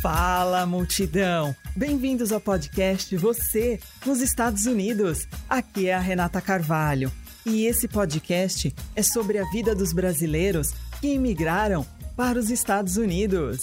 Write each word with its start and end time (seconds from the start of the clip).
Fala, 0.00 0.64
multidão! 0.64 1.56
Bem-vindos 1.74 2.30
ao 2.30 2.40
podcast 2.40 3.16
Você 3.16 3.80
nos 4.06 4.20
Estados 4.20 4.64
Unidos. 4.64 5.26
Aqui 5.48 5.88
é 5.88 5.94
a 5.94 5.98
Renata 5.98 6.40
Carvalho 6.40 7.10
e 7.44 7.66
esse 7.66 7.88
podcast 7.88 8.72
é 8.94 9.02
sobre 9.02 9.38
a 9.38 9.50
vida 9.50 9.74
dos 9.74 9.92
brasileiros 9.92 10.72
que 11.00 11.14
imigraram 11.14 11.84
para 12.16 12.38
os 12.38 12.48
Estados 12.48 12.96
Unidos. 12.96 13.58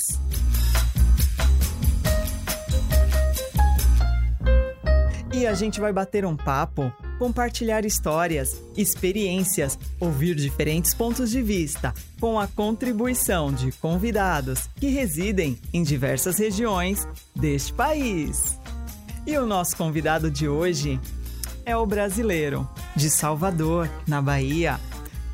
E 5.34 5.48
a 5.48 5.54
gente 5.54 5.80
vai 5.80 5.94
bater 5.94 6.26
um 6.26 6.36
papo, 6.36 6.92
compartilhar 7.18 7.86
histórias, 7.86 8.62
experiências, 8.76 9.78
ouvir 10.00 10.36
diferentes 10.36 10.94
pontos 10.94 11.32
de 11.32 11.42
vista, 11.42 11.94
com 12.20 12.40
a 12.40 12.48
contribuição 12.48 13.52
de 13.52 13.72
convidados 13.74 14.70
que 14.76 14.88
residem 14.88 15.60
em 15.74 15.84
diversas 15.84 16.38
regiões 16.38 17.08
deste 17.36 17.74
país. 17.74 18.60
E 19.26 19.38
o 19.38 19.46
nosso 19.46 19.76
convidado 19.76 20.30
de 20.30 20.48
hoje 20.48 21.00
é 21.66 21.76
o 21.76 21.86
brasileiro, 21.86 22.70
de 22.96 23.10
Salvador, 23.10 23.90
na 24.08 24.22
Bahia, 24.22 24.80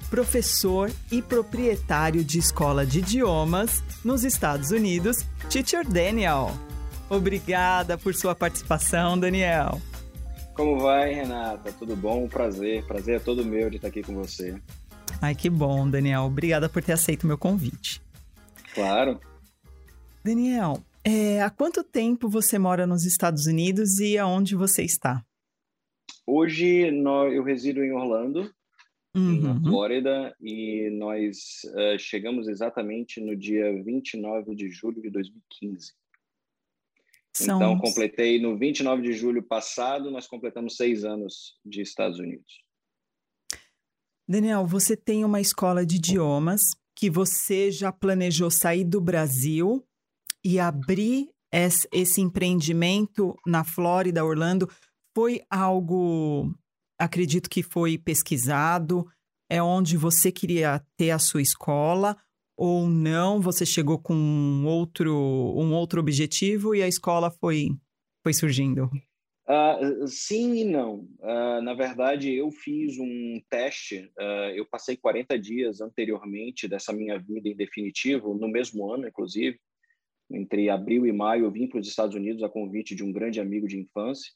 professor 0.10 0.92
e 1.12 1.22
proprietário 1.22 2.24
de 2.24 2.40
escola 2.40 2.86
de 2.86 3.00
idiomas 3.00 3.84
nos 4.04 4.24
Estados 4.24 4.72
Unidos, 4.72 5.26
Teacher 5.50 5.88
Daniel. 5.88 6.52
Obrigada 7.10 7.98
por 7.98 8.16
sua 8.16 8.34
participação, 8.34 9.20
Daniel. 9.20 9.82
Como 10.54 10.80
vai, 10.80 11.14
Renata? 11.14 11.72
Tudo 11.74 11.96
bom? 11.96 12.28
Prazer. 12.28 12.86
Prazer 12.86 13.16
é 13.16 13.20
todo 13.20 13.46
meu 13.46 13.70
de 13.70 13.78
estar 13.78 13.88
aqui 13.88 14.04
com 14.04 14.14
você. 14.14 14.62
Ai, 15.22 15.34
que 15.34 15.50
bom, 15.50 15.90
Daniel. 15.90 16.24
Obrigada 16.24 16.68
por 16.68 16.84
ter 16.84 16.94
aceito 16.94 17.24
o 17.24 17.28
meu 17.28 17.38
convite. 17.38 18.02
Claro. 18.74 19.20
Daniel, 20.24 20.84
é, 21.04 21.42
há 21.42 21.50
quanto 21.50 21.84
tempo 21.84 22.30
você 22.30 22.60
mora 22.60 22.86
nos 22.86 23.06
Estados 23.06 23.46
Unidos 23.46 24.00
e 24.00 24.18
aonde 24.18 24.56
você 24.56 24.84
está? 24.84 25.24
Hoje 26.28 26.92
nós, 26.92 27.34
eu 27.34 27.44
resido 27.44 27.84
em 27.84 27.92
Orlando, 27.92 28.52
uhum. 29.16 29.42
na 29.42 29.60
Flórida, 29.60 30.36
e 30.40 30.90
nós 30.92 31.62
uh, 31.74 31.98
chegamos 31.98 32.48
exatamente 32.48 33.20
no 33.20 33.36
dia 33.36 33.72
29 33.84 34.56
de 34.56 34.70
julho 34.70 35.02
de 35.02 35.10
2015. 35.10 35.94
São... 37.36 37.58
Então, 37.58 37.80
completei 37.80 38.42
no 38.42 38.58
29 38.58 39.02
de 39.02 39.14
julho 39.14 39.42
passado, 39.42 40.12
nós 40.12 40.28
completamos 40.28 40.76
seis 40.76 41.04
anos 41.04 41.58
de 41.66 41.82
Estados 41.82 42.20
Unidos. 42.20 42.62
Daniel, 44.28 44.66
você 44.66 44.96
tem 44.96 45.26
uma 45.26 45.42
escola 45.42 45.86
de 45.86 45.96
idiomas 45.96 46.62
que 46.96 47.10
você 47.10 47.72
já 47.72 47.92
planejou 47.92 48.52
sair 48.52 48.84
do 48.84 49.02
Brasil 49.02 49.86
e 50.44 50.60
abrir 50.60 51.30
esse 51.52 52.22
empreendimento 52.22 53.36
na 53.46 53.64
Flórida, 53.64 54.24
Orlando. 54.24 54.70
Foi 55.16 55.42
algo, 55.50 56.54
acredito 57.00 57.50
que 57.50 57.62
foi 57.62 57.98
pesquisado, 57.98 59.06
é 59.50 59.62
onde 59.62 59.98
você 59.98 60.32
queria 60.32 60.82
ter 60.96 61.12
a 61.12 61.20
sua 61.20 61.42
escola 61.42 62.16
ou 62.62 62.88
não? 62.88 63.42
Você 63.42 63.66
chegou 63.66 63.98
com 63.98 64.14
um 64.14 64.68
outro, 64.68 65.12
um 65.12 65.74
outro 65.74 66.00
objetivo 66.00 66.76
e 66.76 66.84
a 66.84 66.88
escola 66.88 67.32
foi, 67.32 67.70
foi 68.22 68.34
surgindo? 68.34 68.88
Uh, 69.50 70.08
sim 70.08 70.58
e 70.58 70.64
não. 70.64 71.08
Uh, 71.20 71.60
na 71.64 71.74
verdade, 71.74 72.32
eu 72.32 72.52
fiz 72.52 73.00
um 73.00 73.42
teste. 73.50 74.12
Uh, 74.16 74.54
eu 74.54 74.64
passei 74.68 74.96
40 74.96 75.40
dias 75.40 75.82
anteriormente 75.82 76.68
dessa 76.68 76.94
minha 76.94 77.18
vida 77.18 77.50
em 77.50 77.56
definitivo, 77.56 78.36
no 78.36 78.48
mesmo 78.48 78.94
ano, 78.94 79.08
inclusive. 79.08 79.60
Entre 80.30 80.70
abril 80.70 81.08
e 81.08 81.12
maio, 81.12 81.46
eu 81.46 81.52
vim 81.52 81.68
para 81.68 81.80
os 81.80 81.88
Estados 81.88 82.16
Unidos 82.16 82.44
a 82.44 82.50
convite 82.50 82.94
de 82.94 83.04
um 83.04 83.12
grande 83.12 83.42
amigo 83.42 83.68
de 83.68 83.80
infância. 83.80 84.32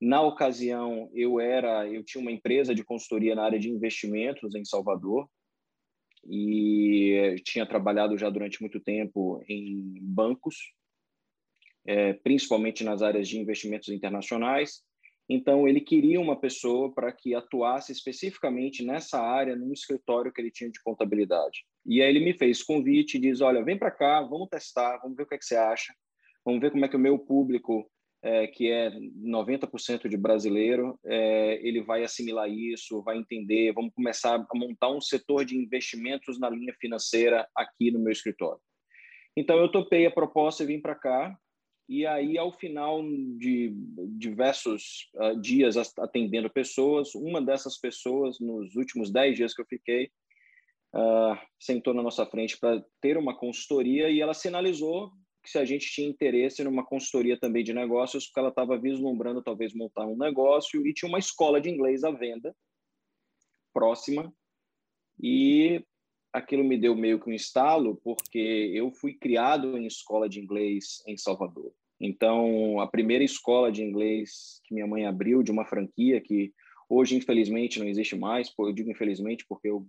Na 0.00 0.20
ocasião, 0.20 1.08
eu 1.14 1.38
era, 1.38 1.86
eu 1.86 2.02
tinha 2.02 2.20
uma 2.20 2.32
empresa 2.32 2.74
de 2.74 2.82
consultoria 2.82 3.36
na 3.36 3.44
área 3.44 3.58
de 3.58 3.70
investimentos 3.70 4.52
em 4.56 4.64
Salvador 4.64 5.28
e 6.24 7.36
tinha 7.44 7.66
trabalhado 7.66 8.16
já 8.18 8.28
durante 8.28 8.60
muito 8.60 8.80
tempo 8.80 9.42
em 9.48 9.94
bancos, 10.00 10.56
é, 11.86 12.12
principalmente 12.12 12.84
nas 12.84 13.02
áreas 13.02 13.28
de 13.28 13.38
investimentos 13.38 13.88
internacionais. 13.88 14.82
Então, 15.28 15.68
ele 15.68 15.80
queria 15.80 16.20
uma 16.20 16.38
pessoa 16.38 16.92
para 16.92 17.12
que 17.12 17.34
atuasse 17.34 17.92
especificamente 17.92 18.84
nessa 18.84 19.20
área, 19.20 19.54
num 19.54 19.72
escritório 19.72 20.32
que 20.32 20.40
ele 20.40 20.50
tinha 20.50 20.68
de 20.68 20.82
contabilidade. 20.82 21.64
E 21.86 22.02
aí 22.02 22.08
ele 22.08 22.24
me 22.24 22.36
fez 22.36 22.62
convite 22.62 23.16
e 23.16 23.20
diz: 23.20 23.40
Olha, 23.40 23.64
vem 23.64 23.78
para 23.78 23.92
cá, 23.92 24.20
vamos 24.22 24.48
testar, 24.48 24.98
vamos 24.98 25.16
ver 25.16 25.22
o 25.22 25.26
que, 25.26 25.36
é 25.36 25.38
que 25.38 25.44
você 25.44 25.56
acha, 25.56 25.94
vamos 26.44 26.60
ver 26.60 26.72
como 26.72 26.84
é 26.84 26.88
que 26.88 26.96
o 26.96 27.00
meu 27.00 27.18
público 27.18 27.88
é, 28.22 28.46
que 28.46 28.70
é 28.70 28.90
90% 28.90 30.08
de 30.08 30.16
brasileiro, 30.16 30.98
é, 31.04 31.66
ele 31.66 31.82
vai 31.82 32.04
assimilar 32.04 32.48
isso, 32.50 33.02
vai 33.02 33.16
entender. 33.16 33.72
Vamos 33.72 33.94
começar 33.94 34.34
a 34.34 34.58
montar 34.58 34.90
um 34.90 35.00
setor 35.00 35.44
de 35.44 35.56
investimentos 35.56 36.38
na 36.38 36.50
linha 36.50 36.74
financeira 36.78 37.48
aqui 37.54 37.90
no 37.90 37.98
meu 37.98 38.12
escritório. 38.12 38.60
Então, 39.36 39.58
eu 39.58 39.70
topei 39.70 40.06
a 40.06 40.10
proposta 40.10 40.62
e 40.62 40.66
vim 40.66 40.80
para 40.80 40.94
cá. 40.94 41.36
E 41.88 42.06
aí, 42.06 42.38
ao 42.38 42.52
final 42.52 43.02
de 43.02 43.72
diversos 44.16 45.10
uh, 45.16 45.40
dias 45.40 45.76
atendendo 45.98 46.48
pessoas, 46.48 47.14
uma 47.14 47.42
dessas 47.42 47.78
pessoas, 47.78 48.38
nos 48.38 48.76
últimos 48.76 49.10
10 49.10 49.36
dias 49.36 49.54
que 49.54 49.62
eu 49.62 49.66
fiquei, 49.66 50.10
uh, 50.94 51.36
sentou 51.58 51.92
na 51.92 52.02
nossa 52.02 52.24
frente 52.26 52.56
para 52.58 52.84
ter 53.00 53.16
uma 53.16 53.36
consultoria 53.36 54.08
e 54.08 54.20
ela 54.20 54.34
sinalizou 54.34 55.10
se 55.44 55.58
a 55.58 55.64
gente 55.64 55.90
tinha 55.90 56.08
interesse 56.08 56.62
numa 56.62 56.84
consultoria 56.84 57.38
também 57.38 57.64
de 57.64 57.72
negócios, 57.72 58.26
porque 58.26 58.40
ela 58.40 58.48
estava 58.50 58.78
vislumbrando 58.78 59.42
talvez 59.42 59.74
montar 59.74 60.06
um 60.06 60.16
negócio 60.16 60.86
e 60.86 60.92
tinha 60.92 61.08
uma 61.08 61.18
escola 61.18 61.60
de 61.60 61.70
inglês 61.70 62.04
à 62.04 62.10
venda 62.10 62.54
próxima. 63.72 64.32
E 65.22 65.84
aquilo 66.32 66.64
me 66.64 66.78
deu 66.78 66.94
meio 66.94 67.20
que 67.20 67.28
um 67.28 67.32
estalo, 67.32 67.96
porque 68.02 68.70
eu 68.74 68.90
fui 68.92 69.14
criado 69.14 69.76
em 69.76 69.86
escola 69.86 70.28
de 70.28 70.40
inglês 70.40 71.02
em 71.06 71.16
Salvador. 71.16 71.72
Então, 72.00 72.80
a 72.80 72.86
primeira 72.86 73.22
escola 73.22 73.70
de 73.70 73.82
inglês 73.82 74.60
que 74.64 74.72
minha 74.72 74.86
mãe 74.86 75.04
abriu, 75.04 75.42
de 75.42 75.50
uma 75.50 75.66
franquia 75.66 76.20
que 76.20 76.52
hoje, 76.88 77.16
infelizmente, 77.16 77.78
não 77.78 77.86
existe 77.86 78.16
mais, 78.16 78.52
eu 78.58 78.72
digo 78.72 78.90
infelizmente 78.90 79.44
porque 79.46 79.68
eu, 79.68 79.86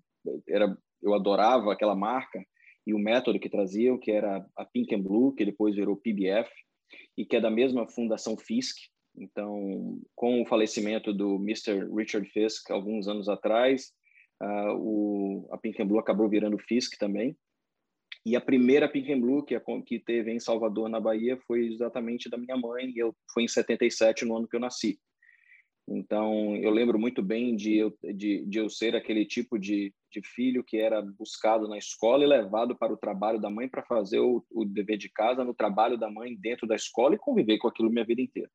era, 0.48 0.78
eu 1.02 1.14
adorava 1.14 1.72
aquela 1.72 1.96
marca, 1.96 2.44
e 2.86 2.94
o 2.94 3.00
método 3.00 3.40
que 3.40 3.50
traziam, 3.50 3.98
que 3.98 4.12
era 4.12 4.46
a 4.56 4.66
Pink 4.66 4.94
and 4.94 5.02
Blue, 5.02 5.34
que 5.34 5.46
depois 5.46 5.76
virou 5.76 5.96
PBF, 5.96 6.50
e 7.18 7.26
que 7.26 7.36
é 7.36 7.42
da 7.42 7.50
mesma 7.50 7.88
fundação 7.88 8.38
Fisk. 8.38 8.78
Então, 9.16 10.00
com 10.16 10.42
o 10.42 10.46
falecimento 10.46 11.14
do 11.14 11.36
Mr. 11.36 11.88
Richard 11.94 12.28
Fisk 12.30 12.72
alguns 12.72 13.08
anos 13.08 13.28
atrás, 13.30 13.92
uh, 14.42 14.74
o, 14.78 15.50
a 15.52 15.58
Pink 15.58 15.82
and 15.82 15.88
Blue 15.88 16.00
acabou 16.00 16.30
virando 16.30 16.58
Fisk 16.58 16.98
também. 16.98 17.38
E 18.26 18.36
a 18.36 18.42
primeira 18.42 18.88
Pink 18.88 19.12
and 19.12 19.20
Blue 19.20 19.44
que, 19.44 19.60
que 19.86 20.00
teve 20.00 20.32
em 20.32 20.40
Salvador, 20.40 20.90
na 20.90 21.00
Bahia, 21.00 21.38
foi 21.48 21.68
exatamente 21.68 22.30
da 22.30 22.38
minha 22.38 22.56
mãe, 22.56 22.90
e 22.90 23.00
eu, 23.00 23.16
foi 23.34 23.44
em 23.44 23.48
77, 23.48 24.26
no 24.26 24.38
ano 24.38 24.48
que 24.48 24.56
eu 24.56 24.60
nasci. 24.60 25.00
Então, 25.94 26.56
eu 26.56 26.72
lembro 26.72 26.98
muito 26.98 27.22
bem 27.22 27.56
de 27.56 27.76
eu, 27.76 27.94
de, 28.16 28.46
de 28.46 28.58
eu 28.58 28.70
ser 28.70 28.96
aquele 28.96 29.26
tipo 29.26 29.60
de, 29.60 29.94
de 30.10 30.22
filho 30.24 30.64
que 30.64 30.78
era 30.78 31.02
buscado 31.02 31.68
na 31.68 31.78
escola 31.78 32.24
e 32.24 32.28
levado 32.28 32.78
para 32.78 32.94
o 32.94 32.98
trabalho 32.98 33.40
da 33.40 33.50
mãe 33.50 33.68
para 33.68 33.84
fazer 33.84 34.20
o, 34.20 34.44
o 34.50 34.64
dever 34.64 34.98
de 34.98 35.10
casa 35.10 35.44
no 35.44 35.54
trabalho 35.54 35.98
da 35.98 36.10
mãe 36.10 36.36
dentro 36.36 36.66
da 36.66 36.76
escola 36.76 37.16
e 37.16 37.20
conviver 37.20 37.58
com 37.58 37.68
aquilo 37.68 37.90
minha 37.90 38.06
vida 38.06 38.22
inteira. 38.22 38.50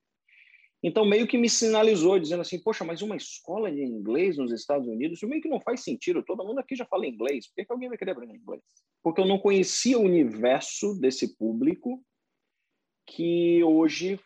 Então, 0.82 1.04
meio 1.04 1.26
que 1.26 1.36
me 1.36 1.48
sinalizou, 1.48 2.18
dizendo 2.18 2.40
assim: 2.40 2.62
Poxa, 2.62 2.84
mas 2.84 3.02
uma 3.02 3.16
escola 3.16 3.70
de 3.70 3.82
inglês 3.82 4.38
nos 4.38 4.52
Estados 4.52 4.86
Unidos, 4.86 5.20
meio 5.22 5.42
que 5.42 5.48
não 5.48 5.60
faz 5.60 5.80
sentido. 5.80 6.22
Todo 6.22 6.44
mundo 6.44 6.60
aqui 6.60 6.74
já 6.74 6.86
fala 6.86 7.06
inglês. 7.06 7.48
Por 7.48 7.56
que, 7.56 7.64
que 7.64 7.72
alguém 7.72 7.88
vai 7.88 7.98
querer 7.98 8.12
aprender 8.12 8.36
inglês? 8.36 8.62
Porque 9.02 9.20
eu 9.20 9.26
não 9.26 9.38
conhecia 9.38 9.98
o 9.98 10.04
universo 10.04 10.98
desse 10.98 11.36
público 11.36 12.02
que 13.06 13.62
hoje, 13.62 14.18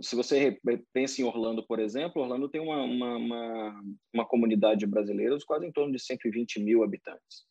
se 0.00 0.16
você 0.16 0.58
pensa 0.92 1.20
em 1.20 1.24
Orlando, 1.24 1.64
por 1.66 1.78
exemplo, 1.78 2.22
Orlando 2.22 2.48
tem 2.48 2.60
uma, 2.60 2.82
uma, 2.82 3.16
uma, 3.16 3.82
uma 4.12 4.26
comunidade 4.26 4.86
brasileira 4.86 5.36
de 5.36 5.44
quase 5.44 5.66
em 5.66 5.72
torno 5.72 5.92
de 5.92 6.02
120 6.02 6.60
mil 6.60 6.82
habitantes. 6.82 7.44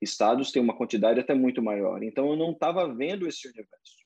Estados 0.00 0.52
têm 0.52 0.60
uma 0.60 0.76
quantidade 0.76 1.18
até 1.18 1.34
muito 1.34 1.62
maior. 1.62 2.02
Então, 2.02 2.28
eu 2.28 2.36
não 2.36 2.52
estava 2.52 2.86
vendo 2.94 3.26
esse 3.26 3.48
universo. 3.48 3.96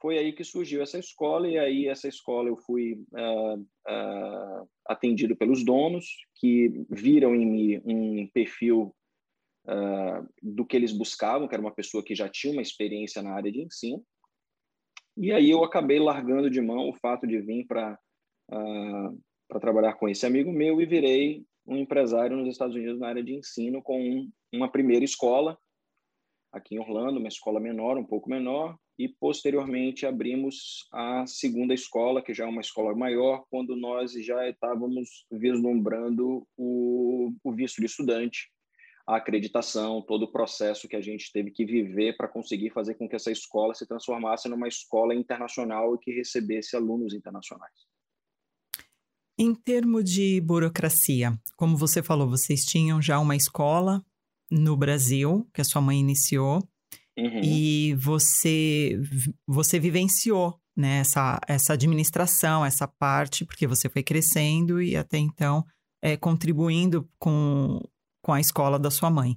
Foi 0.00 0.16
aí 0.16 0.32
que 0.32 0.42
surgiu 0.42 0.82
essa 0.82 0.98
escola, 0.98 1.46
e 1.46 1.58
aí 1.58 1.86
essa 1.86 2.08
escola 2.08 2.48
eu 2.48 2.56
fui 2.56 2.94
uh, 3.12 3.60
uh, 3.60 4.68
atendido 4.86 5.36
pelos 5.36 5.62
donos, 5.62 6.06
que 6.36 6.86
viram 6.88 7.34
em 7.34 7.44
mim 7.44 7.82
um 7.84 8.26
perfil 8.28 8.96
uh, 9.66 10.26
do 10.42 10.64
que 10.64 10.74
eles 10.74 10.92
buscavam, 10.92 11.46
que 11.46 11.54
era 11.54 11.60
uma 11.60 11.74
pessoa 11.74 12.02
que 12.02 12.14
já 12.14 12.30
tinha 12.30 12.54
uma 12.54 12.62
experiência 12.62 13.20
na 13.20 13.34
área 13.34 13.52
de 13.52 13.60
ensino, 13.60 14.02
e 15.20 15.32
aí 15.32 15.50
eu 15.50 15.62
acabei 15.62 15.98
largando 15.98 16.50
de 16.50 16.60
mão 16.60 16.88
o 16.88 16.94
fato 16.94 17.26
de 17.26 17.38
vir 17.40 17.66
para 17.66 17.98
uh, 18.50 18.54
ah, 18.54 19.12
para 19.48 19.60
trabalhar 19.60 19.94
com 19.94 20.08
esse 20.08 20.24
amigo 20.24 20.52
meu 20.52 20.80
e 20.80 20.86
virei 20.86 21.44
um 21.66 21.76
empresário 21.76 22.36
nos 22.36 22.48
Estados 22.48 22.74
Unidos 22.74 22.98
na 22.98 23.08
área 23.08 23.22
de 23.22 23.34
ensino 23.34 23.82
com 23.82 24.28
uma 24.52 24.70
primeira 24.70 25.04
escola 25.04 25.58
aqui 26.52 26.74
em 26.74 26.78
Orlando, 26.78 27.18
uma 27.18 27.28
escola 27.28 27.60
menor, 27.60 27.96
um 27.96 28.04
pouco 28.04 28.28
menor, 28.28 28.76
e 28.98 29.08
posteriormente 29.08 30.04
abrimos 30.04 30.86
a 30.92 31.24
segunda 31.26 31.72
escola, 31.72 32.22
que 32.22 32.34
já 32.34 32.44
é 32.44 32.48
uma 32.48 32.60
escola 32.60 32.94
maior, 32.94 33.44
quando 33.50 33.76
nós 33.76 34.12
já 34.12 34.48
estávamos 34.48 35.24
vislumbrando 35.30 36.46
o, 36.56 37.32
o 37.42 37.52
visto 37.52 37.80
de 37.80 37.86
estudante, 37.86 38.50
a 39.10 39.16
acreditação, 39.16 40.00
todo 40.00 40.22
o 40.22 40.30
processo 40.30 40.86
que 40.86 40.94
a 40.94 41.00
gente 41.00 41.32
teve 41.32 41.50
que 41.50 41.64
viver 41.64 42.16
para 42.16 42.28
conseguir 42.28 42.70
fazer 42.70 42.94
com 42.94 43.08
que 43.08 43.16
essa 43.16 43.32
escola 43.32 43.74
se 43.74 43.84
transformasse 43.84 44.48
numa 44.48 44.68
escola 44.68 45.14
internacional 45.14 45.96
e 45.96 45.98
que 45.98 46.12
recebesse 46.12 46.76
alunos 46.76 47.12
internacionais. 47.12 47.74
Em 49.36 49.52
termos 49.52 50.04
de 50.04 50.40
burocracia, 50.40 51.36
como 51.56 51.76
você 51.76 52.02
falou, 52.02 52.28
vocês 52.28 52.64
tinham 52.64 53.02
já 53.02 53.18
uma 53.18 53.34
escola 53.34 54.04
no 54.48 54.76
Brasil 54.76 55.48
que 55.52 55.60
a 55.60 55.64
sua 55.64 55.80
mãe 55.80 55.98
iniciou 55.98 56.62
uhum. 57.18 57.40
e 57.42 57.94
você 57.94 59.00
você 59.44 59.80
vivenciou 59.80 60.60
né, 60.76 61.00
essa, 61.00 61.40
essa 61.48 61.72
administração, 61.72 62.64
essa 62.64 62.86
parte, 62.86 63.44
porque 63.44 63.66
você 63.66 63.88
foi 63.88 64.04
crescendo 64.04 64.80
e 64.80 64.96
até 64.96 65.18
então 65.18 65.64
é, 66.00 66.16
contribuindo 66.16 67.08
com 67.18 67.80
com 68.22 68.32
a 68.32 68.40
escola 68.40 68.78
da 68.78 68.90
sua 68.90 69.10
mãe. 69.10 69.36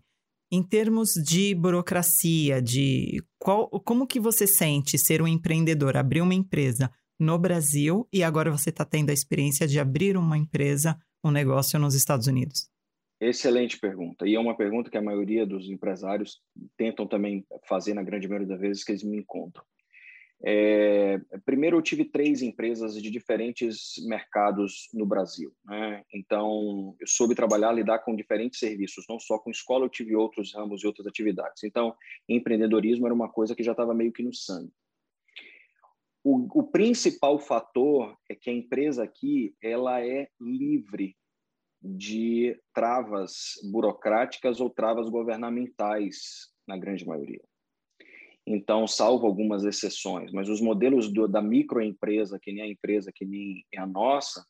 Em 0.52 0.62
termos 0.62 1.14
de 1.14 1.56
burocracia, 1.56 2.62
de 2.62 3.24
qual, 3.40 3.68
como 3.70 4.06
que 4.06 4.20
você 4.20 4.46
sente 4.46 4.98
ser 4.98 5.22
um 5.22 5.28
empreendedor, 5.28 5.98
abrir 5.98 6.22
uma 6.22 6.34
empresa 6.34 6.92
no 7.20 7.40
Brasil 7.40 8.08
e 8.14 8.24
agora 8.24 8.52
você 8.52 8.70
está 8.70 8.86
tendo 8.86 9.10
a 9.10 9.14
experiência 9.14 9.68
de 9.68 9.80
abrir 9.80 10.16
uma 10.18 10.38
empresa, 10.38 10.98
um 11.24 11.32
negócio 11.32 11.80
nos 11.80 11.96
Estados 11.96 12.28
Unidos? 12.28 12.70
Excelente 13.20 13.80
pergunta. 13.80 14.28
E 14.28 14.36
é 14.36 14.40
uma 14.40 14.56
pergunta 14.56 14.90
que 14.92 14.98
a 14.98 15.02
maioria 15.02 15.46
dos 15.46 15.70
empresários 15.70 16.42
tentam 16.78 17.08
também 17.08 17.46
fazer 17.68 17.94
na 17.94 18.04
grande 18.04 18.28
maioria 18.28 18.50
das 18.50 18.60
vezes 18.60 18.84
que 18.84 18.92
eles 18.92 19.04
me 19.04 19.18
encontram. 19.18 19.64
É, 20.46 21.22
primeiro, 21.46 21.78
eu 21.78 21.82
tive 21.82 22.04
três 22.04 22.42
empresas 22.42 23.02
de 23.02 23.10
diferentes 23.10 23.94
mercados 24.06 24.90
no 24.94 25.06
Brasil. 25.06 25.54
Né? 25.64 26.04
Então, 26.14 26.96
eu 27.00 27.08
soube 27.08 27.34
trabalhar, 27.34 27.72
lidar 27.72 28.00
com 28.00 28.14
diferentes 28.14 28.60
serviços, 28.60 29.06
não 29.08 29.18
só 29.20 29.40
com 29.40 29.50
escola, 29.50 29.86
eu 29.86 29.90
tive 29.90 30.16
outros 30.16 30.54
ramos 30.54 30.84
e 30.84 30.88
outras 30.88 31.08
atividades. 31.08 31.64
Então, 31.64 31.96
empreendedorismo 32.28 33.06
era 33.06 33.16
uma 33.16 33.30
coisa 33.30 33.56
que 33.56 33.64
já 33.64 33.72
estava 33.72 33.94
meio 33.94 34.12
que 34.12 34.22
no 34.22 34.34
sangue. 34.34 34.74
O, 36.22 36.60
o, 36.60 36.64
principal 36.64 37.38
fator 37.40 38.18
é 38.30 38.36
que 38.36 38.50
a 38.50 38.54
empresa 38.54 39.04
aqui 39.04 39.56
ela 39.62 40.02
é 40.02 40.30
livre 40.40 41.18
de 41.82 42.58
travas 42.74 43.56
burocráticas 43.72 44.62
ou 44.62 44.70
travas 44.70 45.10
governamentais, 45.10 46.50
na 46.66 46.78
grande 46.78 47.06
maioria. 47.06 47.44
Então, 48.46 48.86
salvo 48.86 49.26
algumas 49.26 49.64
exceções, 49.64 50.32
mas 50.32 50.50
os 50.50 50.60
modelos 50.60 51.12
do, 51.12 51.28
da 51.28 51.42
microempresa, 51.42 52.38
que 52.42 52.52
nem 52.52 52.64
a 52.64 52.68
empresa 52.68 53.12
que 53.14 53.26
nem 53.26 53.64
é 53.74 53.80
a 53.80 53.88
nossa, 53.88 54.46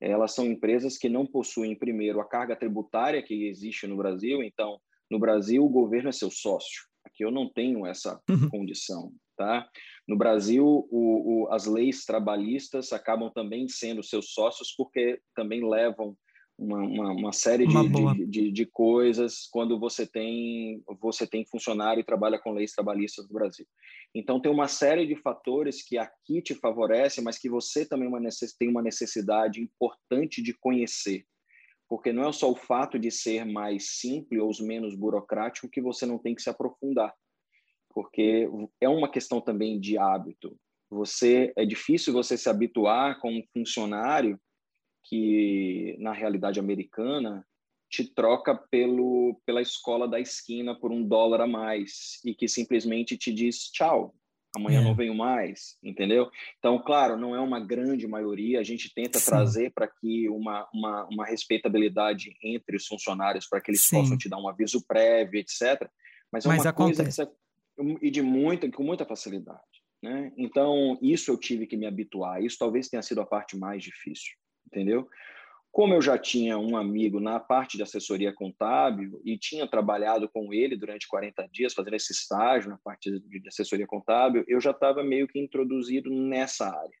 elas 0.00 0.34
são 0.34 0.44
empresas 0.44 0.96
que 0.98 1.08
não 1.08 1.26
possuem, 1.26 1.74
primeiro, 1.74 2.20
a 2.20 2.28
carga 2.28 2.54
tributária 2.54 3.22
que 3.22 3.46
existe 3.48 3.86
no 3.86 3.96
Brasil. 3.96 4.42
Então, 4.42 4.78
no 5.10 5.18
Brasil, 5.18 5.64
o 5.64 5.68
governo 5.68 6.08
é 6.08 6.12
seu 6.12 6.30
sócio. 6.30 6.84
Aqui 7.04 7.24
eu 7.24 7.30
não 7.30 7.48
tenho 7.48 7.86
essa 7.86 8.20
uhum. 8.28 8.48
condição. 8.48 9.12
Tá? 9.36 9.68
No 10.06 10.16
Brasil, 10.16 10.64
o, 10.64 11.44
o, 11.44 11.52
as 11.52 11.66
leis 11.66 12.04
trabalhistas 12.04 12.92
acabam 12.92 13.30
também 13.32 13.66
sendo 13.66 14.02
seus 14.02 14.32
sócios, 14.32 14.72
porque 14.76 15.20
também 15.34 15.68
levam 15.68 16.16
uma, 16.56 16.78
uma, 16.78 17.12
uma 17.12 17.32
série 17.32 17.66
de, 17.66 17.88
de, 17.88 18.26
de, 18.26 18.52
de, 18.52 18.66
coisas 18.66 19.48
quando 19.50 19.78
você 19.78 20.06
tem 20.06 20.82
você 21.00 21.26
tem 21.26 21.44
funcionário 21.44 22.00
e 22.00 22.04
trabalha 22.04 22.38
com 22.38 22.52
leis 22.52 22.72
trabalhistas 22.72 23.26
no 23.26 23.34
Brasil. 23.34 23.66
Então 24.14 24.40
tem 24.40 24.50
uma 24.50 24.68
série 24.68 25.06
de 25.06 25.16
fatores 25.16 25.82
que 25.82 25.98
aqui 25.98 26.40
te 26.40 26.54
favorecem, 26.54 27.24
mas 27.24 27.38
que 27.38 27.48
você 27.48 27.84
também 27.84 28.08
uma 28.08 28.20
necess, 28.20 28.54
tem 28.56 28.68
uma 28.68 28.82
necessidade 28.82 29.60
importante 29.60 30.40
de 30.42 30.54
conhecer, 30.54 31.24
porque 31.88 32.12
não 32.12 32.28
é 32.28 32.32
só 32.32 32.50
o 32.50 32.56
fato 32.56 32.98
de 32.98 33.10
ser 33.10 33.44
mais 33.44 33.98
simples 33.98 34.40
ou 34.40 34.66
menos 34.66 34.94
burocrático 34.94 35.68
que 35.68 35.82
você 35.82 36.06
não 36.06 36.18
tem 36.18 36.34
que 36.34 36.42
se 36.42 36.50
aprofundar, 36.50 37.12
porque 37.90 38.48
é 38.80 38.88
uma 38.88 39.10
questão 39.10 39.40
também 39.40 39.80
de 39.80 39.98
hábito. 39.98 40.56
Você 40.88 41.52
é 41.56 41.64
difícil 41.64 42.12
você 42.12 42.38
se 42.38 42.48
habituar 42.48 43.18
com 43.18 43.32
um 43.32 43.42
funcionário 43.52 44.38
que 45.04 45.96
na 45.98 46.12
realidade 46.12 46.58
americana 46.58 47.46
te 47.88 48.04
troca 48.04 48.54
pelo 48.54 49.40
pela 49.46 49.62
escola 49.62 50.08
da 50.08 50.18
esquina 50.18 50.74
por 50.74 50.90
um 50.90 51.06
dólar 51.06 51.42
a 51.42 51.46
mais 51.46 52.20
e 52.24 52.34
que 52.34 52.48
simplesmente 52.48 53.16
te 53.16 53.32
diz 53.32 53.70
tchau 53.70 54.14
amanhã 54.56 54.80
é. 54.80 54.84
não 54.84 54.94
venho 54.94 55.14
mais 55.14 55.76
entendeu 55.82 56.30
então 56.58 56.78
claro 56.78 57.16
não 57.16 57.36
é 57.36 57.40
uma 57.40 57.60
grande 57.60 58.06
maioria 58.06 58.60
a 58.60 58.64
gente 58.64 58.92
tenta 58.92 59.18
Sim. 59.18 59.26
trazer 59.26 59.72
para 59.72 59.86
que 59.86 60.28
uma, 60.28 60.68
uma, 60.72 61.04
uma 61.06 61.26
respeitabilidade 61.26 62.36
entre 62.42 62.76
os 62.76 62.86
funcionários 62.86 63.46
para 63.46 63.60
que 63.60 63.70
eles 63.70 63.84
Sim. 63.84 63.96
possam 63.96 64.18
te 64.18 64.28
dar 64.28 64.38
um 64.38 64.48
aviso 64.48 64.84
prévio 64.86 65.38
etc 65.38 65.88
mas 66.32 66.44
é 66.44 66.48
mas 66.48 66.62
uma 66.62 66.70
acontece. 66.70 67.02
coisa 67.02 67.26
que 67.26 67.44
e 68.06 68.10
de 68.10 68.22
muita 68.22 68.70
com 68.70 68.82
muita 68.82 69.04
facilidade 69.04 69.82
né 70.02 70.32
então 70.36 70.98
isso 71.02 71.30
eu 71.30 71.36
tive 71.36 71.66
que 71.66 71.76
me 71.76 71.86
habituar 71.86 72.42
isso 72.42 72.58
talvez 72.58 72.88
tenha 72.88 73.02
sido 73.02 73.20
a 73.20 73.26
parte 73.26 73.56
mais 73.56 73.82
difícil 73.82 74.32
entendeu? 74.66 75.08
Como 75.74 75.92
eu 75.92 76.00
já 76.00 76.16
tinha 76.16 76.56
um 76.56 76.76
amigo 76.76 77.18
na 77.18 77.40
parte 77.40 77.76
de 77.76 77.82
assessoria 77.82 78.32
contábil 78.32 79.20
e 79.24 79.36
tinha 79.36 79.66
trabalhado 79.66 80.28
com 80.28 80.54
ele 80.54 80.76
durante 80.76 81.08
40 81.08 81.48
dias, 81.48 81.74
fazendo 81.74 81.96
esse 81.96 82.12
estágio 82.12 82.70
na 82.70 82.78
parte 82.78 83.10
de 83.10 83.48
assessoria 83.48 83.86
contábil, 83.86 84.44
eu 84.46 84.60
já 84.60 84.70
estava 84.70 85.02
meio 85.02 85.26
que 85.26 85.38
introduzido 85.38 86.10
nessa 86.10 86.66
área. 86.66 86.96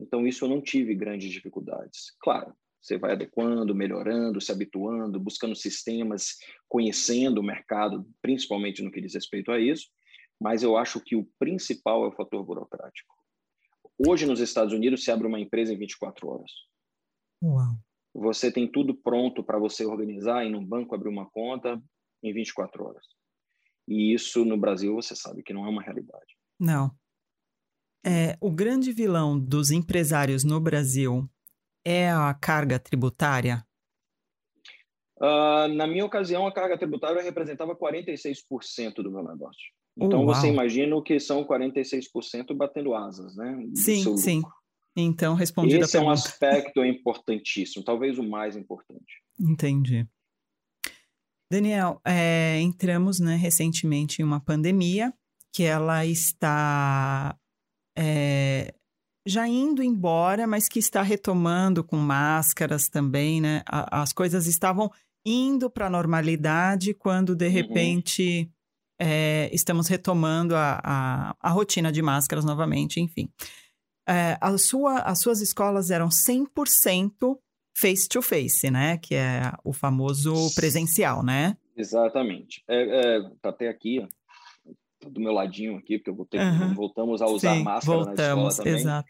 Então, 0.00 0.26
isso 0.26 0.44
eu 0.44 0.48
não 0.48 0.62
tive 0.62 0.94
grandes 0.94 1.30
dificuldades. 1.30 2.14
Claro, 2.20 2.54
você 2.80 2.96
vai 2.96 3.12
adequando, 3.12 3.74
melhorando, 3.74 4.40
se 4.40 4.52
habituando, 4.52 5.20
buscando 5.20 5.54
sistemas, 5.54 6.38
conhecendo 6.66 7.42
o 7.42 7.44
mercado, 7.44 8.08
principalmente 8.22 8.82
no 8.82 8.90
que 8.90 9.02
diz 9.02 9.12
respeito 9.12 9.52
a 9.52 9.60
isso, 9.60 9.86
mas 10.40 10.62
eu 10.62 10.76
acho 10.76 10.98
que 11.00 11.16
o 11.16 11.28
principal 11.38 12.04
é 12.04 12.08
o 12.08 12.12
fator 12.12 12.42
burocrático. 12.44 13.14
Hoje, 13.98 14.24
nos 14.24 14.40
Estados 14.40 14.72
Unidos, 14.72 15.04
se 15.04 15.10
abre 15.10 15.26
uma 15.26 15.40
empresa 15.40 15.74
em 15.74 15.78
24 15.78 16.26
horas. 16.28 16.52
Uau. 17.42 17.76
Você 18.14 18.50
tem 18.50 18.70
tudo 18.70 18.94
pronto 18.94 19.44
para 19.44 19.58
você 19.58 19.84
organizar 19.84 20.44
e 20.44 20.50
no 20.50 20.64
banco 20.64 20.94
abrir 20.94 21.08
uma 21.08 21.28
conta 21.30 21.80
em 22.22 22.32
24 22.32 22.84
horas. 22.84 23.04
E 23.86 24.12
isso 24.12 24.44
no 24.44 24.56
Brasil 24.56 24.94
você 24.94 25.14
sabe 25.14 25.42
que 25.42 25.52
não 25.52 25.64
é 25.66 25.68
uma 25.68 25.82
realidade. 25.82 26.36
Não. 26.58 26.90
É, 28.04 28.36
o 28.40 28.50
grande 28.50 28.92
vilão 28.92 29.38
dos 29.38 29.70
empresários 29.70 30.44
no 30.44 30.60
Brasil 30.60 31.28
é 31.84 32.10
a 32.10 32.32
carga 32.34 32.78
tributária? 32.78 33.64
Uh, 35.20 35.66
na 35.74 35.86
minha 35.86 36.04
ocasião, 36.04 36.46
a 36.46 36.52
carga 36.52 36.78
tributária 36.78 37.22
representava 37.22 37.74
46% 37.74 39.02
do 39.02 39.10
meu 39.10 39.22
negócio. 39.22 39.72
Então, 39.96 40.24
Uau. 40.24 40.34
você 40.34 40.48
imagina 40.48 41.00
que 41.02 41.18
são 41.18 41.44
46% 41.44 42.54
batendo 42.54 42.94
asas, 42.94 43.34
né? 43.36 43.64
Sim, 43.74 44.16
sim. 44.16 44.42
Então, 45.00 45.34
respondida 45.34 45.84
Esse 45.84 45.96
a 45.96 46.00
pergunta. 46.00 46.06
é 46.06 46.08
um 46.08 46.12
aspecto 46.12 46.84
importantíssimo, 46.84 47.84
talvez 47.84 48.18
o 48.18 48.22
mais 48.22 48.56
importante. 48.56 49.22
Entendi. 49.38 50.04
Daniel, 51.50 52.00
é, 52.04 52.58
entramos 52.60 53.20
né, 53.20 53.36
recentemente 53.36 54.20
em 54.20 54.24
uma 54.24 54.40
pandemia 54.40 55.14
que 55.54 55.62
ela 55.62 56.04
está 56.04 57.36
é, 57.96 58.74
já 59.24 59.46
indo 59.46 59.82
embora, 59.84 60.48
mas 60.48 60.68
que 60.68 60.80
está 60.80 61.00
retomando 61.00 61.84
com 61.84 61.96
máscaras 61.96 62.88
também, 62.88 63.40
né? 63.40 63.62
as 63.66 64.12
coisas 64.12 64.46
estavam 64.46 64.90
indo 65.24 65.70
para 65.70 65.86
a 65.86 65.90
normalidade 65.90 66.92
quando, 66.92 67.36
de 67.36 67.46
uhum. 67.46 67.52
repente, 67.52 68.50
é, 69.00 69.48
estamos 69.52 69.86
retomando 69.86 70.56
a, 70.56 70.80
a, 70.82 71.36
a 71.40 71.50
rotina 71.50 71.92
de 71.92 72.02
máscaras 72.02 72.44
novamente, 72.44 73.00
enfim 73.00 73.30
é, 74.08 74.38
a 74.40 74.56
sua, 74.56 75.00
as 75.00 75.20
suas 75.20 75.40
escolas 75.40 75.90
eram 75.90 76.08
100% 76.08 77.38
face-to-face, 77.76 78.70
né? 78.70 78.98
Que 78.98 79.14
é 79.14 79.52
o 79.62 79.72
famoso 79.72 80.34
presencial, 80.54 81.22
né? 81.22 81.56
Exatamente. 81.76 82.64
É, 82.66 83.16
é, 83.16 83.30
tá 83.40 83.50
até 83.50 83.68
aqui, 83.68 84.00
ó, 84.00 84.08
do 85.08 85.20
meu 85.20 85.32
ladinho 85.32 85.76
aqui, 85.76 85.98
porque 85.98 86.10
eu 86.10 86.14
voltei, 86.14 86.40
uhum. 86.40 86.74
voltamos 86.74 87.22
a 87.22 87.26
usar 87.26 87.54
Sim, 87.54 87.62
máscara 87.62 87.98
voltamos, 87.98 88.16
na 88.16 88.48
escola 88.48 88.56
também. 88.56 88.80
Exato. 88.80 89.08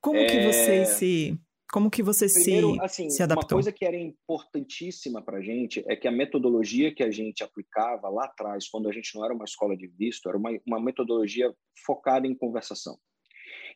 Como 0.00 0.18
é... 0.18 0.26
que 0.26 0.46
você 0.46 0.84
se... 0.86 1.40
Como 1.72 1.90
que 1.90 2.02
você 2.02 2.26
Primeiro, 2.30 2.74
se, 2.74 2.80
assim, 2.82 3.08
se 3.08 3.22
adaptou? 3.22 3.56
Uma 3.56 3.62
coisa 3.62 3.72
que 3.72 3.86
era 3.86 3.96
importantíssima 3.96 5.22
para 5.22 5.38
a 5.38 5.40
gente 5.40 5.82
é 5.88 5.96
que 5.96 6.06
a 6.06 6.12
metodologia 6.12 6.94
que 6.94 7.02
a 7.02 7.10
gente 7.10 7.42
aplicava 7.42 8.10
lá 8.10 8.26
atrás, 8.26 8.68
quando 8.68 8.90
a 8.90 8.92
gente 8.92 9.14
não 9.14 9.24
era 9.24 9.32
uma 9.32 9.46
escola 9.46 9.74
de 9.74 9.86
visto, 9.86 10.28
era 10.28 10.36
uma, 10.36 10.50
uma 10.66 10.78
metodologia 10.78 11.50
focada 11.86 12.26
em 12.26 12.34
conversação. 12.34 12.98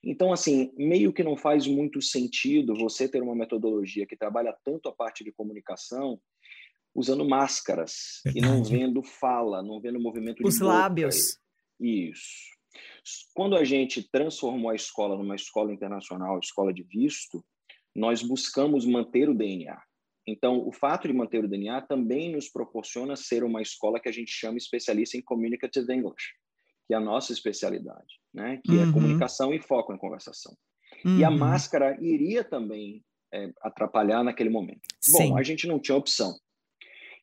Então, 0.03 0.33
assim, 0.33 0.73
meio 0.76 1.12
que 1.12 1.23
não 1.23 1.37
faz 1.37 1.67
muito 1.67 2.00
sentido 2.03 2.75
você 2.75 3.09
ter 3.09 3.23
uma 3.23 3.35
metodologia 3.35 4.07
que 4.07 4.17
trabalha 4.17 4.57
tanto 4.65 4.88
a 4.88 4.93
parte 4.93 5.25
de 5.25 5.33
comunicação 5.33 6.21
usando 6.95 7.29
máscaras 7.29 8.21
Verdade. 8.25 8.47
e 8.47 8.49
não 8.49 8.65
vendo 8.65 9.03
fala, 9.03 9.62
não 9.62 9.81
vendo 9.81 10.00
movimento 10.00 10.38
de 10.38 10.49
Os 10.49 10.59
boca. 10.59 10.73
lábios. 10.73 11.38
Isso. 11.79 12.57
Quando 13.35 13.57
a 13.57 13.65
gente 13.65 14.09
transformou 14.11 14.71
a 14.71 14.75
escola 14.75 15.17
numa 15.17 15.37
escola 15.37 15.73
internacional, 15.73 16.38
escola 16.38 16.73
de 16.73 16.83
visto, 16.83 17.45
nós 17.95 18.23
buscamos 18.23 18.85
manter 18.85 19.29
o 19.29 19.35
DNA. 19.35 19.81
Então, 20.26 20.67
o 20.67 20.73
fato 20.73 21.07
de 21.07 21.15
manter 21.15 21.45
o 21.45 21.49
DNA 21.49 21.83
também 21.83 22.33
nos 22.33 22.49
proporciona 22.49 23.15
ser 23.15 23.45
uma 23.45 23.62
escola 23.62 24.00
que 24.00 24.09
a 24.09 24.12
gente 24.12 24.31
chama 24.31 24.59
especialista 24.59 25.17
em 25.17 25.23
Communicative 25.23 25.93
English, 25.93 26.35
que 26.87 26.95
é 26.95 26.97
a 26.97 27.00
nossa 27.00 27.33
especialidade, 27.33 28.21
né? 28.37 28.61
que 28.62 28.73
é 28.73 28.83
uhum. 28.83 28.90
é 28.90 28.93
comunicação 28.93 29.55
e 29.55 29.59
foco 29.59 29.93
em 29.93 29.99
conversação. 29.99 30.55
Uhum. 31.05 31.19
E 31.19 31.25
a 31.25 31.31
uhum. 31.31 31.38
máscara 31.38 31.97
iria 32.00 32.45
também 32.45 33.02
é, 33.33 33.50
atrapalhar 33.62 34.23
naquele 34.23 34.50
momento. 34.50 34.83
Sim. 35.00 35.31
Bom, 35.31 35.38
a 35.38 35.43
gente 35.43 35.66
não 35.66 35.81
tinha 35.81 35.97
opção. 35.97 36.37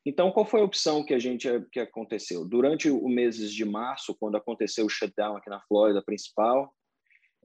Então, 0.05 0.31
qual 0.31 0.45
foi 0.45 0.59
a 0.59 0.65
opção 0.65 1.05
que 1.05 1.13
a 1.13 1.19
gente 1.19 1.47
que 1.71 1.79
aconteceu? 1.79 2.45
Durante 2.45 2.89
o 2.89 3.07
meses 3.07 3.53
de 3.53 3.63
março, 3.63 4.15
quando 4.19 4.35
aconteceu 4.35 4.85
o 4.85 4.89
shutdown 4.89 5.37
aqui 5.37 5.49
na 5.49 5.61
Flórida 5.61 6.03
principal, 6.03 6.73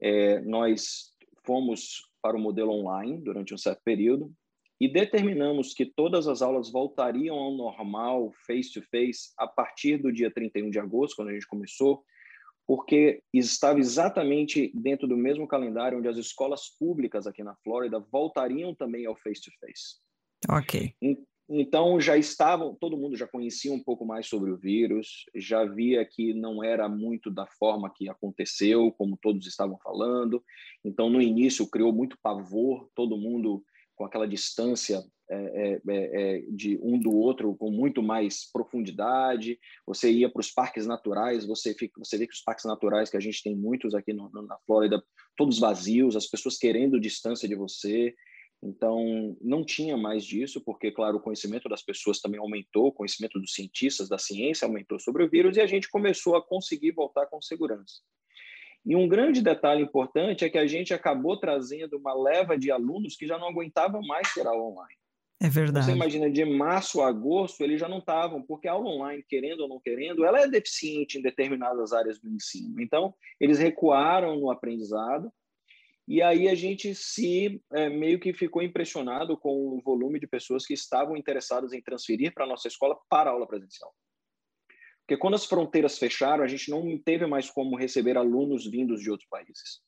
é, 0.01 0.41
nós 0.41 1.13
fomos 1.45 2.01
para 2.21 2.35
o 2.35 2.39
modelo 2.39 2.71
online 2.71 3.21
durante 3.23 3.53
um 3.53 3.57
certo 3.57 3.81
período 3.85 4.33
e 4.81 4.91
determinamos 4.91 5.73
que 5.73 5.85
todas 5.85 6.27
as 6.27 6.41
aulas 6.41 6.71
voltariam 6.71 7.37
ao 7.37 7.51
normal, 7.51 8.31
face 8.45 8.73
to 8.73 8.81
face, 8.89 9.31
a 9.37 9.47
partir 9.47 9.97
do 9.97 10.11
dia 10.11 10.31
31 10.31 10.69
de 10.69 10.79
agosto, 10.79 11.15
quando 11.15 11.29
a 11.29 11.33
gente 11.33 11.47
começou, 11.47 12.03
porque 12.69 13.23
estava 13.33 13.79
exatamente 13.79 14.71
dentro 14.75 15.07
do 15.07 15.17
mesmo 15.17 15.47
calendário 15.47 15.97
onde 15.97 16.07
as 16.07 16.17
escolas 16.17 16.69
públicas 16.77 17.25
aqui 17.25 17.43
na 17.43 17.55
Flórida 17.63 17.99
voltariam 18.11 18.75
também 18.75 19.07
ao 19.07 19.15
face 19.15 19.41
to 19.41 19.49
face. 19.59 19.97
Ok. 20.47 20.93
Então 21.49 21.99
já 21.99 22.15
estavam, 22.15 22.77
todo 22.79 22.95
mundo 22.95 23.17
já 23.17 23.25
conhecia 23.25 23.73
um 23.73 23.83
pouco 23.83 24.05
mais 24.05 24.27
sobre 24.27 24.51
o 24.51 24.55
vírus, 24.55 25.25
já 25.33 25.65
via 25.65 26.05
que 26.05 26.31
não 26.31 26.63
era 26.63 26.87
muito 26.87 27.31
da 27.31 27.47
forma 27.47 27.91
que 27.91 28.07
aconteceu, 28.07 28.91
como 28.91 29.17
todos 29.19 29.47
estavam 29.47 29.79
falando. 29.83 30.43
Então 30.85 31.09
no 31.09 31.19
início 31.19 31.67
criou 31.67 31.91
muito 31.91 32.19
pavor, 32.21 32.87
todo 32.93 33.17
mundo 33.17 33.63
com 33.95 34.05
aquela 34.05 34.27
distância 34.27 35.03
é, 35.29 35.35
é, 35.35 35.81
é, 35.87 36.37
é, 36.37 36.41
de 36.49 36.79
um 36.81 36.97
do 36.97 37.15
outro 37.15 37.55
com 37.55 37.69
muito 37.69 38.01
mais 38.01 38.51
profundidade. 38.51 39.59
Você 39.85 40.11
ia 40.11 40.29
para 40.29 40.39
os 40.39 40.49
parques 40.49 40.87
naturais, 40.87 41.45
você 41.45 41.73
fica, 41.73 41.99
você 41.99 42.17
vê 42.17 42.25
que 42.25 42.33
os 42.33 42.41
parques 42.41 42.65
naturais 42.65 43.09
que 43.09 43.17
a 43.17 43.19
gente 43.19 43.43
tem 43.43 43.55
muitos 43.55 43.93
aqui 43.93 44.11
no, 44.11 44.29
na 44.29 44.57
Flórida, 44.65 45.03
todos 45.37 45.59
vazios, 45.59 46.15
as 46.15 46.25
pessoas 46.25 46.57
querendo 46.57 46.99
distância 46.99 47.47
de 47.47 47.55
você. 47.55 48.15
Então, 48.61 49.37
não 49.39 49.63
tinha 49.63 49.95
mais 49.95 50.25
disso, 50.25 50.61
porque, 50.61 50.91
claro, 50.91 51.17
o 51.17 51.21
conhecimento 51.21 51.69
das 51.69 51.81
pessoas 51.81 52.19
também 52.19 52.39
aumentou, 52.39 52.87
o 52.87 52.91
conhecimento 52.91 53.39
dos 53.39 53.53
cientistas, 53.53 54.09
da 54.09 54.17
ciência 54.17 54.65
aumentou 54.67 54.99
sobre 54.99 55.23
o 55.23 55.29
vírus, 55.29 55.55
e 55.55 55.61
a 55.61 55.65
gente 55.65 55.89
começou 55.89 56.35
a 56.35 56.45
conseguir 56.45 56.91
voltar 56.91 57.25
com 57.27 57.41
segurança. 57.41 58.01
E 58.85 58.95
um 58.95 59.07
grande 59.07 59.41
detalhe 59.41 59.81
importante 59.81 60.43
é 60.43 60.49
que 60.49 60.57
a 60.57 60.67
gente 60.67 60.93
acabou 60.93 61.39
trazendo 61.39 61.97
uma 61.97 62.13
leva 62.13 62.57
de 62.57 62.71
alunos 62.71 63.15
que 63.15 63.27
já 63.27 63.37
não 63.37 63.47
aguentavam 63.47 64.01
mais 64.01 64.33
ter 64.33 64.45
aula 64.45 64.63
online. 64.63 64.98
É 65.41 65.47
verdade. 65.47 65.85
Você 65.85 65.93
imagina, 65.93 66.29
de 66.29 66.43
março 66.43 67.01
a 67.01 67.07
agosto, 67.07 67.63
eles 67.63 67.79
já 67.79 67.87
não 67.87 67.99
estavam, 67.99 68.41
porque 68.41 68.67
a 68.67 68.73
aula 68.73 68.89
online, 68.89 69.23
querendo 69.27 69.61
ou 69.61 69.69
não 69.69 69.79
querendo, 69.79 70.25
ela 70.25 70.41
é 70.41 70.47
deficiente 70.47 71.17
em 71.17 71.21
determinadas 71.21 71.93
áreas 71.93 72.19
do 72.19 72.29
ensino. 72.29 72.81
Então, 72.81 73.13
eles 73.39 73.57
recuaram 73.57 74.37
no 74.37 74.51
aprendizado, 74.51 75.31
e 76.05 76.21
aí 76.21 76.49
a 76.49 76.55
gente 76.55 76.93
se 76.93 77.63
é, 77.71 77.87
meio 77.87 78.19
que 78.19 78.33
ficou 78.33 78.61
impressionado 78.61 79.37
com 79.37 79.77
o 79.77 79.81
volume 79.81 80.19
de 80.19 80.27
pessoas 80.27 80.65
que 80.65 80.73
estavam 80.73 81.15
interessadas 81.15 81.71
em 81.71 81.81
transferir 81.81 82.33
para 82.33 82.43
a 82.43 82.47
nossa 82.47 82.67
escola 82.67 82.97
para 83.07 83.29
a 83.29 83.33
aula 83.33 83.47
presencial. 83.47 83.93
Porque 85.01 85.17
quando 85.17 85.35
as 85.35 85.45
fronteiras 85.45 85.97
fecharam, 85.97 86.43
a 86.43 86.47
gente 86.47 86.69
não 86.69 86.97
teve 86.97 87.25
mais 87.25 87.49
como 87.49 87.77
receber 87.77 88.17
alunos 88.17 88.69
vindos 88.69 89.01
de 89.01 89.09
outros 89.09 89.29
países. 89.29 89.81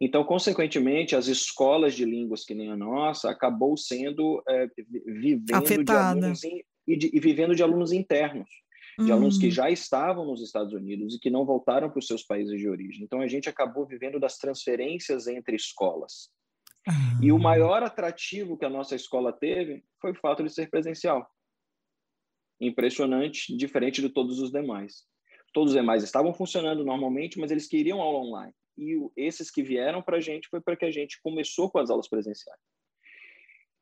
Então, 0.00 0.24
consequentemente, 0.24 1.16
as 1.16 1.26
escolas 1.26 1.94
de 1.94 2.04
línguas 2.04 2.44
que 2.44 2.54
nem 2.54 2.70
a 2.70 2.76
nossa 2.76 3.30
acabou 3.30 3.76
sendo 3.76 4.42
é, 4.48 4.68
vivendo 5.06 5.54
Afetada. 5.54 5.84
de 5.84 6.24
alunos 6.24 6.44
in, 6.44 6.62
e, 6.86 6.96
de, 6.96 7.10
e, 7.12 7.20
vivendo 7.20 7.54
de 7.54 7.62
alunos 7.62 7.92
internos, 7.92 8.48
de 8.98 9.06
uhum. 9.06 9.12
alunos 9.12 9.38
que 9.38 9.50
já 9.50 9.70
estavam 9.70 10.24
nos 10.26 10.42
Estados 10.42 10.72
Unidos 10.72 11.14
e 11.14 11.20
que 11.20 11.30
não 11.30 11.44
voltaram 11.44 11.90
para 11.90 11.98
os 11.98 12.06
seus 12.06 12.22
países 12.22 12.58
de 12.58 12.68
origem. 12.68 13.04
Então, 13.04 13.20
a 13.20 13.28
gente 13.28 13.48
acabou 13.48 13.86
vivendo 13.86 14.20
das 14.20 14.38
transferências 14.38 15.26
entre 15.26 15.56
escolas. 15.56 16.30
Uhum. 16.86 17.24
E 17.24 17.32
o 17.32 17.38
maior 17.38 17.82
atrativo 17.82 18.58
que 18.58 18.64
a 18.64 18.70
nossa 18.70 18.94
escola 18.94 19.32
teve 19.32 19.82
foi 20.00 20.12
o 20.12 20.20
fato 20.20 20.42
de 20.42 20.50
ser 20.50 20.68
presencial 20.68 21.26
impressionante, 22.60 23.56
diferente 23.56 24.00
de 24.00 24.08
todos 24.08 24.38
os 24.38 24.50
demais. 24.50 25.04
Todos 25.52 25.72
os 25.72 25.78
demais 25.78 26.02
estavam 26.02 26.34
funcionando 26.34 26.84
normalmente, 26.84 27.38
mas 27.38 27.50
eles 27.50 27.68
queriam 27.68 28.00
aula 28.00 28.18
online. 28.18 28.52
E 28.76 28.94
esses 29.16 29.50
que 29.50 29.62
vieram 29.62 30.02
para 30.02 30.16
a 30.16 30.20
gente 30.20 30.48
foi 30.48 30.60
para 30.60 30.76
que 30.76 30.84
a 30.84 30.90
gente 30.90 31.20
começou 31.22 31.70
com 31.70 31.78
as 31.78 31.90
aulas 31.90 32.08
presenciais. 32.08 32.60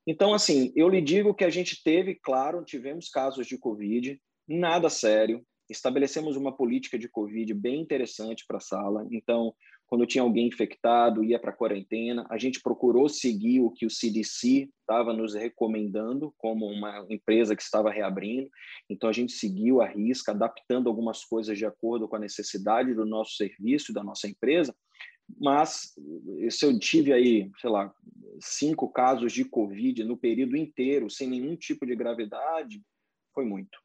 Então, 0.07 0.35
assim, 0.35 0.73
eu 0.75 0.89
lhe 0.89 1.01
digo 1.01 1.35
que 1.35 1.45
a 1.45 1.51
gente 1.51 1.83
teve, 1.83 2.15
claro, 2.17 2.65
tivemos 2.65 3.09
casos 3.09 3.47
de 3.47 3.57
Covid, 3.57 4.21
nada 4.49 4.91
sério. 4.91 5.45
Estabelecemos 5.71 6.37
uma 6.37 6.55
política 6.55 6.99
de 6.99 7.09
Covid 7.09 7.55
bem 7.55 7.81
interessante 7.81 8.45
para 8.47 8.59
a 8.59 8.61
sala. 8.61 9.07
Então, 9.11 9.55
quando 9.93 10.07
tinha 10.07 10.23
alguém 10.23 10.49
infectado, 10.49 11.23
ia 11.23 11.39
para 11.39 11.53
quarentena. 11.53 12.27
A 12.31 12.39
gente 12.39 12.63
procurou 12.63 13.11
seguir 13.11 13.61
o 13.61 13.71
que 13.71 13.85
o 13.85 13.91
CDC 13.91 14.71
estava 14.81 15.13
nos 15.13 15.35
recomendando, 15.35 16.33
como 16.39 16.65
uma 16.65 17.05
empresa 17.11 17.55
que 17.55 17.63
estava 17.63 17.91
reabrindo. 17.91 18.49
Então, 18.89 19.07
a 19.07 19.13
gente 19.13 19.33
seguiu 19.33 19.83
a 19.83 19.87
risca, 19.87 20.33
adaptando 20.33 20.89
algumas 20.89 21.23
coisas 21.27 21.59
de 21.59 21.67
acordo 21.67 22.09
com 22.09 22.17
a 22.17 22.19
necessidade 22.19 22.95
do 22.95 23.05
nosso 23.05 23.37
serviço, 23.37 23.93
da 23.93 24.03
nossa 24.03 24.27
empresa. 24.27 24.75
Mas, 25.39 25.93
se 26.49 26.65
eu 26.65 26.79
tive 26.79 27.13
aí, 27.13 27.51
sei 27.61 27.69
lá, 27.69 27.93
cinco 28.41 28.89
casos 28.89 29.31
de 29.31 29.45
Covid 29.45 30.05
no 30.05 30.17
período 30.17 30.57
inteiro, 30.57 31.11
sem 31.11 31.29
nenhum 31.29 31.55
tipo 31.55 31.85
de 31.85 31.95
gravidade, 31.95 32.83
foi 33.35 33.45
muito. 33.45 33.79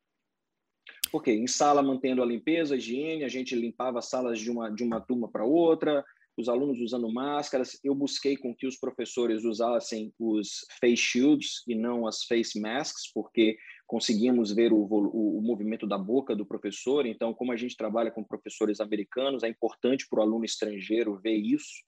Porque 1.12 1.32
em 1.32 1.48
sala 1.48 1.82
mantendo 1.82 2.22
a 2.22 2.26
limpeza, 2.26 2.76
a 2.76 2.78
higiene, 2.78 3.24
a 3.24 3.30
gente 3.30 3.56
limpava 3.56 4.00
as 4.00 4.10
salas 4.10 4.40
de 4.40 4.52
uma 4.52 4.70
de 4.70 4.84
uma 4.84 5.00
turma 5.00 5.30
para 5.30 5.46
outra, 5.46 6.04
os 6.38 6.48
alunos 6.48 6.80
usando 6.80 7.12
máscaras. 7.12 7.80
Eu 7.84 7.96
busquei 7.96 8.38
com 8.38 8.56
que 8.56 8.68
os 8.68 8.78
professores 8.78 9.44
usassem 9.44 10.14
os 10.20 10.66
face 10.80 10.98
shields 10.98 11.64
e 11.68 11.74
não 11.74 12.06
as 12.06 12.24
face 12.24 12.60
masks, 12.60 13.12
porque 13.12 13.58
conseguimos 13.88 14.54
ver 14.54 14.72
o, 14.72 14.78
o, 14.78 15.40
o 15.40 15.42
movimento 15.42 15.88
da 15.88 15.98
boca 15.98 16.36
do 16.36 16.46
professor. 16.46 17.06
Então, 17.06 17.34
como 17.34 17.52
a 17.52 17.58
gente 17.58 17.76
trabalha 17.76 18.12
com 18.12 18.24
professores 18.24 18.80
americanos, 18.80 19.44
é 19.44 19.48
importante 19.48 20.08
para 20.08 20.20
o 20.20 20.24
aluno 20.24 20.46
estrangeiro 20.46 21.18
ver 21.18 21.36
isso. 21.36 21.84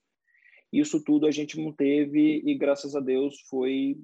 Isso 0.71 1.03
tudo 1.03 1.25
a 1.25 1.31
gente 1.31 1.59
manteve 1.59 2.41
e, 2.45 2.55
graças 2.55 2.95
a 2.95 2.99
Deus, 2.99 3.39
foi 3.49 3.97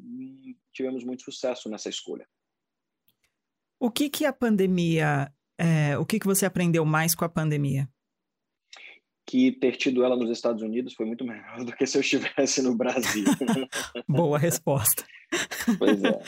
tivemos 0.73 1.03
muito 1.03 1.23
sucesso 1.23 1.69
nessa 1.69 1.89
escolha. 1.89 2.27
O 3.85 3.91
que 3.91 4.09
que 4.09 4.25
a 4.25 4.33
pandemia, 4.33 5.31
é, 5.59 5.95
o 5.99 6.07
que 6.07 6.19
que 6.19 6.25
você 6.25 6.43
aprendeu 6.43 6.83
mais 6.83 7.13
com 7.13 7.23
a 7.23 7.29
pandemia? 7.29 7.87
Que 9.27 9.51
ter 9.51 9.77
tido 9.77 10.03
ela 10.03 10.15
nos 10.15 10.31
Estados 10.31 10.63
Unidos 10.63 10.95
foi 10.95 11.05
muito 11.05 11.23
melhor 11.23 11.63
do 11.63 11.71
que 11.71 11.85
se 11.85 11.95
eu 11.95 12.01
estivesse 12.01 12.63
no 12.63 12.75
Brasil. 12.75 13.25
Boa 14.09 14.39
resposta. 14.39 15.05
Pois 15.77 16.03
é. 16.03 16.19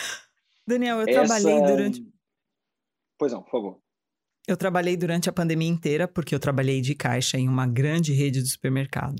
Daniel, 0.68 1.02
eu 1.02 1.08
Essa... 1.10 1.26
trabalhei 1.26 1.62
durante. 1.64 2.08
Pois 3.18 3.34
não, 3.34 3.42
por 3.42 3.50
favor. 3.50 3.82
Eu 4.48 4.56
trabalhei 4.56 4.96
durante 4.96 5.28
a 5.28 5.34
pandemia 5.34 5.68
inteira, 5.68 6.08
porque 6.08 6.36
eu 6.36 6.40
trabalhei 6.40 6.80
de 6.80 6.94
caixa 6.94 7.40
em 7.40 7.50
uma 7.50 7.66
grande 7.66 8.14
rede 8.14 8.40
de 8.40 8.52
supermercado. 8.52 9.20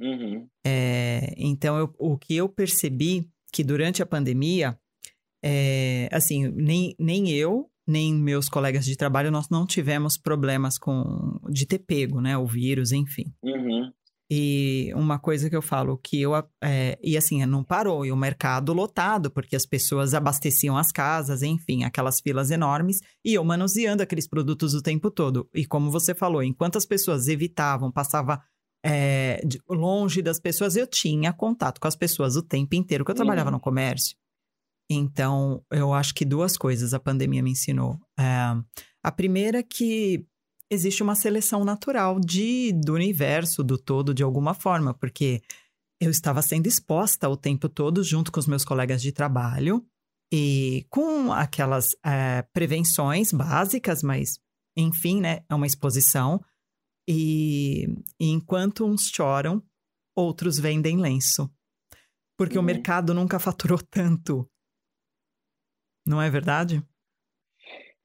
Uhum. 0.00 0.48
É, 0.66 1.34
então, 1.36 1.76
eu, 1.78 1.94
o 1.98 2.16
que 2.16 2.34
eu 2.34 2.48
percebi 2.48 3.30
que 3.52 3.62
durante 3.62 4.02
a 4.02 4.06
pandemia, 4.06 4.74
é, 5.44 6.08
assim, 6.10 6.48
nem, 6.48 6.96
nem 6.98 7.30
eu, 7.30 7.70
nem 7.86 8.14
meus 8.14 8.48
colegas 8.48 8.84
de 8.84 8.96
trabalho, 8.96 9.30
nós 9.30 9.48
não 9.48 9.66
tivemos 9.66 10.16
problemas 10.16 10.78
com 10.78 11.38
de 11.50 11.66
ter 11.66 11.78
pego, 11.78 12.20
né? 12.20 12.36
O 12.36 12.46
vírus, 12.46 12.92
enfim. 12.92 13.32
Uhum. 13.42 13.92
E 14.30 14.90
uma 14.94 15.18
coisa 15.18 15.50
que 15.50 15.56
eu 15.56 15.60
falo 15.60 15.98
que 15.98 16.20
eu. 16.20 16.32
É, 16.62 16.98
e 17.02 17.16
assim, 17.16 17.44
não 17.44 17.62
parou, 17.62 18.06
e 18.06 18.10
o 18.10 18.16
mercado 18.16 18.72
lotado, 18.72 19.30
porque 19.30 19.54
as 19.54 19.66
pessoas 19.66 20.14
abasteciam 20.14 20.78
as 20.78 20.90
casas, 20.90 21.42
enfim, 21.42 21.84
aquelas 21.84 22.20
filas 22.20 22.50
enormes, 22.50 23.00
e 23.24 23.34
eu 23.34 23.44
manuseando 23.44 24.02
aqueles 24.02 24.26
produtos 24.26 24.74
o 24.74 24.82
tempo 24.82 25.10
todo. 25.10 25.48
E 25.54 25.66
como 25.66 25.90
você 25.90 26.14
falou, 26.14 26.42
enquanto 26.42 26.76
as 26.76 26.86
pessoas 26.86 27.28
evitavam, 27.28 27.92
passava 27.92 28.40
é, 28.84 29.40
longe 29.68 30.22
das 30.22 30.40
pessoas, 30.40 30.74
eu 30.74 30.86
tinha 30.86 31.32
contato 31.32 31.78
com 31.78 31.88
as 31.88 31.96
pessoas 31.96 32.34
o 32.34 32.42
tempo 32.42 32.74
inteiro, 32.74 33.04
que 33.04 33.10
eu 33.10 33.14
trabalhava 33.14 33.50
uhum. 33.50 33.56
no 33.56 33.60
comércio. 33.60 34.16
Então, 34.90 35.64
eu 35.70 35.92
acho 35.94 36.14
que 36.14 36.24
duas 36.24 36.56
coisas 36.56 36.92
a 36.92 37.00
pandemia 37.00 37.42
me 37.42 37.50
ensinou. 37.50 37.98
É, 38.18 38.24
a 39.02 39.12
primeira 39.12 39.58
é 39.58 39.62
que 39.62 40.26
existe 40.70 41.02
uma 41.02 41.14
seleção 41.14 41.64
natural 41.64 42.20
de, 42.20 42.72
do 42.72 42.94
universo, 42.94 43.62
do 43.62 43.78
todo, 43.78 44.12
de 44.12 44.22
alguma 44.22 44.54
forma, 44.54 44.92
porque 44.92 45.42
eu 46.00 46.10
estava 46.10 46.42
sendo 46.42 46.66
exposta 46.66 47.28
o 47.28 47.36
tempo 47.36 47.68
todo 47.68 48.02
junto 48.02 48.30
com 48.30 48.40
os 48.40 48.46
meus 48.46 48.64
colegas 48.64 49.00
de 49.00 49.12
trabalho 49.12 49.84
e 50.32 50.86
com 50.90 51.32
aquelas 51.32 51.96
é, 52.04 52.42
prevenções 52.52 53.32
básicas, 53.32 54.02
mas 54.02 54.38
enfim, 54.76 55.20
né, 55.20 55.44
é 55.48 55.54
uma 55.54 55.66
exposição. 55.66 56.42
E, 57.08 57.86
e 58.18 58.30
enquanto 58.30 58.84
uns 58.84 59.10
choram, 59.14 59.62
outros 60.16 60.58
vendem 60.58 60.96
lenço. 60.96 61.50
Porque 62.36 62.58
uhum. 62.58 62.62
o 62.64 62.66
mercado 62.66 63.14
nunca 63.14 63.38
faturou 63.38 63.78
tanto. 63.90 64.48
Não 66.06 66.20
é 66.20 66.28
verdade? 66.30 66.82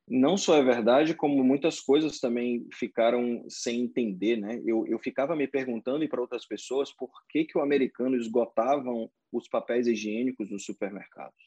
Não 0.07 0.37
só 0.37 0.55
é 0.55 0.63
verdade, 0.63 1.13
como 1.13 1.43
muitas 1.43 1.79
coisas 1.79 2.19
também 2.19 2.67
ficaram 2.73 3.45
sem 3.47 3.81
entender, 3.81 4.37
né? 4.37 4.59
Eu, 4.65 4.87
eu 4.87 4.97
ficava 4.97 5.35
me 5.35 5.47
perguntando 5.47 6.03
e 6.03 6.07
para 6.07 6.21
outras 6.21 6.47
pessoas 6.47 6.91
por 6.91 7.11
que, 7.29 7.45
que 7.45 7.57
o 7.57 7.61
americano 7.61 8.15
esgotavam 8.15 9.11
os 9.31 9.47
papéis 9.47 9.85
higiênicos 9.85 10.49
nos 10.49 10.65
supermercados. 10.65 11.37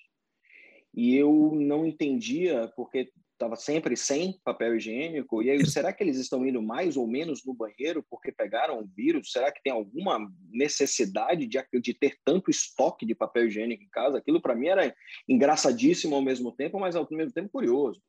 E 0.95 1.17
eu 1.17 1.53
não 1.55 1.85
entendia 1.85 2.71
porque 2.77 3.11
estava 3.43 3.57
sempre 3.57 3.97
sem 3.97 4.39
papel 4.45 4.77
higiênico. 4.77 5.43
E 5.43 5.51
aí, 5.51 5.67
será 5.67 5.93
que 5.93 6.03
eles 6.03 6.17
estão 6.17 6.47
indo 6.47 6.63
mais 6.63 6.97
ou 6.97 7.07
menos 7.09 7.45
no 7.45 7.53
banheiro 7.53 8.05
porque 8.09 8.31
pegaram 8.31 8.81
o 8.81 8.87
vírus? 8.87 9.33
Será 9.33 9.51
que 9.51 9.63
tem 9.63 9.73
alguma 9.73 10.31
necessidade 10.49 11.47
de, 11.47 11.59
de 11.81 11.95
ter 11.95 12.17
tanto 12.25 12.51
estoque 12.51 13.05
de 13.05 13.15
papel 13.15 13.47
higiênico 13.49 13.83
em 13.83 13.89
casa? 13.89 14.19
Aquilo 14.19 14.41
para 14.41 14.55
mim 14.55 14.69
era 14.69 14.95
engraçadíssimo 15.29 16.15
ao 16.15 16.23
mesmo 16.23 16.53
tempo, 16.53 16.79
mas 16.79 16.95
ao 16.95 17.07
mesmo 17.11 17.33
tempo 17.33 17.51
curioso. 17.51 18.01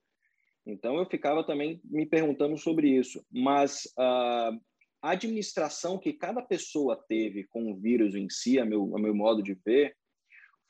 Então 0.66 0.98
eu 0.98 1.06
ficava 1.06 1.44
também 1.44 1.82
me 1.84 2.06
perguntando 2.06 2.58
sobre 2.58 2.88
isso. 2.88 3.26
Mas 3.32 3.86
uh, 3.98 4.56
a 5.02 5.12
administração 5.12 5.98
que 5.98 6.14
cada 6.14 6.42
pessoa 6.42 7.04
teve 7.08 7.44
com 7.46 7.72
o 7.72 7.76
vírus 7.76 8.16
em 8.16 8.30
si, 8.30 8.60
a 8.60 8.66
meu, 8.66 8.96
a 8.96 9.00
meu 9.00 9.16
modo 9.16 9.42
de 9.42 9.54
ver, 9.66 9.96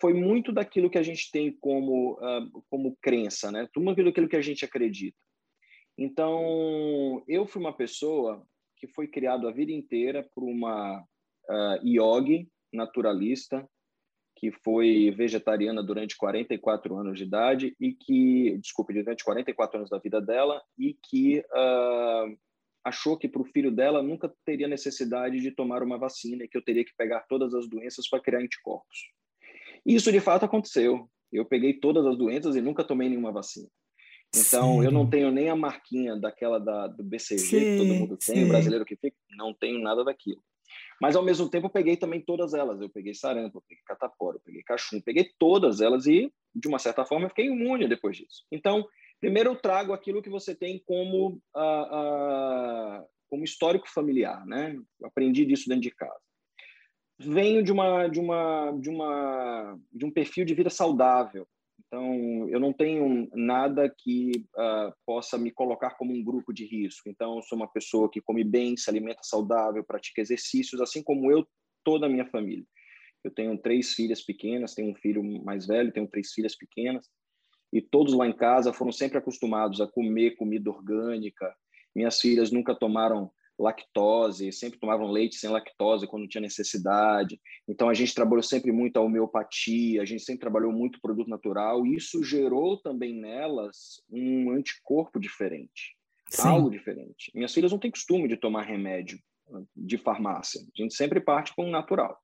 foi 0.03 0.13
muito 0.13 0.51
daquilo 0.51 0.89
que 0.89 0.97
a 0.97 1.01
gente 1.01 1.31
tem 1.31 1.49
como, 1.49 2.15
uh, 2.15 2.61
como 2.69 2.97
crença, 3.01 3.49
né? 3.49 3.69
Tudo 3.71 3.91
aquilo 3.91 4.27
que 4.27 4.35
a 4.35 4.41
gente 4.41 4.65
acredita. 4.65 5.17
Então, 5.97 7.23
eu 7.25 7.45
fui 7.45 7.61
uma 7.61 7.71
pessoa 7.71 8.45
que 8.75 8.85
foi 8.85 9.07
criado 9.07 9.47
a 9.47 9.51
vida 9.53 9.71
inteira 9.71 10.27
por 10.35 10.43
uma 10.43 10.99
uh, 10.99 11.87
yogi 11.87 12.49
naturalista, 12.73 13.65
que 14.35 14.51
foi 14.51 15.09
vegetariana 15.11 15.81
durante 15.81 16.17
44 16.17 16.97
anos 16.97 17.17
de 17.17 17.23
idade 17.23 17.73
e 17.79 17.93
que, 17.93 18.57
desculpe, 18.57 18.93
durante 18.93 19.23
44 19.23 19.77
anos 19.77 19.89
da 19.89 19.99
vida 19.99 20.19
dela 20.19 20.61
e 20.77 20.97
que 21.01 21.39
uh, 21.39 22.37
achou 22.83 23.17
que 23.17 23.29
para 23.29 23.41
o 23.41 23.45
filho 23.45 23.71
dela 23.71 24.03
nunca 24.03 24.29
teria 24.43 24.67
necessidade 24.67 25.39
de 25.39 25.51
tomar 25.51 25.81
uma 25.81 25.97
vacina 25.97 26.43
e 26.43 26.49
que 26.49 26.57
eu 26.57 26.61
teria 26.61 26.83
que 26.83 26.93
pegar 26.97 27.21
todas 27.21 27.53
as 27.53 27.69
doenças 27.69 28.09
para 28.09 28.21
criar 28.21 28.39
anticorpos. 28.39 29.13
Isso 29.85 30.11
de 30.11 30.19
fato 30.19 30.45
aconteceu. 30.45 31.09
Eu 31.31 31.45
peguei 31.45 31.73
todas 31.73 32.05
as 32.05 32.17
doenças 32.17 32.55
e 32.55 32.61
nunca 32.61 32.83
tomei 32.83 33.09
nenhuma 33.09 33.31
vacina. 33.31 33.67
Então, 34.35 34.79
sim. 34.79 34.85
eu 34.85 34.91
não 34.91 35.07
tenho 35.07 35.31
nem 35.31 35.49
a 35.49 35.55
marquinha 35.55 36.15
daquela 36.15 36.59
da, 36.59 36.87
do 36.87 37.03
BCG 37.03 37.39
sim, 37.39 37.59
que 37.59 37.77
todo 37.77 37.93
mundo 37.93 38.17
tem, 38.17 38.35
sim. 38.37 38.45
o 38.45 38.47
brasileiro 38.47 38.85
que 38.85 38.95
fica, 38.95 39.15
não 39.37 39.53
tenho 39.53 39.79
nada 39.79 40.03
daquilo. 40.03 40.41
Mas, 40.99 41.15
ao 41.15 41.23
mesmo 41.23 41.49
tempo, 41.49 41.67
eu 41.67 41.71
peguei 41.71 41.97
também 41.97 42.19
todas 42.19 42.53
elas. 42.53 42.81
Eu 42.81 42.89
peguei 42.89 43.13
sarampo, 43.13 43.59
eu 43.59 43.63
peguei 43.67 43.83
catapora, 43.85 44.37
eu 44.37 44.41
peguei 44.43 44.63
cachumba, 44.63 45.03
peguei 45.05 45.29
todas 45.37 45.81
elas 45.81 46.07
e, 46.07 46.31
de 46.55 46.67
uma 46.67 46.79
certa 46.79 47.05
forma, 47.05 47.25
eu 47.25 47.29
fiquei 47.29 47.45
imune 47.45 47.87
depois 47.87 48.17
disso. 48.17 48.43
Então, 48.51 48.87
primeiro 49.19 49.51
eu 49.51 49.55
trago 49.55 49.93
aquilo 49.93 50.21
que 50.21 50.29
você 50.29 50.55
tem 50.55 50.81
como, 50.85 51.39
uh, 51.55 53.01
uh, 53.01 53.05
como 53.29 53.43
histórico 53.43 53.87
familiar, 53.87 54.43
né? 54.47 54.75
aprendi 55.03 55.45
disso 55.45 55.67
dentro 55.67 55.83
de 55.83 55.91
casa 55.91 56.32
venho 57.19 57.63
de 57.63 57.71
uma 57.71 58.07
de 58.07 58.19
uma 58.19 58.71
de 58.79 58.89
uma 58.89 59.79
de 59.91 60.05
um 60.05 60.11
perfil 60.11 60.45
de 60.45 60.53
vida 60.53 60.69
saudável. 60.69 61.47
Então, 61.87 62.49
eu 62.49 62.59
não 62.59 62.73
tenho 62.73 63.29
nada 63.33 63.87
que 63.87 64.31
uh, 64.55 64.91
possa 65.05 65.37
me 65.37 65.51
colocar 65.51 65.91
como 65.91 66.11
um 66.11 66.23
grupo 66.23 66.51
de 66.51 66.65
risco. 66.65 67.07
Então, 67.07 67.39
sou 67.43 67.55
uma 67.55 67.67
pessoa 67.67 68.09
que 68.09 68.19
come 68.19 68.43
bem, 68.43 68.75
se 68.75 68.89
alimenta 68.89 69.19
saudável, 69.21 69.83
pratica 69.83 70.19
exercícios, 70.19 70.81
assim 70.81 71.03
como 71.03 71.31
eu, 71.31 71.45
toda 71.83 72.07
a 72.07 72.09
minha 72.09 72.25
família. 72.25 72.65
Eu 73.23 73.29
tenho 73.29 73.55
três 73.59 73.93
filhas 73.93 74.23
pequenas, 74.23 74.73
tenho 74.73 74.91
um 74.91 74.95
filho 74.95 75.23
mais 75.43 75.67
velho, 75.67 75.91
tenho 75.91 76.07
três 76.07 76.33
filhas 76.33 76.55
pequenas, 76.55 77.07
e 77.71 77.79
todos 77.79 78.13
lá 78.13 78.27
em 78.27 78.35
casa 78.35 78.73
foram 78.73 78.91
sempre 78.91 79.19
acostumados 79.19 79.79
a 79.79 79.87
comer 79.87 80.35
comida 80.35 80.71
orgânica. 80.71 81.55
Minhas 81.95 82.19
filhas 82.19 82.51
nunca 82.51 82.73
tomaram 82.73 83.31
lactose, 83.57 84.51
sempre 84.51 84.79
tomavam 84.79 85.07
leite 85.07 85.35
sem 85.35 85.49
lactose 85.49 86.07
quando 86.07 86.27
tinha 86.27 86.41
necessidade. 86.41 87.39
Então 87.67 87.89
a 87.89 87.93
gente 87.93 88.13
trabalhou 88.13 88.43
sempre 88.43 88.71
muito 88.71 88.97
a 88.97 89.01
homeopatia, 89.01 90.01
a 90.01 90.05
gente 90.05 90.23
sempre 90.23 90.41
trabalhou 90.41 90.71
muito 90.71 90.99
produto 91.01 91.29
natural, 91.29 91.85
e 91.85 91.95
isso 91.95 92.23
gerou 92.23 92.77
também 92.81 93.13
nelas 93.13 94.01
um 94.09 94.51
anticorpo 94.51 95.19
diferente, 95.19 95.95
Sim. 96.29 96.47
algo 96.47 96.69
diferente. 96.69 97.31
Minhas 97.33 97.53
filhas 97.53 97.71
não 97.71 97.79
têm 97.79 97.91
costume 97.91 98.27
de 98.27 98.37
tomar 98.37 98.63
remédio 98.63 99.19
de 99.75 99.97
farmácia, 99.97 100.61
a 100.61 100.81
gente 100.81 100.95
sempre 100.95 101.21
parte 101.21 101.53
com 101.55 101.65
o 101.65 101.71
natural. 101.71 102.17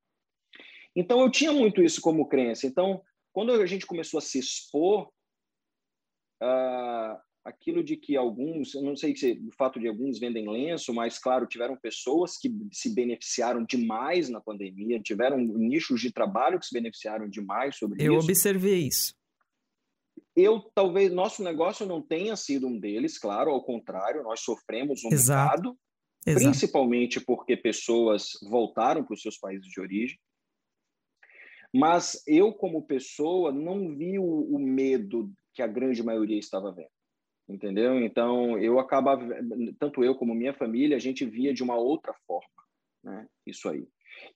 Então 0.96 1.22
eu 1.22 1.30
tinha 1.30 1.54
muito 1.54 1.82
isso 1.82 2.02
como 2.02 2.28
crença. 2.28 2.65
Então, 2.65 3.02
quando 3.32 3.52
a 3.52 3.65
gente 3.65 3.86
começou 3.86 4.18
a 4.18 4.22
se 4.22 4.39
expor, 4.39 5.12
uh, 6.42 7.29
aquilo 7.43 7.84
de 7.84 7.95
que 7.95 8.15
alguns, 8.15 8.75
eu 8.75 8.82
não 8.82 8.95
sei 8.95 9.15
se 9.15 9.41
o 9.47 9.52
fato 9.56 9.80
de 9.80 9.88
alguns 9.88 10.19
vendem 10.19 10.49
lenço, 10.49 10.93
mas 10.93 11.17
claro, 11.17 11.47
tiveram 11.47 11.75
pessoas 11.78 12.38
que 12.38 12.52
se 12.71 12.93
beneficiaram 12.93 13.63
demais 13.63 14.30
na 14.30 14.41
pandemia, 14.41 14.99
tiveram 14.99 15.38
nichos 15.38 16.02
de 16.02 16.12
trabalho 16.12 16.60
que 16.60 16.65
se 16.65 16.73
beneficiaram 16.73 17.30
demais 17.30 17.78
sobre 17.78 18.04
eu 18.04 18.13
isso. 18.17 18.30
Eu 18.30 18.34
observei 18.34 18.88
isso. 18.88 19.13
Eu 20.36 20.60
talvez 20.73 21.12
nosso 21.12 21.43
negócio 21.43 21.86
não 21.86 22.02
tenha 22.02 22.36
sido 22.36 22.67
um 22.67 22.80
deles, 22.80 23.17
claro, 23.17 23.52
ao 23.52 23.63
contrário, 23.63 24.23
nós 24.23 24.41
sofremos 24.41 25.04
um 25.04 25.10
Exato. 25.12 25.78
Exato. 26.25 26.45
principalmente 26.45 27.21
porque 27.21 27.56
pessoas 27.56 28.32
voltaram 28.49 29.04
para 29.06 29.13
os 29.13 29.21
seus 29.21 29.38
países 29.38 29.67
de 29.67 29.80
origem. 29.80 30.19
Mas 31.73 32.21
eu, 32.28 32.52
como 32.52 32.86
pessoa, 32.86 33.54
não 33.54 33.95
vi 33.95 34.19
o, 34.19 34.25
o 34.25 34.60
medo 34.60 35.32
que 35.54 35.62
a 35.62 35.67
grande 35.67 36.04
maioria 36.04 36.38
estava 36.38 36.73
vendo 36.73 36.89
entendeu? 37.50 38.00
Então, 38.00 38.58
eu 38.60 38.80
acabava, 38.80 39.26
tanto 39.80 40.04
eu 40.04 40.16
como 40.16 40.36
minha 40.36 40.54
família, 40.54 40.96
a 40.96 41.00
gente 41.00 41.26
via 41.26 41.54
de 41.54 41.64
uma 41.64 41.76
outra 41.76 42.14
forma, 42.26 42.64
né? 43.04 43.28
Isso 43.46 43.68
aí. 43.68 43.88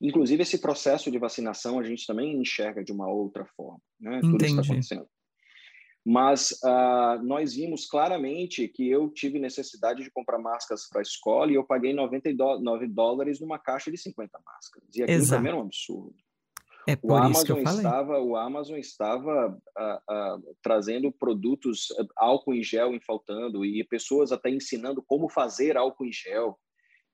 Inclusive, 0.01 0.41
esse 0.41 0.59
processo 0.59 1.11
de 1.11 1.19
vacinação 1.19 1.79
a 1.79 1.83
gente 1.83 2.07
também 2.07 2.35
enxerga 2.35 2.83
de 2.83 2.91
uma 2.91 3.07
outra 3.07 3.45
forma, 3.55 3.81
né? 3.99 4.17
Entendi. 4.17 4.31
Tudo 4.31 4.45
isso 4.45 4.59
está 4.59 4.73
acontecendo. 4.73 5.07
Mas 6.05 6.51
uh, 6.63 7.23
nós 7.23 7.53
vimos 7.53 7.85
claramente 7.85 8.67
que 8.67 8.89
eu 8.89 9.09
tive 9.09 9.39
necessidade 9.39 10.03
de 10.03 10.11
comprar 10.11 10.37
máscaras 10.37 10.87
para 10.89 10.99
a 10.99 11.01
escola 11.01 11.49
e 11.49 11.55
eu 11.55 11.63
paguei 11.63 11.93
99 11.93 12.87
dólares 12.87 13.39
numa 13.39 13.57
caixa 13.57 13.89
de 13.89 13.97
50 13.97 14.37
máscaras. 14.45 14.89
E 14.93 15.03
aquilo 15.03 15.27
também 15.29 15.49
era 15.49 15.57
um 15.57 15.61
absurdo. 15.61 16.15
É 16.87 16.95
por 16.95 17.11
o 17.11 17.15
Amazon 17.15 17.31
isso 17.31 17.45
que 17.45 17.51
eu 17.51 17.63
falei. 17.63 17.77
Estava, 17.77 18.19
o 18.19 18.35
Amazon 18.35 18.77
estava 18.77 19.57
trazendo 20.61 21.11
produtos, 21.11 21.87
álcool 22.17 22.53
em 22.53 22.63
gel 22.63 22.91
faltando, 23.05 23.63
e 23.65 23.83
pessoas 23.85 24.31
até 24.31 24.49
ensinando 24.49 25.03
como 25.05 25.29
fazer 25.29 25.77
álcool 25.77 26.05
em 26.05 26.11
gel. 26.11 26.57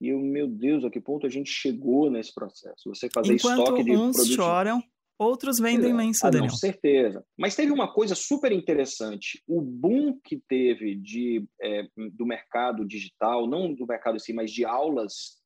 E 0.01 0.09
eu, 0.09 0.19
meu 0.19 0.47
Deus, 0.47 0.85
a 0.85 0.89
que 0.89 1.01
ponto 1.01 1.27
a 1.27 1.29
gente 1.29 1.51
chegou 1.51 2.09
nesse 2.09 2.33
processo? 2.33 2.87
Você 2.87 3.09
fazer 3.13 3.33
Enquanto 3.33 3.59
estoque 3.59 3.83
de 3.83 3.91
uns 3.91 4.15
produtos... 4.15 4.35
choram, 4.35 4.81
outros 5.17 5.59
vendem 5.59 5.93
lenço, 5.93 6.25
ah, 6.25 6.29
Daniel. 6.29 6.49
Com 6.49 6.55
certeza. 6.55 7.23
Mas 7.37 7.55
teve 7.55 7.71
uma 7.71 7.93
coisa 7.93 8.15
super 8.15 8.51
interessante. 8.53 9.43
O 9.45 9.61
boom 9.61 10.17
que 10.23 10.41
teve 10.47 10.95
de, 10.95 11.45
é, 11.61 11.83
do 12.13 12.25
mercado 12.25 12.87
digital, 12.87 13.45
não 13.45 13.73
do 13.73 13.85
mercado 13.85 14.15
em 14.15 14.19
si, 14.19 14.31
mas 14.31 14.51
de 14.51 14.63
aulas 14.63 15.37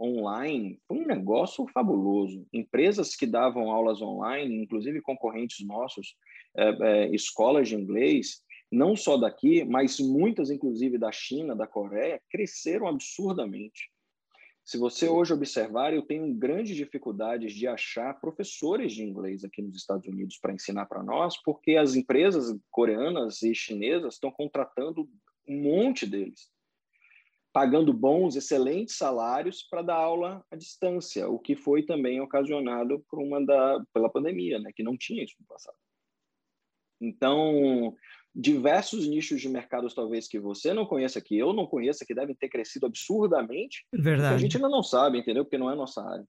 online 0.00 0.80
foi 0.88 0.98
um 0.98 1.06
negócio 1.06 1.66
fabuloso. 1.68 2.46
Empresas 2.52 3.14
que 3.14 3.26
davam 3.26 3.70
aulas 3.70 4.00
online, 4.00 4.62
inclusive 4.62 5.00
concorrentes 5.02 5.64
nossos, 5.66 6.16
é, 6.56 6.68
é, 6.68 7.14
escolas 7.14 7.68
de 7.68 7.76
inglês, 7.76 8.42
não 8.70 8.96
só 8.96 9.16
daqui, 9.16 9.64
mas 9.64 9.98
muitas, 9.98 10.50
inclusive 10.50 10.96
da 10.96 11.12
China, 11.12 11.54
da 11.54 11.66
Coreia, 11.66 12.20
cresceram 12.30 12.86
absurdamente. 12.86 13.90
Se 14.64 14.78
você 14.78 15.08
hoje 15.08 15.32
observar, 15.32 15.92
eu 15.92 16.02
tenho 16.02 16.32
grandes 16.34 16.76
dificuldades 16.76 17.52
de 17.52 17.66
achar 17.66 18.20
professores 18.20 18.92
de 18.92 19.02
inglês 19.02 19.44
aqui 19.44 19.60
nos 19.60 19.76
Estados 19.76 20.06
Unidos 20.06 20.38
para 20.38 20.52
ensinar 20.52 20.86
para 20.86 21.02
nós, 21.02 21.36
porque 21.42 21.76
as 21.76 21.96
empresas 21.96 22.56
coreanas 22.70 23.42
e 23.42 23.54
chinesas 23.54 24.14
estão 24.14 24.30
contratando 24.30 25.08
um 25.48 25.62
monte 25.62 26.06
deles 26.06 26.48
pagando 27.52 27.92
bons, 27.92 28.36
excelentes 28.36 28.96
salários 28.96 29.66
para 29.68 29.82
dar 29.82 29.96
aula 29.96 30.44
à 30.50 30.56
distância, 30.56 31.28
o 31.28 31.38
que 31.38 31.56
foi 31.56 31.84
também 31.84 32.20
ocasionado 32.20 33.04
por 33.08 33.20
uma 33.20 33.44
da, 33.44 33.82
pela 33.92 34.10
pandemia, 34.10 34.58
né, 34.58 34.70
que 34.74 34.82
não 34.82 34.96
tinha 34.96 35.24
isso 35.24 35.34
no 35.40 35.46
passado. 35.46 35.76
Então, 37.00 37.94
diversos 38.34 39.08
nichos 39.08 39.40
de 39.40 39.48
mercados 39.48 39.94
talvez 39.94 40.28
que 40.28 40.38
você 40.38 40.72
não 40.72 40.86
conheça, 40.86 41.20
que 41.20 41.36
eu 41.36 41.52
não 41.52 41.66
conheça, 41.66 42.04
que 42.04 42.14
devem 42.14 42.34
ter 42.34 42.48
crescido 42.48 42.86
absurdamente, 42.86 43.84
Verdade. 43.92 44.34
a 44.34 44.38
gente 44.38 44.56
ainda 44.56 44.68
não 44.68 44.82
sabe, 44.82 45.18
entendeu? 45.18 45.44
Porque 45.44 45.58
não 45.58 45.70
é 45.70 45.74
nossa 45.74 46.02
área. 46.02 46.24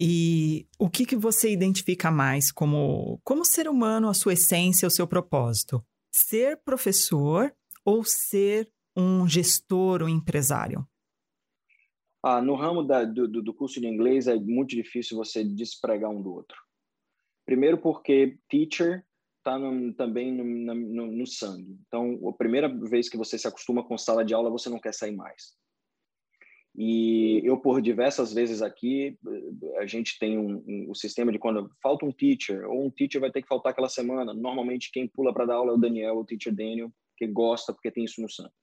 E 0.00 0.66
o 0.78 0.90
que, 0.90 1.06
que 1.06 1.16
você 1.16 1.50
identifica 1.50 2.10
mais 2.10 2.50
como, 2.50 3.20
como 3.22 3.44
ser 3.44 3.68
humano, 3.68 4.08
a 4.08 4.14
sua 4.14 4.32
essência, 4.32 4.86
o 4.86 4.90
seu 4.90 5.06
propósito? 5.06 5.84
Ser 6.12 6.60
professor 6.64 7.54
ou 7.84 8.02
ser 8.04 8.68
um 8.96 9.26
gestor, 9.26 10.02
um 10.02 10.08
empresário? 10.08 10.86
Ah, 12.22 12.40
no 12.40 12.54
ramo 12.54 12.84
da, 12.84 13.04
do, 13.04 13.26
do 13.26 13.54
curso 13.54 13.80
de 13.80 13.86
inglês 13.86 14.28
é 14.28 14.36
muito 14.36 14.76
difícil 14.76 15.16
você 15.16 15.42
despregar 15.42 16.10
um 16.10 16.22
do 16.22 16.32
outro. 16.32 16.56
Primeiro 17.44 17.78
porque 17.78 18.38
teacher 18.48 19.04
está 19.38 19.58
também 19.96 20.32
no, 20.32 20.74
no, 20.74 21.06
no, 21.06 21.26
sangue. 21.26 21.76
Então, 21.86 22.28
a 22.28 22.32
primeira 22.32 22.68
vez 22.68 23.08
que 23.08 23.16
você 23.16 23.36
se 23.36 23.48
acostuma 23.48 23.82
com 23.82 23.98
sala 23.98 24.24
de 24.24 24.32
aula, 24.32 24.50
você 24.50 24.68
não 24.68 24.78
quer 24.78 24.94
sair 24.94 25.10
mais. 25.10 25.56
E 26.74 27.42
eu, 27.44 27.58
por 27.58 27.82
diversas 27.82 28.32
vezes 28.32 28.62
aqui, 28.62 29.18
a 29.78 29.86
gente 29.86 30.18
tem 30.18 30.38
um, 30.38 30.62
um, 30.66 30.90
o 30.90 30.94
sistema 30.94 31.30
de 31.30 31.38
quando 31.38 31.70
falta 31.82 32.06
um 32.06 32.12
teacher, 32.12 32.64
ou 32.66 32.86
um 32.86 32.90
teacher 32.90 33.20
vai 33.20 33.30
ter 33.30 33.42
que 33.42 33.48
faltar 33.48 33.72
aquela 33.72 33.88
semana. 33.88 34.32
Normalmente, 34.32 34.90
quem 34.92 35.08
pula 35.08 35.34
para 35.34 35.44
dar 35.44 35.56
aula 35.56 35.72
é 35.72 35.74
o 35.74 35.78
Daniel, 35.78 36.16
o 36.16 36.24
teacher 36.24 36.54
Daniel, 36.54 36.90
que 37.16 37.26
gosta 37.26 37.72
porque 37.72 37.90
tem 37.90 38.04
isso 38.04 38.22
no 38.22 38.30
sangue. 38.30 38.54